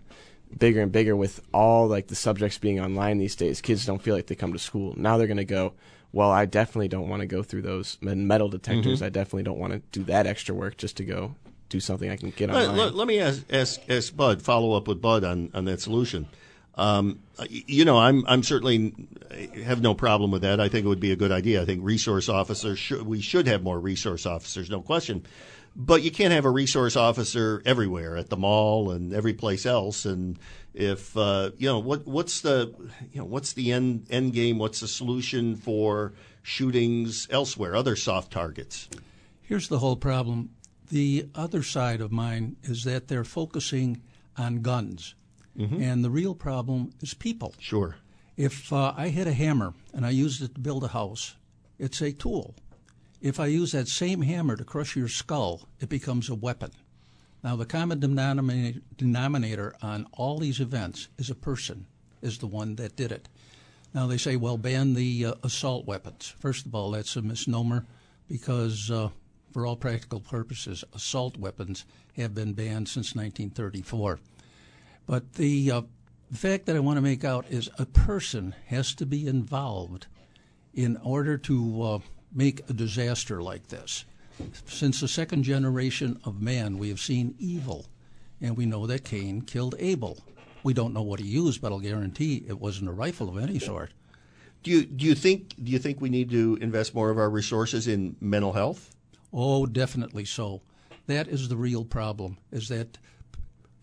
bigger 0.59 0.81
and 0.81 0.93
bigger 0.93 1.17
with 1.17 1.41
all 1.53 1.87
like 1.89 2.09
the 2.09 2.15
subjects 2.15 2.59
being 2.59 2.81
online 2.81 3.19
these 3.19 3.37
days. 3.37 3.61
Kids 3.61 3.85
don't 3.87 4.03
feel 4.03 4.15
like 4.15 4.27
they 4.27 4.35
come 4.35 4.53
to 4.53 4.59
school. 4.59 4.95
Now 4.97 5.17
they're 5.19 5.27
going 5.27 5.37
to 5.39 5.45
go, 5.45 5.73
well, 6.13 6.31
I 6.31 6.47
definitely 6.47 6.89
don't 6.89 7.09
want 7.09 7.21
to 7.21 7.27
go 7.27 7.43
through 7.43 7.63
those 7.63 7.99
metal 8.01 8.49
detectors. 8.49 9.01
Mhm. 9.01 9.07
I 9.07 9.09
definitely 9.09 9.43
don't 9.43 9.59
want 9.59 9.73
to 9.73 9.83
do 9.93 10.05
that 10.05 10.27
extra 10.27 10.55
work 10.55 10.77
just 10.77 10.97
to 10.99 11.05
go 11.05 11.35
do 11.71 11.81
something 11.81 12.09
I 12.11 12.17
can 12.17 12.31
get 12.31 12.51
Let, 12.51 12.69
online. 12.69 12.77
let- 12.79 12.95
let 12.95 13.09
me 13.09 13.19
ask, 13.19 13.43
ask, 13.53 13.81
ask 13.89 14.15
Bud, 14.17 14.43
follow 14.43 14.75
up 14.75 14.87
with 14.87 15.01
Bud 15.01 15.25
on, 15.25 15.51
on 15.55 15.65
that 15.65 15.81
solution. 15.81 16.27
Um, 16.77 17.21
you 17.49 17.85
know, 17.85 17.99
I'm, 17.99 18.25
I'm 18.27 18.43
certainly 18.43 18.93
have 19.65 19.81
no 19.81 19.95
problem 19.95 20.31
with 20.33 20.43
that. 20.43 20.61
I 20.61 20.69
think 20.69 20.85
it 20.85 20.89
would 20.89 20.99
be 21.01 21.13
a 21.13 21.17
good 21.17 21.31
idea. 21.33 21.63
I 21.63 21.65
think 21.65 21.85
resource 21.85 22.29
officers 22.29 22.79
should, 22.81 23.03
we 23.03 23.21
should 23.21 23.47
have 23.47 23.63
more 23.63 23.79
resource 23.79 24.27
officers, 24.27 24.71
no 24.71 24.81
question. 24.83 25.25
But 25.77 26.03
you 26.03 26.11
can't 26.11 26.33
have 26.33 26.45
a 26.45 26.51
resource 26.51 26.95
officer 26.95 27.61
everywhere 27.65 28.17
at 28.17 28.31
the 28.31 28.37
mall 28.37 28.93
and 28.93 29.13
every 29.13 29.35
place 29.35 29.67
else. 29.67 30.05
And 30.05 30.39
if, 30.73 31.17
uh, 31.17 31.51
you 31.57 31.67
know, 31.67 31.81
what, 31.81 32.07
what's 32.07 32.43
the, 32.43 32.73
you 33.13 33.19
know, 33.19 33.25
what's 33.25 33.55
the 33.55 33.73
end, 33.73 34.07
end 34.09 34.33
game? 34.35 34.59
What's 34.59 34.81
the 34.81 34.89
solution 34.89 35.57
for 35.57 36.13
shootings 36.43 37.27
elsewhere, 37.31 37.75
other 37.75 37.97
soft 37.97 38.33
targets? 38.33 38.89
Here's 39.43 39.69
the 39.69 39.81
whole 39.81 39.97
problem. 39.97 40.51
The 40.91 41.29
other 41.35 41.63
side 41.63 42.01
of 42.01 42.13
mine 42.13 42.57
is 42.63 42.85
that 42.85 43.09
they're 43.09 43.25
focusing 43.25 44.01
on 44.37 44.63
guns. 44.63 45.15
Mhm. 45.59 45.81
And 45.81 46.05
the 46.05 46.11
real 46.11 46.35
problem 46.35 46.91
is 47.01 47.15
people. 47.15 47.55
Sure. 47.59 47.97
If 48.37 48.73
uh, 48.73 48.95
I 48.97 49.09
had 49.09 49.27
a 49.27 49.33
hammer 49.33 49.75
and 49.93 50.05
I 50.05 50.11
used 50.11 50.43
it 50.43 50.55
to 50.55 50.61
build 50.61 50.85
a 50.85 50.89
house, 50.89 51.37
it's 51.79 52.01
a 52.01 52.13
tool. 52.13 52.55
If 53.25 53.41
I 53.41 53.47
use 53.47 53.73
that 53.73 53.89
same 53.89 54.21
hammer 54.21 54.55
to 54.55 54.65
crush 54.65 54.97
your 54.97 55.09
skull, 55.09 55.67
it 55.81 55.89
becomes 55.89 56.29
a 56.29 56.35
weapon. 56.35 56.73
Now, 57.43 57.57
the 57.57 57.65
common 57.65 57.99
denominator, 57.99 59.75
on 59.81 60.07
all 60.13 60.37
these 60.37 60.61
events 60.61 61.09
is 61.17 61.31
a 61.31 61.35
person, 61.35 61.87
is 62.21 62.37
the 62.37 62.47
one 62.47 62.77
that 62.77 62.97
did 62.97 63.11
it. 63.11 63.31
Now, 63.95 64.07
they 64.07 64.19
say, 64.19 64.37
well, 64.37 64.59
ban 64.59 64.93
the 64.93 65.25
uh, 65.25 65.35
assault 65.43 65.87
weapons. 65.87 66.35
First 66.39 66.67
of 66.67 66.75
all, 66.75 66.91
that's 66.91 67.17
a 67.17 67.23
misnomer 67.23 67.87
because, 68.29 68.91
uh, 68.91 69.09
for 69.53 69.65
all 69.65 69.77
practical 69.77 70.21
purposes, 70.21 70.85
assault 70.93 71.39
weapons 71.39 71.87
have 72.19 72.35
been 72.35 72.53
banned 72.53 72.91
since 72.91 73.17
1934. 73.17 74.21
But 75.07 75.33
the, 75.37 75.71
uh, 75.71 75.83
the 76.31 76.37
fact 76.37 76.67
that 76.67 76.77
I 76.77 76.81
want 76.81 76.99
to 76.99 77.01
make 77.01 77.25
out 77.25 77.47
is 77.49 77.71
a 77.79 77.87
person 77.87 78.55
has 78.67 78.95
to 78.97 79.07
be 79.07 79.27
involved 79.27 80.09
in 80.75 80.99
order 80.99 81.39
to 81.39 81.83
uh, 81.83 81.99
make 82.35 82.69
a 82.69 82.73
disaster 82.73 83.43
like 83.43 83.69
this. 83.69 84.05
Since 84.67 85.01
the 85.01 85.09
second 85.09 85.45
generation 85.45 86.19
of 86.25 86.43
man, 86.43 86.79
we 86.79 86.89
have 86.89 87.01
seen 87.01 87.35
evil, 87.39 87.87
and 88.41 88.57
we 88.57 88.67
know 88.67 88.87
that 88.87 89.05
Cain 89.05 89.43
killed 89.43 89.77
Abel. 89.79 90.19
We 90.65 90.75
don't 90.75 90.93
know 90.93 91.03
what 91.03 91.21
he 91.21 91.27
used, 91.27 91.61
but 91.61 91.71
I'll 91.71 91.79
guarantee 91.79 92.45
it 92.49 92.59
wasn't 92.59 92.91
a 92.91 92.93
rifle 92.93 93.29
of 93.29 93.39
any 93.39 93.59
sort. 93.59 93.93
Do 94.63 94.71
you 94.71 94.85
do 94.87 95.05
you 95.05 95.15
think 95.15 95.55
do 95.63 95.71
you 95.71 95.79
think 95.79 96.01
we 96.01 96.09
need 96.09 96.31
to 96.31 96.59
invest 96.61 96.95
more 96.95 97.11
of 97.11 97.19
our 97.19 97.29
resources 97.29 97.87
in 97.87 98.17
mental 98.21 98.55
health? 98.55 98.97
Oh, 99.33 99.67
definitely 99.67 100.25
so. 100.25 100.63
That 101.07 101.29
is 101.29 101.49
the 101.49 101.57
real 101.57 101.85
problem. 101.85 102.39
Is 102.51 102.69
that 102.69 102.97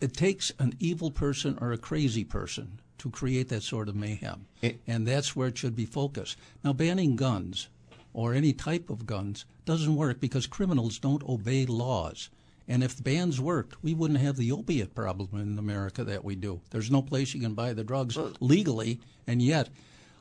it 0.00 0.12
takes 0.12 0.52
an 0.58 0.74
evil 0.80 1.12
person 1.12 1.56
or 1.60 1.72
a 1.72 1.78
crazy 1.78 2.24
person 2.24 2.80
to 2.98 3.10
create 3.10 3.48
that 3.48 3.62
sort 3.62 3.88
of 3.88 3.94
mayhem, 3.94 4.46
eh. 4.62 4.72
and 4.86 5.06
that's 5.06 5.36
where 5.36 5.48
it 5.48 5.58
should 5.58 5.76
be 5.76 5.86
focused. 5.86 6.36
Now, 6.64 6.72
banning 6.72 7.14
guns 7.14 7.68
or 8.14 8.34
any 8.34 8.52
type 8.52 8.90
of 8.90 9.06
guns 9.06 9.44
doesn't 9.64 9.96
work 9.96 10.20
because 10.20 10.46
criminals 10.46 10.98
don't 10.98 11.22
obey 11.28 11.66
laws. 11.66 12.30
And 12.68 12.84
if 12.84 13.02
bans 13.02 13.40
worked, 13.40 13.82
we 13.82 13.94
wouldn't 13.94 14.20
have 14.20 14.36
the 14.36 14.52
opiate 14.52 14.94
problem 14.94 15.28
in 15.40 15.58
America 15.58 16.04
that 16.04 16.24
we 16.24 16.36
do. 16.36 16.60
There's 16.70 16.90
no 16.90 17.02
place 17.02 17.34
you 17.34 17.40
can 17.40 17.54
buy 17.54 17.72
the 17.72 17.84
drugs 17.84 18.16
legally, 18.40 19.00
and 19.26 19.42
yet 19.42 19.68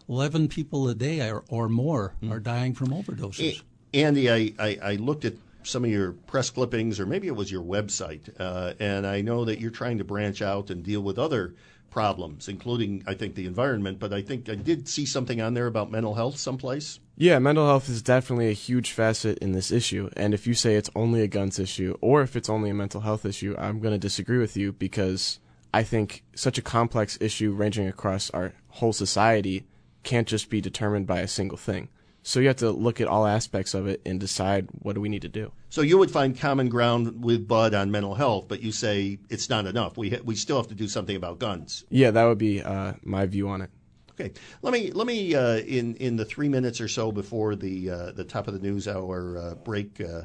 11 0.09 0.47
people 0.47 0.89
a 0.89 0.95
day 0.95 1.29
or, 1.29 1.43
or 1.49 1.69
more 1.69 2.13
are 2.29 2.39
dying 2.39 2.73
from 2.73 2.89
overdoses. 2.89 3.61
Andy, 3.93 4.31
I, 4.31 4.53
I, 4.57 4.79
I 4.81 4.95
looked 4.95 5.25
at 5.25 5.35
some 5.63 5.85
of 5.85 5.91
your 5.91 6.13
press 6.13 6.49
clippings, 6.49 6.99
or 6.99 7.05
maybe 7.05 7.27
it 7.27 7.35
was 7.35 7.51
your 7.51 7.63
website, 7.63 8.29
uh, 8.39 8.73
and 8.79 9.05
I 9.05 9.21
know 9.21 9.45
that 9.45 9.59
you're 9.59 9.69
trying 9.69 9.99
to 9.99 10.03
branch 10.03 10.41
out 10.41 10.69
and 10.71 10.83
deal 10.83 11.01
with 11.01 11.19
other 11.19 11.53
problems, 11.91 12.47
including 12.47 13.03
I 13.05 13.13
think 13.13 13.35
the 13.35 13.45
environment. 13.45 13.99
But 13.99 14.13
I 14.13 14.21
think 14.21 14.49
I 14.49 14.55
did 14.55 14.87
see 14.87 15.05
something 15.05 15.39
on 15.39 15.53
there 15.53 15.67
about 15.67 15.91
mental 15.91 16.15
health 16.15 16.37
someplace. 16.37 16.99
Yeah, 17.17 17.37
mental 17.37 17.67
health 17.67 17.87
is 17.87 18.01
definitely 18.01 18.49
a 18.49 18.53
huge 18.53 18.91
facet 18.91 19.37
in 19.37 19.51
this 19.51 19.71
issue. 19.71 20.09
And 20.17 20.33
if 20.33 20.47
you 20.47 20.55
say 20.55 20.75
it's 20.75 20.89
only 20.95 21.21
a 21.21 21.27
guns 21.27 21.59
issue 21.59 21.95
or 22.01 22.23
if 22.23 22.35
it's 22.35 22.49
only 22.49 22.71
a 22.71 22.73
mental 22.73 23.01
health 23.01 23.25
issue, 23.25 23.55
I'm 23.59 23.79
going 23.79 23.93
to 23.93 23.99
disagree 23.99 24.39
with 24.39 24.57
you 24.57 24.71
because 24.71 25.39
I 25.71 25.83
think 25.83 26.23
such 26.35 26.57
a 26.57 26.63
complex 26.63 27.17
issue 27.21 27.51
ranging 27.51 27.87
across 27.87 28.31
our 28.31 28.53
whole 28.69 28.93
society 28.93 29.67
can't 30.03 30.27
just 30.27 30.49
be 30.49 30.61
determined 30.61 31.05
by 31.05 31.19
a 31.19 31.27
single 31.27 31.57
thing. 31.57 31.89
So 32.23 32.39
you 32.39 32.47
have 32.47 32.57
to 32.57 32.71
look 32.71 33.01
at 33.01 33.07
all 33.07 33.25
aspects 33.25 33.73
of 33.73 33.87
it 33.87 34.01
and 34.05 34.19
decide 34.19 34.67
what 34.79 34.93
do 34.93 35.01
we 35.01 35.09
need 35.09 35.23
to 35.23 35.29
do. 35.29 35.51
So 35.69 35.81
you 35.81 35.97
would 35.97 36.11
find 36.11 36.37
common 36.37 36.69
ground 36.69 37.23
with 37.23 37.47
Bud 37.47 37.73
on 37.73 37.89
mental 37.89 38.13
health, 38.13 38.47
but 38.47 38.61
you 38.61 38.71
say 38.71 39.17
it's 39.29 39.49
not 39.49 39.65
enough. 39.65 39.97
We 39.97 40.11
ha- 40.11 40.21
we 40.23 40.35
still 40.35 40.57
have 40.57 40.67
to 40.67 40.75
do 40.75 40.87
something 40.87 41.15
about 41.15 41.39
guns. 41.39 41.83
Yeah, 41.89 42.11
that 42.11 42.23
would 42.25 42.37
be 42.37 42.61
uh, 42.61 42.93
my 43.03 43.25
view 43.25 43.49
on 43.49 43.61
it. 43.61 43.69
Okay, 44.11 44.33
let 44.61 44.71
me 44.73 44.91
let 44.91 45.07
me 45.07 45.33
uh, 45.33 45.57
in 45.57 45.95
in 45.95 46.15
the 46.17 46.25
three 46.25 46.49
minutes 46.49 46.79
or 46.79 46.87
so 46.87 47.11
before 47.11 47.55
the 47.55 47.89
uh, 47.89 48.11
the 48.11 48.23
top 48.23 48.47
of 48.47 48.53
the 48.53 48.59
news 48.59 48.87
hour 48.87 49.37
uh, 49.37 49.55
break. 49.55 49.99
Uh, 49.99 50.23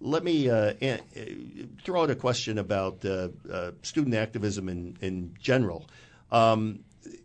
let 0.00 0.22
me 0.22 0.50
uh, 0.50 0.74
throw 1.82 2.02
out 2.02 2.10
a 2.10 2.14
question 2.14 2.58
about 2.58 3.04
student 3.82 4.14
activism 4.14 4.68
in 4.68 4.96
in 5.00 5.34
general. 5.40 5.88
Um, 6.30 6.80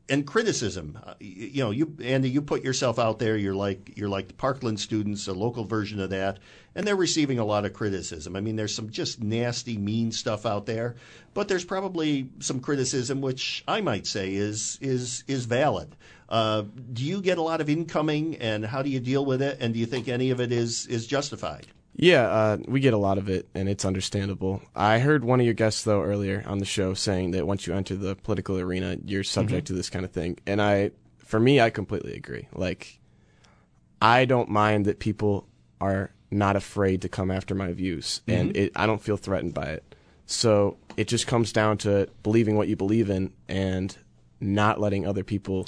and 0.10 0.28
criticism. 0.28 1.00
Uh, 1.04 1.14
you, 1.20 1.48
you, 1.48 1.64
know, 1.64 1.72
you 1.72 1.96
Andy, 2.04 2.30
you 2.30 2.42
put 2.42 2.64
yourself 2.64 3.00
out 3.00 3.20
there. 3.20 3.38
You're 3.38 3.56
like 3.56 3.98
you're 3.98 4.10
like 4.10 4.28
the 4.28 4.34
Parkland 4.34 4.80
students, 4.80 5.28
a 5.28 5.34
local 5.34 5.64
version 5.66 6.00
of 6.00 6.10
that, 6.10 6.40
and 6.76 6.86
they're 6.86 6.96
receiving 6.96 7.40
a 7.40 7.46
lot 7.46 7.66
of 7.66 7.74
criticism. 7.74 8.36
I 8.36 8.42
mean, 8.42 8.56
there's 8.56 8.76
some 8.76 8.90
just 8.90 9.22
nasty, 9.22 9.78
mean 9.78 10.12
stuff 10.12 10.46
out 10.46 10.66
there, 10.66 10.96
but 11.34 11.48
there's 11.48 11.66
probably 11.66 12.30
some 12.40 12.60
criticism 12.60 13.22
which 13.22 13.64
I 13.68 13.82
might 13.82 14.08
say 14.08 14.34
is 14.34 14.78
is 14.82 15.24
is 15.28 15.46
valid. 15.46 15.96
Uh, 16.30 16.64
do 16.94 17.04
you 17.04 17.22
get 17.22 17.38
a 17.38 17.42
lot 17.42 17.62
of 17.62 17.70
incoming, 17.70 18.38
and 18.38 18.66
how 18.66 18.82
do 18.82 18.90
you 18.90 19.00
deal 19.00 19.26
with 19.26 19.42
it? 19.42 19.58
And 19.60 19.74
do 19.74 19.80
you 19.80 19.86
think 19.86 20.08
any 20.08 20.32
of 20.32 20.40
it 20.40 20.52
is 20.52 20.88
is 20.88 21.08
justified? 21.08 21.68
Yeah, 21.96 22.24
uh, 22.24 22.58
we 22.68 22.80
get 22.80 22.94
a 22.94 22.98
lot 22.98 23.18
of 23.18 23.30
it, 23.30 23.48
and 23.54 23.70
it's 23.70 23.86
understandable. 23.86 24.62
I 24.76 25.00
heard 25.00 25.24
one 25.24 25.40
of 25.40 25.46
your 25.46 25.54
guests 25.54 25.84
though 25.84 26.02
earlier 26.02 26.44
on 26.48 26.58
the 26.58 26.66
show 26.66 26.94
saying 26.94 27.32
that 27.32 27.46
once 27.46 27.68
you 27.68 27.74
enter 27.74 27.96
the 27.96 28.16
political 28.16 28.60
arena, 28.60 28.98
you're 29.06 29.24
subject 29.24 29.66
mm-hmm. 29.66 29.74
to 29.74 29.78
this 29.78 29.90
kind 29.90 30.04
of 30.04 30.12
thing, 30.12 30.38
and 30.48 30.62
I, 30.62 30.92
for 31.20 31.40
me, 31.40 31.62
I 31.62 31.70
completely 31.70 32.16
agree. 32.16 32.48
Like, 32.54 33.00
I 34.02 34.26
don't 34.26 34.50
mind 34.50 34.86
that 34.86 35.00
people 35.00 35.48
are 35.80 36.12
not 36.32 36.56
afraid 36.56 37.04
to 37.04 37.10
come 37.10 37.30
after 37.30 37.54
my 37.54 37.72
views, 37.74 38.22
mm-hmm. 38.28 38.40
and 38.40 38.58
it, 38.58 38.72
I 38.76 38.88
don't 38.88 39.02
feel 39.02 39.18
threatened 39.18 39.54
by 39.54 39.66
it. 39.66 39.96
So 40.26 40.78
it 40.98 41.08
just 41.08 41.28
comes 41.28 41.52
down 41.52 41.78
to 41.80 42.10
believing 42.24 42.56
what 42.56 42.68
you 42.68 42.76
believe 42.76 43.10
in 43.10 43.34
and 43.48 43.96
not 44.40 44.80
letting 44.80 45.06
other 45.06 45.24
people 45.24 45.68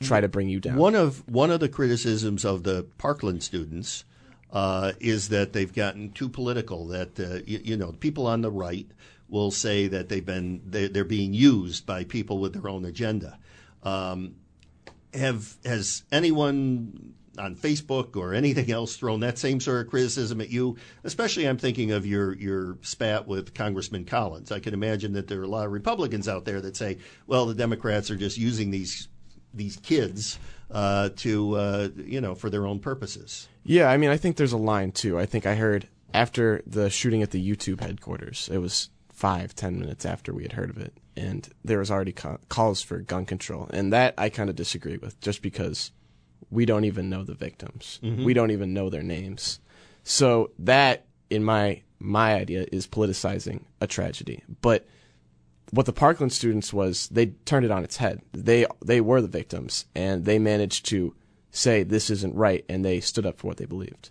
try 0.00 0.20
to 0.20 0.28
bring 0.28 0.48
you 0.48 0.60
down. 0.60 0.76
One 0.76 0.94
of 0.94 1.26
one 1.28 1.50
of 1.50 1.60
the 1.60 1.68
criticisms 1.68 2.44
of 2.44 2.64
the 2.64 2.86
Parkland 2.98 3.42
students 3.42 4.04
uh, 4.52 4.92
is 5.00 5.30
that 5.30 5.52
they've 5.52 5.72
gotten 5.72 6.12
too 6.12 6.28
political. 6.28 6.86
That 6.88 7.18
uh, 7.18 7.42
you, 7.46 7.60
you, 7.64 7.76
know, 7.76 7.92
people 7.92 8.26
on 8.26 8.42
the 8.42 8.50
right 8.50 8.86
will 9.28 9.50
say 9.50 9.88
that 9.88 10.08
they've 10.08 10.24
been 10.24 10.60
they, 10.66 10.86
are 10.98 11.04
being 11.04 11.32
used 11.32 11.86
by 11.86 12.04
people 12.04 12.38
with 12.38 12.52
their 12.52 12.68
own 12.68 12.84
agenda. 12.84 13.38
Um, 13.82 14.36
have 15.14 15.56
has 15.64 16.04
anyone 16.12 17.14
on 17.38 17.56
Facebook 17.56 18.14
or 18.14 18.34
anything 18.34 18.70
else 18.70 18.96
thrown 18.96 19.20
that 19.20 19.38
same 19.38 19.58
sort 19.58 19.86
of 19.86 19.90
criticism 19.90 20.40
at 20.42 20.50
you? 20.50 20.76
Especially, 21.02 21.48
I'm 21.48 21.58
thinking 21.58 21.90
of 21.90 22.04
your 22.04 22.36
your 22.36 22.76
spat 22.82 23.26
with 23.26 23.54
Congressman 23.54 24.04
Collins. 24.04 24.52
I 24.52 24.60
can 24.60 24.74
imagine 24.74 25.14
that 25.14 25.28
there 25.28 25.40
are 25.40 25.44
a 25.44 25.48
lot 25.48 25.64
of 25.64 25.72
Republicans 25.72 26.28
out 26.28 26.44
there 26.44 26.60
that 26.60 26.76
say, 26.76 26.98
"Well, 27.26 27.46
the 27.46 27.54
Democrats 27.54 28.10
are 28.10 28.16
just 28.16 28.36
using 28.36 28.70
these 28.70 29.08
these 29.54 29.76
kids 29.78 30.38
uh, 30.70 31.08
to 31.16 31.54
uh, 31.56 31.88
you 31.96 32.20
know 32.20 32.34
for 32.34 32.50
their 32.50 32.66
own 32.66 32.80
purposes." 32.80 33.48
Yeah, 33.64 33.88
I 33.90 33.96
mean, 33.96 34.10
I 34.10 34.16
think 34.16 34.36
there's 34.36 34.52
a 34.52 34.58
line 34.58 34.92
too. 34.92 35.18
I 35.18 35.26
think 35.26 35.46
I 35.46 35.54
heard 35.54 35.88
after 36.12 36.62
the 36.66 36.90
shooting 36.90 37.22
at 37.22 37.30
the 37.30 37.44
YouTube 37.44 37.80
headquarters, 37.80 38.48
it 38.52 38.58
was 38.58 38.90
five, 39.10 39.54
ten 39.54 39.78
minutes 39.78 40.04
after 40.04 40.32
we 40.32 40.42
had 40.42 40.52
heard 40.52 40.70
of 40.70 40.78
it, 40.78 40.92
and 41.16 41.48
there 41.64 41.78
was 41.78 41.90
already 41.90 42.12
ca- 42.12 42.38
calls 42.48 42.82
for 42.82 42.98
gun 42.98 43.24
control, 43.24 43.68
and 43.72 43.92
that 43.92 44.14
I 44.18 44.28
kind 44.30 44.50
of 44.50 44.56
disagree 44.56 44.96
with, 44.96 45.20
just 45.20 45.42
because 45.42 45.92
we 46.50 46.66
don't 46.66 46.84
even 46.84 47.08
know 47.08 47.22
the 47.22 47.34
victims, 47.34 48.00
mm-hmm. 48.02 48.24
we 48.24 48.34
don't 48.34 48.50
even 48.50 48.74
know 48.74 48.90
their 48.90 49.02
names, 49.02 49.60
so 50.02 50.50
that, 50.58 51.06
in 51.30 51.44
my 51.44 51.82
my 51.98 52.34
idea, 52.34 52.66
is 52.72 52.86
politicizing 52.86 53.64
a 53.80 53.86
tragedy, 53.86 54.42
but. 54.60 54.86
What 55.70 55.86
the 55.86 55.92
Parkland 55.94 56.34
students 56.34 56.70
was, 56.70 57.08
they 57.08 57.28
turned 57.46 57.64
it 57.64 57.70
on 57.70 57.82
its 57.82 57.96
head. 57.96 58.20
They 58.32 58.66
they 58.84 59.00
were 59.00 59.22
the 59.22 59.28
victims, 59.28 59.86
and 59.94 60.26
they 60.26 60.38
managed 60.38 60.84
to 60.90 61.14
say 61.52 61.84
this 61.84 62.10
isn't 62.10 62.34
right, 62.34 62.64
and 62.68 62.84
they 62.84 62.98
stood 62.98 63.24
up 63.24 63.38
for 63.38 63.46
what 63.46 63.58
they 63.58 63.66
believed. 63.66 64.10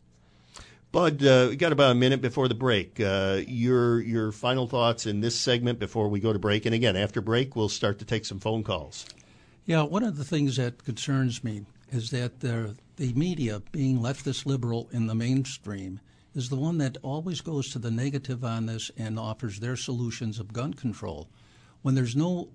Bud, 0.92 1.24
uh, 1.24 1.48
we 1.50 1.56
got 1.56 1.72
about 1.72 1.92
a 1.92 1.96
minute 1.96 2.22
before 2.22 2.48
the 2.48 2.56
break. 2.56 3.00
Uh, 3.00 3.42
your 3.48 4.02
your 4.02 4.32
final 4.32 4.68
thoughts 4.68 5.06
in 5.06 5.22
this 5.22 5.38
segment 5.38 5.80
before 5.80 6.08
we 6.08 6.20
go 6.20 6.32
to 6.32 6.40
break, 6.40 6.66
and 6.66 6.76
again 6.76 6.96
after 6.96 7.22
break, 7.22 7.56
we'll 7.56 7.70
start 7.70 8.00
to 8.00 8.06
take 8.06 8.26
some 8.26 8.40
phone 8.40 8.64
calls. 8.64 9.06
Yeah, 9.66 9.84
one 9.84 10.04
of 10.04 10.18
the 10.18 10.26
things 10.26 10.58
that 10.58 10.84
concerns 10.84 11.44
me 11.44 11.66
is 11.92 12.12
that 12.12 12.42
the 12.42 12.76
the 12.98 13.14
media, 13.14 13.62
being 13.72 14.00
leftist 14.00 14.46
liberal 14.46 14.90
in 14.92 15.08
the 15.08 15.16
mainstream, 15.16 16.02
is 16.36 16.50
the 16.50 16.58
one 16.58 16.78
that 16.80 16.98
always 17.02 17.40
goes 17.42 17.70
to 17.70 17.80
the 17.80 17.92
negative 17.92 18.44
on 18.44 18.66
this 18.66 18.92
and 18.98 19.18
offers 19.18 19.60
their 19.60 19.78
solutions 19.78 20.40
of 20.40 20.54
gun 20.54 20.74
control, 20.74 21.30
when 21.82 21.96
there's 21.96 22.18
no 22.18 22.50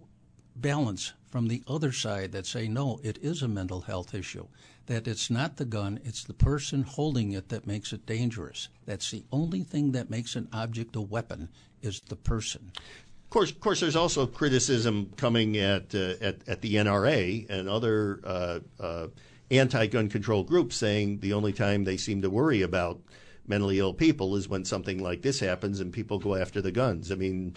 balance 0.55 1.14
from 1.30 1.49
the 1.49 1.62
other 1.66 1.93
side 1.93 2.32
that 2.32 2.47
say 2.47 2.68
no, 2.68 3.01
it 3.03 3.18
is 3.22 3.43
a 3.43 3.49
mental 3.49 3.82
health 3.82 4.14
issue 4.14 4.47
that 4.87 5.07
it's 5.07 5.30
not 5.30 5.57
the 5.57 5.64
gun, 5.64 6.01
it's 6.05 6.24
the 6.24 6.34
person 6.34 6.82
holding 6.82 7.32
it 7.32 7.49
that 7.49 7.66
makes 7.66 7.93
it 7.93 8.07
dangerous. 8.07 8.68
That's 8.84 9.11
the 9.11 9.24
only 9.32 9.62
thing 9.62 9.93
that 9.93 10.11
makes 10.11 10.37
an 10.37 10.49
object 10.53 10.97
a 10.97 11.01
weapon 11.01 11.49
is 11.82 12.01
the 12.01 12.16
person. 12.16 12.72
Of 12.76 13.30
course, 13.30 13.51
of 13.51 13.61
course, 13.61 13.80
there's 13.80 13.97
also 13.97 14.26
criticism 14.26 15.12
coming 15.16 15.57
at 15.57 15.95
uh, 15.95 16.14
at, 16.20 16.49
at 16.49 16.61
the 16.61 16.76
NRA 16.76 17.49
and 17.51 17.68
other 17.68 18.20
uh, 18.24 18.61
uh, 18.78 19.07
anti-gun 19.51 20.09
control 20.09 20.45
groups 20.45 20.76
saying 20.76 21.20
the 21.20 21.32
only 21.32 21.53
time 21.53 21.84
they 21.84 21.97
seem 21.97 22.22
to 22.22 22.30
worry 22.30 22.62
about 22.62 23.01
mentally 23.49 23.78
ill 23.78 23.95
people 23.95 24.37
is 24.37 24.49
when 24.49 24.64
something 24.64 25.03
like 25.03 25.22
this 25.22 25.41
happens 25.41 25.80
and 25.80 25.93
people 25.93 26.18
go 26.18 26.34
after 26.34 26.61
the 26.61 26.72
guns. 26.72 27.12
I 27.12 27.14
mean, 27.14 27.55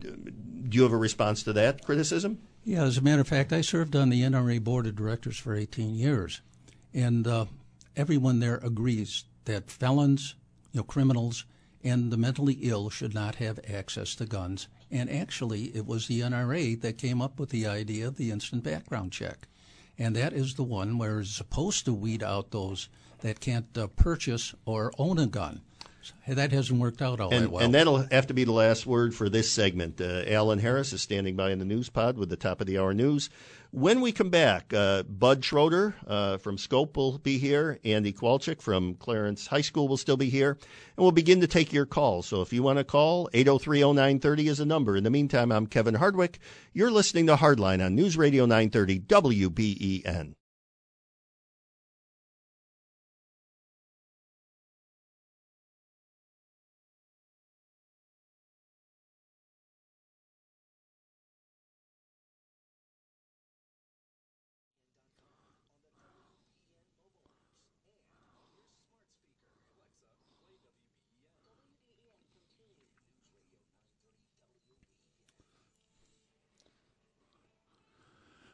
do 0.00 0.16
you 0.70 0.82
have 0.82 0.92
a 0.92 0.96
response 0.96 1.42
to 1.44 1.52
that 1.54 1.84
criticism? 1.84 2.38
Yeah, 2.64 2.84
as 2.84 2.98
a 2.98 3.02
matter 3.02 3.20
of 3.20 3.28
fact, 3.28 3.52
I 3.52 3.60
served 3.60 3.96
on 3.96 4.08
the 4.08 4.22
NRA 4.22 4.62
board 4.62 4.86
of 4.86 4.94
directors 4.94 5.36
for 5.36 5.54
18 5.54 5.94
years, 5.94 6.40
and 6.94 7.26
uh, 7.26 7.46
everyone 7.96 8.40
there 8.40 8.56
agrees 8.58 9.24
that 9.44 9.70
felons, 9.70 10.34
you 10.72 10.78
know, 10.78 10.84
criminals, 10.84 11.44
and 11.84 12.12
the 12.12 12.16
mentally 12.16 12.58
ill 12.62 12.90
should 12.90 13.14
not 13.14 13.36
have 13.36 13.58
access 13.68 14.14
to 14.14 14.26
guns. 14.26 14.68
And 14.90 15.10
actually, 15.10 15.74
it 15.74 15.86
was 15.86 16.06
the 16.06 16.20
NRA 16.20 16.80
that 16.80 16.98
came 16.98 17.20
up 17.20 17.40
with 17.40 17.50
the 17.50 17.66
idea 17.66 18.06
of 18.06 18.16
the 18.16 18.30
instant 18.30 18.62
background 18.62 19.12
check. 19.12 19.48
And 19.98 20.14
that 20.16 20.32
is 20.32 20.54
the 20.54 20.64
one 20.64 20.98
where 20.98 21.20
it's 21.20 21.30
supposed 21.30 21.84
to 21.84 21.92
weed 21.92 22.22
out 22.22 22.50
those 22.50 22.88
that 23.20 23.40
can't 23.40 23.76
uh, 23.76 23.86
purchase 23.88 24.54
or 24.64 24.92
own 24.98 25.18
a 25.18 25.26
gun. 25.26 25.62
That 26.26 26.52
hasn't 26.52 26.80
worked 26.80 27.02
out 27.02 27.20
all 27.20 27.32
and, 27.32 27.44
that 27.44 27.50
well. 27.50 27.64
And 27.64 27.74
that'll 27.74 28.06
have 28.10 28.26
to 28.28 28.34
be 28.34 28.44
the 28.44 28.52
last 28.52 28.86
word 28.86 29.14
for 29.14 29.28
this 29.28 29.50
segment. 29.50 30.00
Uh, 30.00 30.22
Alan 30.26 30.58
Harris 30.58 30.92
is 30.92 31.02
standing 31.02 31.36
by 31.36 31.50
in 31.50 31.58
the 31.58 31.64
news 31.64 31.88
pod 31.88 32.16
with 32.16 32.28
the 32.28 32.36
top 32.36 32.60
of 32.60 32.66
the 32.66 32.78
hour 32.78 32.94
news. 32.94 33.30
When 33.70 34.02
we 34.02 34.12
come 34.12 34.28
back, 34.28 34.74
uh, 34.74 35.02
Bud 35.04 35.42
Schroeder 35.42 35.94
uh, 36.06 36.36
from 36.36 36.58
Scope 36.58 36.96
will 36.96 37.18
be 37.18 37.38
here. 37.38 37.78
Andy 37.84 38.12
Kowalczyk 38.12 38.60
from 38.60 38.96
Clarence 38.96 39.46
High 39.46 39.62
School 39.62 39.88
will 39.88 39.96
still 39.96 40.18
be 40.18 40.28
here. 40.28 40.58
And 40.96 41.02
we'll 41.02 41.10
begin 41.10 41.40
to 41.40 41.46
take 41.46 41.72
your 41.72 41.86
calls. 41.86 42.26
So 42.26 42.42
if 42.42 42.52
you 42.52 42.62
want 42.62 42.78
to 42.78 42.84
call, 42.84 43.30
803-0930 43.32 44.46
is 44.46 44.58
the 44.58 44.66
number. 44.66 44.96
In 44.96 45.04
the 45.04 45.10
meantime, 45.10 45.50
I'm 45.50 45.66
Kevin 45.66 45.94
Hardwick. 45.94 46.38
You're 46.74 46.90
listening 46.90 47.26
to 47.28 47.36
Hardline 47.36 47.84
on 47.84 47.94
News 47.94 48.16
Radio 48.16 48.44
930 48.44 49.00
WBEN. 49.00 50.34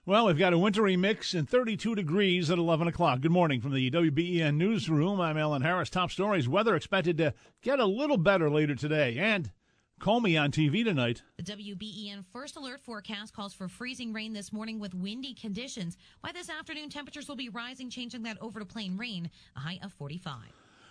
Well, 0.08 0.24
we've 0.24 0.38
got 0.38 0.54
a 0.54 0.58
wintry 0.58 0.96
mix 0.96 1.34
and 1.34 1.46
32 1.46 1.94
degrees 1.94 2.50
at 2.50 2.56
11 2.56 2.88
o'clock. 2.88 3.20
Good 3.20 3.30
morning 3.30 3.60
from 3.60 3.74
the 3.74 3.90
WBEN 3.90 4.54
Newsroom. 4.54 5.20
I'm 5.20 5.36
Alan 5.36 5.60
Harris. 5.60 5.90
Top 5.90 6.10
stories. 6.10 6.48
Weather 6.48 6.74
expected 6.74 7.18
to 7.18 7.34
get 7.60 7.78
a 7.78 7.84
little 7.84 8.16
better 8.16 8.48
later 8.48 8.74
today. 8.74 9.18
And 9.18 9.52
Comey 10.00 10.40
on 10.42 10.50
TV 10.50 10.82
tonight. 10.82 11.24
The 11.36 11.42
WBEN 11.42 12.24
First 12.32 12.56
Alert 12.56 12.80
forecast 12.80 13.34
calls 13.34 13.52
for 13.52 13.68
freezing 13.68 14.14
rain 14.14 14.32
this 14.32 14.50
morning 14.50 14.78
with 14.78 14.94
windy 14.94 15.34
conditions. 15.34 15.98
By 16.22 16.32
this 16.32 16.48
afternoon, 16.48 16.88
temperatures 16.88 17.28
will 17.28 17.36
be 17.36 17.50
rising, 17.50 17.90
changing 17.90 18.22
that 18.22 18.40
over 18.40 18.60
to 18.60 18.64
plain 18.64 18.96
rain, 18.96 19.28
a 19.56 19.60
high 19.60 19.78
of 19.82 19.92
45. 19.92 20.36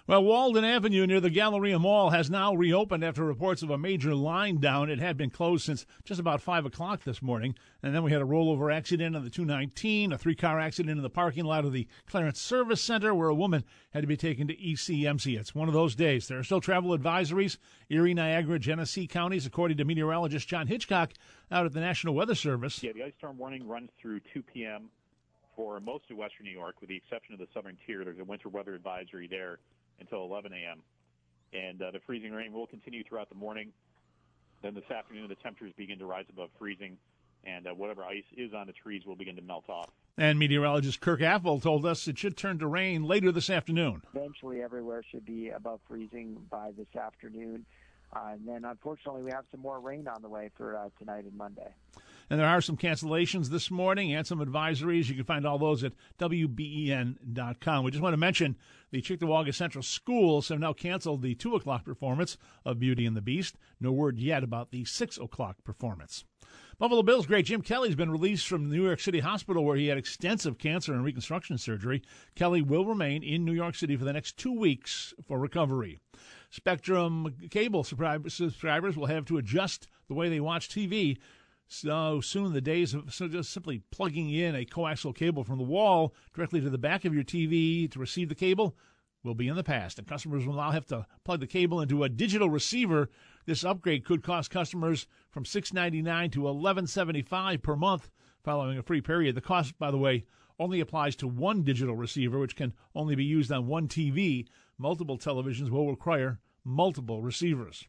Well, 0.08 0.24
Walden 0.24 0.64
Avenue 0.64 1.06
near 1.06 1.20
the 1.20 1.30
Galleria 1.30 1.78
Mall 1.78 2.12
has 2.12 2.30
now 2.30 2.56
reopened 2.56 3.04
after 3.04 3.26
reports 3.26 3.62
of 3.62 3.70
a 3.70 3.78
major 3.78 4.16
line 4.16 4.62
down. 4.62 4.90
It 4.90 5.00
had 5.00 5.18
been 5.18 5.30
closed 5.30 5.66
since 5.66 5.86
just 6.06 6.22
about 6.22 6.42
5 6.42 6.66
o'clock 6.66 7.04
this 7.04 7.22
morning. 7.22 7.56
And 7.84 7.94
then 7.94 8.04
we 8.04 8.14
had 8.14 8.22
a 8.22 8.26
rollover 8.26 8.74
accident 8.74 9.18
on 9.18 9.26
the 9.26 9.30
219, 9.30 10.14
a 10.14 10.18
three 10.18 10.34
car 10.34 10.62
accident 10.62 10.96
in 10.96 11.04
the 11.04 11.10
parking 11.10 11.44
lot 11.44 11.66
of 11.66 11.74
the 11.74 11.90
Clarence 12.06 12.40
Service 12.40 12.82
Center 12.82 13.14
where 13.14 13.28
a 13.28 13.36
woman 13.36 13.66
had 13.90 14.00
to 14.00 14.08
be 14.08 14.16
taken 14.16 14.48
to 14.48 14.56
ECMC. 14.56 15.38
It's 15.38 15.54
one 15.54 15.68
of 15.68 15.74
those 15.74 15.94
days. 15.94 16.30
There 16.30 16.40
are 16.40 16.44
still 16.44 16.62
travel 16.62 16.98
advisories, 16.98 17.58
Erie, 17.90 18.14
Niagara, 18.14 18.60
Genesee 18.60 19.08
counties, 19.08 19.46
according 19.46 19.76
to 19.76 19.84
meteorologist 19.84 20.48
John 20.48 20.68
Hitchcock 20.68 21.12
out 21.52 21.66
at 21.66 21.74
the 21.74 21.82
National 21.82 22.16
Weather 22.16 22.36
Service. 22.36 22.82
Yeah, 22.82 22.94
the 22.94 23.04
ice 23.04 23.14
storm 23.18 23.38
warning 23.38 23.68
runs 23.68 23.90
through 24.02 24.22
2 24.34 24.42
p.m. 24.42 24.90
for 25.54 25.82
most 25.82 26.10
of 26.10 26.16
western 26.16 26.46
New 26.46 26.54
York, 26.54 26.76
with 26.80 26.88
the 26.88 26.96
exception 26.96 27.34
of 27.34 27.40
the 27.40 27.48
southern 27.54 27.78
tier. 27.86 28.06
There's 28.06 28.20
a 28.20 28.24
winter 28.24 28.48
weather 28.48 28.74
advisory 28.74 29.28
there 29.28 29.60
until 30.00 30.24
11 30.24 30.52
a.m. 30.54 30.82
And 31.54 31.82
uh, 31.82 31.92
the 31.92 32.00
freezing 32.06 32.32
rain 32.32 32.54
will 32.54 32.68
continue 32.68 33.04
throughout 33.04 33.30
the 33.30 33.36
morning. 33.36 33.72
Then 34.62 34.74
this 34.74 34.90
afternoon, 34.90 35.28
the 35.30 35.36
temperatures 35.36 35.74
begin 35.78 36.00
to 36.00 36.06
rise 36.06 36.26
above 36.30 36.50
freezing, 36.58 36.98
and 37.44 37.68
uh, 37.68 37.72
whatever 37.72 38.04
ice 38.04 38.24
is 38.36 38.54
on 38.54 38.68
the 38.68 38.74
trees 38.74 39.06
will 39.06 39.16
begin 39.16 39.36
to 39.36 39.42
melt 39.42 39.70
off. 39.70 39.90
And 40.18 40.40
meteorologist 40.40 41.00
Kirk 41.00 41.20
Apffel 41.20 41.62
told 41.62 41.86
us 41.86 42.08
it 42.08 42.18
should 42.18 42.36
turn 42.36 42.58
to 42.60 42.68
rain 42.68 43.04
later 43.04 43.32
this 43.32 43.50
afternoon. 43.50 44.02
Eventually, 44.16 44.62
everywhere 44.62 45.04
should 45.12 45.26
be 45.26 45.50
above 45.50 45.80
freezing 45.88 46.38
by 46.50 46.72
this 46.76 46.88
afternoon. 47.00 47.66
Uh, 48.16 48.30
and 48.32 48.48
then, 48.48 48.66
unfortunately, 48.66 49.22
we 49.22 49.32
have 49.32 49.46
some 49.52 49.60
more 49.60 49.80
rain 49.80 50.08
on 50.08 50.22
the 50.22 50.30
way 50.30 50.50
for 50.58 50.76
uh, 50.76 50.90
tonight 50.98 51.26
and 51.26 51.36
Monday. 51.38 51.70
And 52.30 52.40
there 52.40 52.48
are 52.48 52.62
some 52.62 52.78
cancellations 52.78 53.48
this 53.48 53.72
morning 53.72 54.14
and 54.14 54.28
some 54.28 54.40
advisories. 54.40 55.08
You 55.08 55.16
can 55.16 55.24
find 55.24 55.46
all 55.46 55.58
those 55.58 55.84
at 55.84 55.94
WBEN.com. 56.20 57.84
We 57.84 57.92
just 57.92 58.04
want 58.04 58.14
to 58.14 58.18
mention 58.18 58.58
the 58.92 59.02
Cheektowaga 59.02 59.54
Central 59.54 59.84
Schools 59.84 60.50
have 60.50 60.60
now 60.60 60.74
canceled 60.74 61.22
the 61.22 61.36
2 61.36 61.56
o'clock 61.56 61.86
performance 61.86 62.38
of 62.66 62.80
Beauty 62.80 63.06
and 63.06 63.16
the 63.16 63.22
Beast. 63.22 63.58
No 63.80 63.92
word 63.92 64.20
yet 64.20 64.44
about 64.44 64.72
the 64.72 64.84
6 64.84 65.18
o'clock 65.18 65.58
performance. 65.64 66.26
Buffalo 66.80 67.02
Bills 67.02 67.26
great 67.26 67.48
Jim 67.48 67.64
Kelly's 67.64 67.96
been 67.96 68.12
released 68.12 68.48
from 68.48 68.70
New 68.70 68.86
York 68.86 69.00
City 69.00 69.20
Hospital 69.20 69.66
where 69.66 69.78
he 69.78 69.88
had 69.88 69.98
extensive 69.98 70.60
cancer 70.60 70.94
and 70.94 71.04
reconstruction 71.04 71.58
surgery. 71.58 72.04
Kelly 72.36 72.62
will 72.62 72.86
remain 72.86 73.24
in 73.24 73.44
New 73.44 73.54
York 73.54 73.74
City 73.74 73.98
for 73.98 74.06
the 74.06 74.14
next 74.14 74.38
two 74.38 74.54
weeks 74.54 75.12
for 75.28 75.40
recovery. 75.40 76.00
Spectrum 76.52 77.34
cable 77.50 77.84
subscribers 77.84 78.96
will 78.96 79.08
have 79.08 79.26
to 79.26 79.38
adjust 79.38 79.88
the 80.08 80.14
way 80.14 80.30
they 80.30 80.40
watch 80.40 80.70
TV. 80.70 81.18
So 81.68 82.22
soon, 82.22 82.54
the 82.54 82.62
days 82.62 82.94
of 82.94 83.14
so 83.14 83.28
just 83.28 83.52
simply 83.52 83.84
plugging 83.92 84.30
in 84.30 84.56
a 84.56 84.66
coaxial 84.66 85.14
cable 85.14 85.44
from 85.44 85.58
the 85.58 85.66
wall 85.66 86.14
directly 86.34 86.62
to 86.62 86.70
the 86.70 86.78
back 86.78 87.04
of 87.04 87.14
your 87.14 87.26
TV 87.26 87.92
to 87.92 88.00
receive 88.00 88.30
the 88.30 88.36
cable 88.36 88.78
will 89.24 89.36
be 89.36 89.50
in 89.50 89.56
the 89.56 89.64
past, 89.64 90.00
and 90.00 90.08
customers 90.08 90.46
will 90.46 90.54
now 90.54 90.72
have 90.72 90.86
to 90.86 91.06
plug 91.26 91.42
the 91.42 91.48
cable 91.48 91.82
into 91.82 92.04
a 92.04 92.10
digital 92.10 92.50
receiver. 92.50 93.10
This 93.46 93.66
upgrade 93.66 94.06
could 94.06 94.24
cost 94.24 94.50
customers 94.50 95.08
from 95.30 95.44
$6.99 95.44 96.32
to 96.32 96.42
$11.75 96.42 97.62
per 97.62 97.76
month 97.76 98.10
following 98.44 98.78
a 98.78 98.84
free 98.84 99.02
period. 99.02 99.36
The 99.36 99.42
cost, 99.42 99.78
by 99.78 99.92
the 99.92 99.98
way, 99.98 100.26
only 100.60 100.80
applies 100.80 101.16
to 101.18 101.28
one 101.28 101.64
digital 101.64 101.96
receiver, 101.96 102.40
which 102.40 102.56
can 102.56 102.74
only 102.96 103.16
be 103.16 103.26
used 103.26 103.52
on 103.52 103.68
one 103.68 103.90
TV. 103.90 104.48
Multiple 104.78 105.18
televisions 105.18 105.70
will 105.70 105.90
require 105.90 106.40
multiple 106.64 107.22
receivers. 107.22 107.86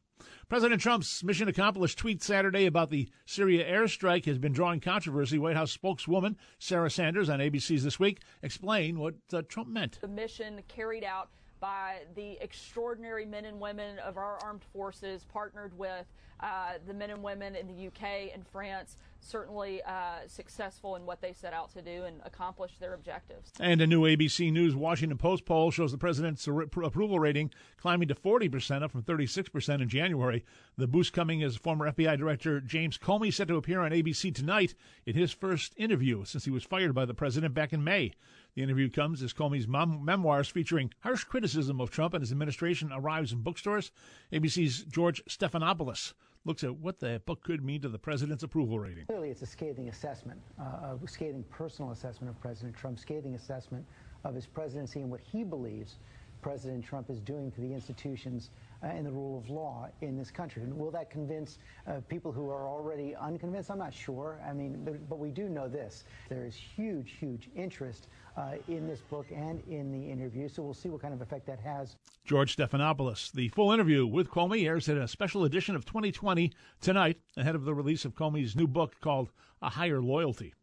President 0.48 0.80
Trump's 0.80 1.22
mission 1.22 1.46
accomplished 1.46 1.98
tweet 1.98 2.22
Saturday 2.22 2.64
about 2.64 2.88
the 2.88 3.08
Syria 3.26 3.70
airstrike 3.70 4.24
has 4.24 4.38
been 4.38 4.52
drawing 4.52 4.80
controversy. 4.80 5.38
White 5.38 5.56
House 5.56 5.70
spokeswoman 5.70 6.38
Sarah 6.58 6.90
Sanders 6.90 7.28
on 7.28 7.38
ABC's 7.38 7.84
This 7.84 8.00
Week 8.00 8.20
explained 8.42 8.98
what 8.98 9.14
uh, 9.32 9.42
Trump 9.46 9.68
meant. 9.68 9.98
The 10.00 10.08
mission 10.08 10.62
carried 10.66 11.04
out 11.04 11.28
by 11.60 11.98
the 12.14 12.38
extraordinary 12.40 13.26
men 13.26 13.44
and 13.44 13.60
women 13.60 13.98
of 13.98 14.16
our 14.16 14.38
armed 14.42 14.64
forces, 14.72 15.24
partnered 15.24 15.76
with 15.76 16.06
uh, 16.40 16.74
the 16.86 16.94
men 16.94 17.10
and 17.10 17.22
women 17.22 17.54
in 17.54 17.66
the 17.66 17.86
UK 17.88 18.32
and 18.32 18.46
France, 18.46 18.96
certainly 19.20 19.82
uh, 19.82 20.26
successful 20.26 20.96
in 20.96 21.04
what 21.04 21.20
they 21.20 21.32
set 21.32 21.52
out 21.52 21.72
to 21.72 21.82
do 21.82 22.04
and 22.04 22.20
accomplish 22.24 22.78
their 22.78 22.94
objectives. 22.94 23.52
And 23.60 23.80
a 23.80 23.86
new 23.86 24.02
ABC 24.02 24.52
News 24.52 24.74
Washington 24.74 25.18
Post 25.18 25.44
poll 25.44 25.70
shows 25.70 25.92
the 25.92 25.98
president's 25.98 26.46
approval 26.46 27.18
rating 27.18 27.50
climbing 27.76 28.08
to 28.08 28.14
40%, 28.14 28.82
up 28.82 28.90
from 28.90 29.02
36% 29.02 29.82
in 29.82 29.88
January. 29.88 30.44
The 30.76 30.86
boost 30.86 31.12
coming 31.12 31.42
as 31.42 31.56
former 31.56 31.90
FBI 31.90 32.18
Director 32.18 32.60
James 32.60 32.98
Comey 32.98 33.32
set 33.32 33.48
to 33.48 33.56
appear 33.56 33.80
on 33.80 33.90
ABC 33.90 34.34
tonight 34.34 34.74
in 35.06 35.14
his 35.14 35.32
first 35.32 35.74
interview 35.76 36.24
since 36.24 36.44
he 36.44 36.50
was 36.50 36.64
fired 36.64 36.94
by 36.94 37.04
the 37.04 37.14
president 37.14 37.54
back 37.54 37.72
in 37.72 37.84
May. 37.84 38.12
The 38.54 38.62
interview 38.62 38.90
comes 38.90 39.22
as 39.22 39.32
Comey's 39.32 39.68
mem- 39.68 40.04
memoirs 40.04 40.48
featuring 40.48 40.92
harsh 41.00 41.24
criticism 41.24 41.80
of 41.80 41.90
Trump 41.90 42.14
and 42.14 42.22
his 42.22 42.32
administration 42.32 42.90
arrives 42.92 43.32
in 43.32 43.42
bookstores. 43.42 43.92
ABC's 44.32 44.82
George 44.84 45.22
Stephanopoulos 45.28 46.14
looks 46.44 46.64
at 46.64 46.74
what 46.76 46.98
the 46.98 47.20
book 47.26 47.42
could 47.42 47.64
mean 47.64 47.80
to 47.82 47.88
the 47.88 47.98
president's 47.98 48.42
approval 48.42 48.78
rating. 48.78 49.06
Clearly, 49.06 49.30
it's 49.30 49.42
a 49.42 49.46
scathing 49.46 49.88
assessment, 49.88 50.40
uh, 50.60 50.96
a 51.02 51.08
scathing 51.08 51.44
personal 51.50 51.90
assessment 51.90 52.30
of 52.34 52.40
President 52.40 52.76
Trump, 52.76 52.98
scathing 52.98 53.34
assessment 53.34 53.84
of 54.24 54.34
his 54.34 54.46
presidency 54.46 55.00
and 55.00 55.10
what 55.10 55.20
he 55.20 55.44
believes 55.44 55.98
President 56.42 56.84
Trump 56.84 57.10
is 57.10 57.20
doing 57.20 57.50
to 57.52 57.60
the 57.60 57.72
institutions 57.72 58.50
and 58.82 59.04
the 59.04 59.10
rule 59.10 59.38
of 59.38 59.50
law 59.50 59.88
in 60.00 60.16
this 60.16 60.30
country. 60.30 60.62
And 60.62 60.76
will 60.76 60.90
that 60.92 61.10
convince 61.10 61.58
uh, 61.86 62.00
people 62.08 62.32
who 62.32 62.48
are 62.50 62.68
already 62.68 63.14
unconvinced? 63.16 63.70
I'm 63.70 63.78
not 63.78 63.92
sure. 63.92 64.40
I 64.48 64.52
mean, 64.52 64.82
but, 64.84 65.08
but 65.08 65.18
we 65.18 65.30
do 65.30 65.48
know 65.48 65.68
this. 65.68 66.04
There 66.28 66.44
is 66.44 66.54
huge, 66.54 67.16
huge 67.18 67.50
interest 67.56 68.08
uh, 68.36 68.52
in 68.68 68.86
this 68.86 69.00
book 69.00 69.26
and 69.34 69.60
in 69.68 69.90
the 69.92 70.10
interview. 70.10 70.48
So 70.48 70.62
we'll 70.62 70.74
see 70.74 70.88
what 70.88 71.02
kind 71.02 71.14
of 71.14 71.20
effect 71.20 71.46
that 71.46 71.58
has. 71.60 71.96
George 72.24 72.56
Stephanopoulos. 72.56 73.32
The 73.32 73.48
full 73.48 73.72
interview 73.72 74.06
with 74.06 74.30
Comey 74.30 74.66
airs 74.66 74.88
in 74.88 74.98
a 74.98 75.08
special 75.08 75.44
edition 75.44 75.74
of 75.74 75.84
2020 75.84 76.52
tonight, 76.80 77.18
ahead 77.36 77.54
of 77.54 77.64
the 77.64 77.74
release 77.74 78.04
of 78.04 78.14
Comey's 78.14 78.54
new 78.54 78.66
book 78.66 78.94
called 79.00 79.30
A 79.60 79.70
Higher 79.70 80.00
Loyalty. 80.00 80.54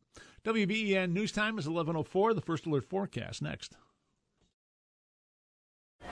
WBEN 0.45 1.11
News 1.11 1.31
Time 1.31 1.57
is 1.57 1.65
11:04. 1.65 2.35
The 2.35 2.41
first 2.41 2.67
alert 2.67 2.85
forecast 2.85 3.41
next. 3.41 3.75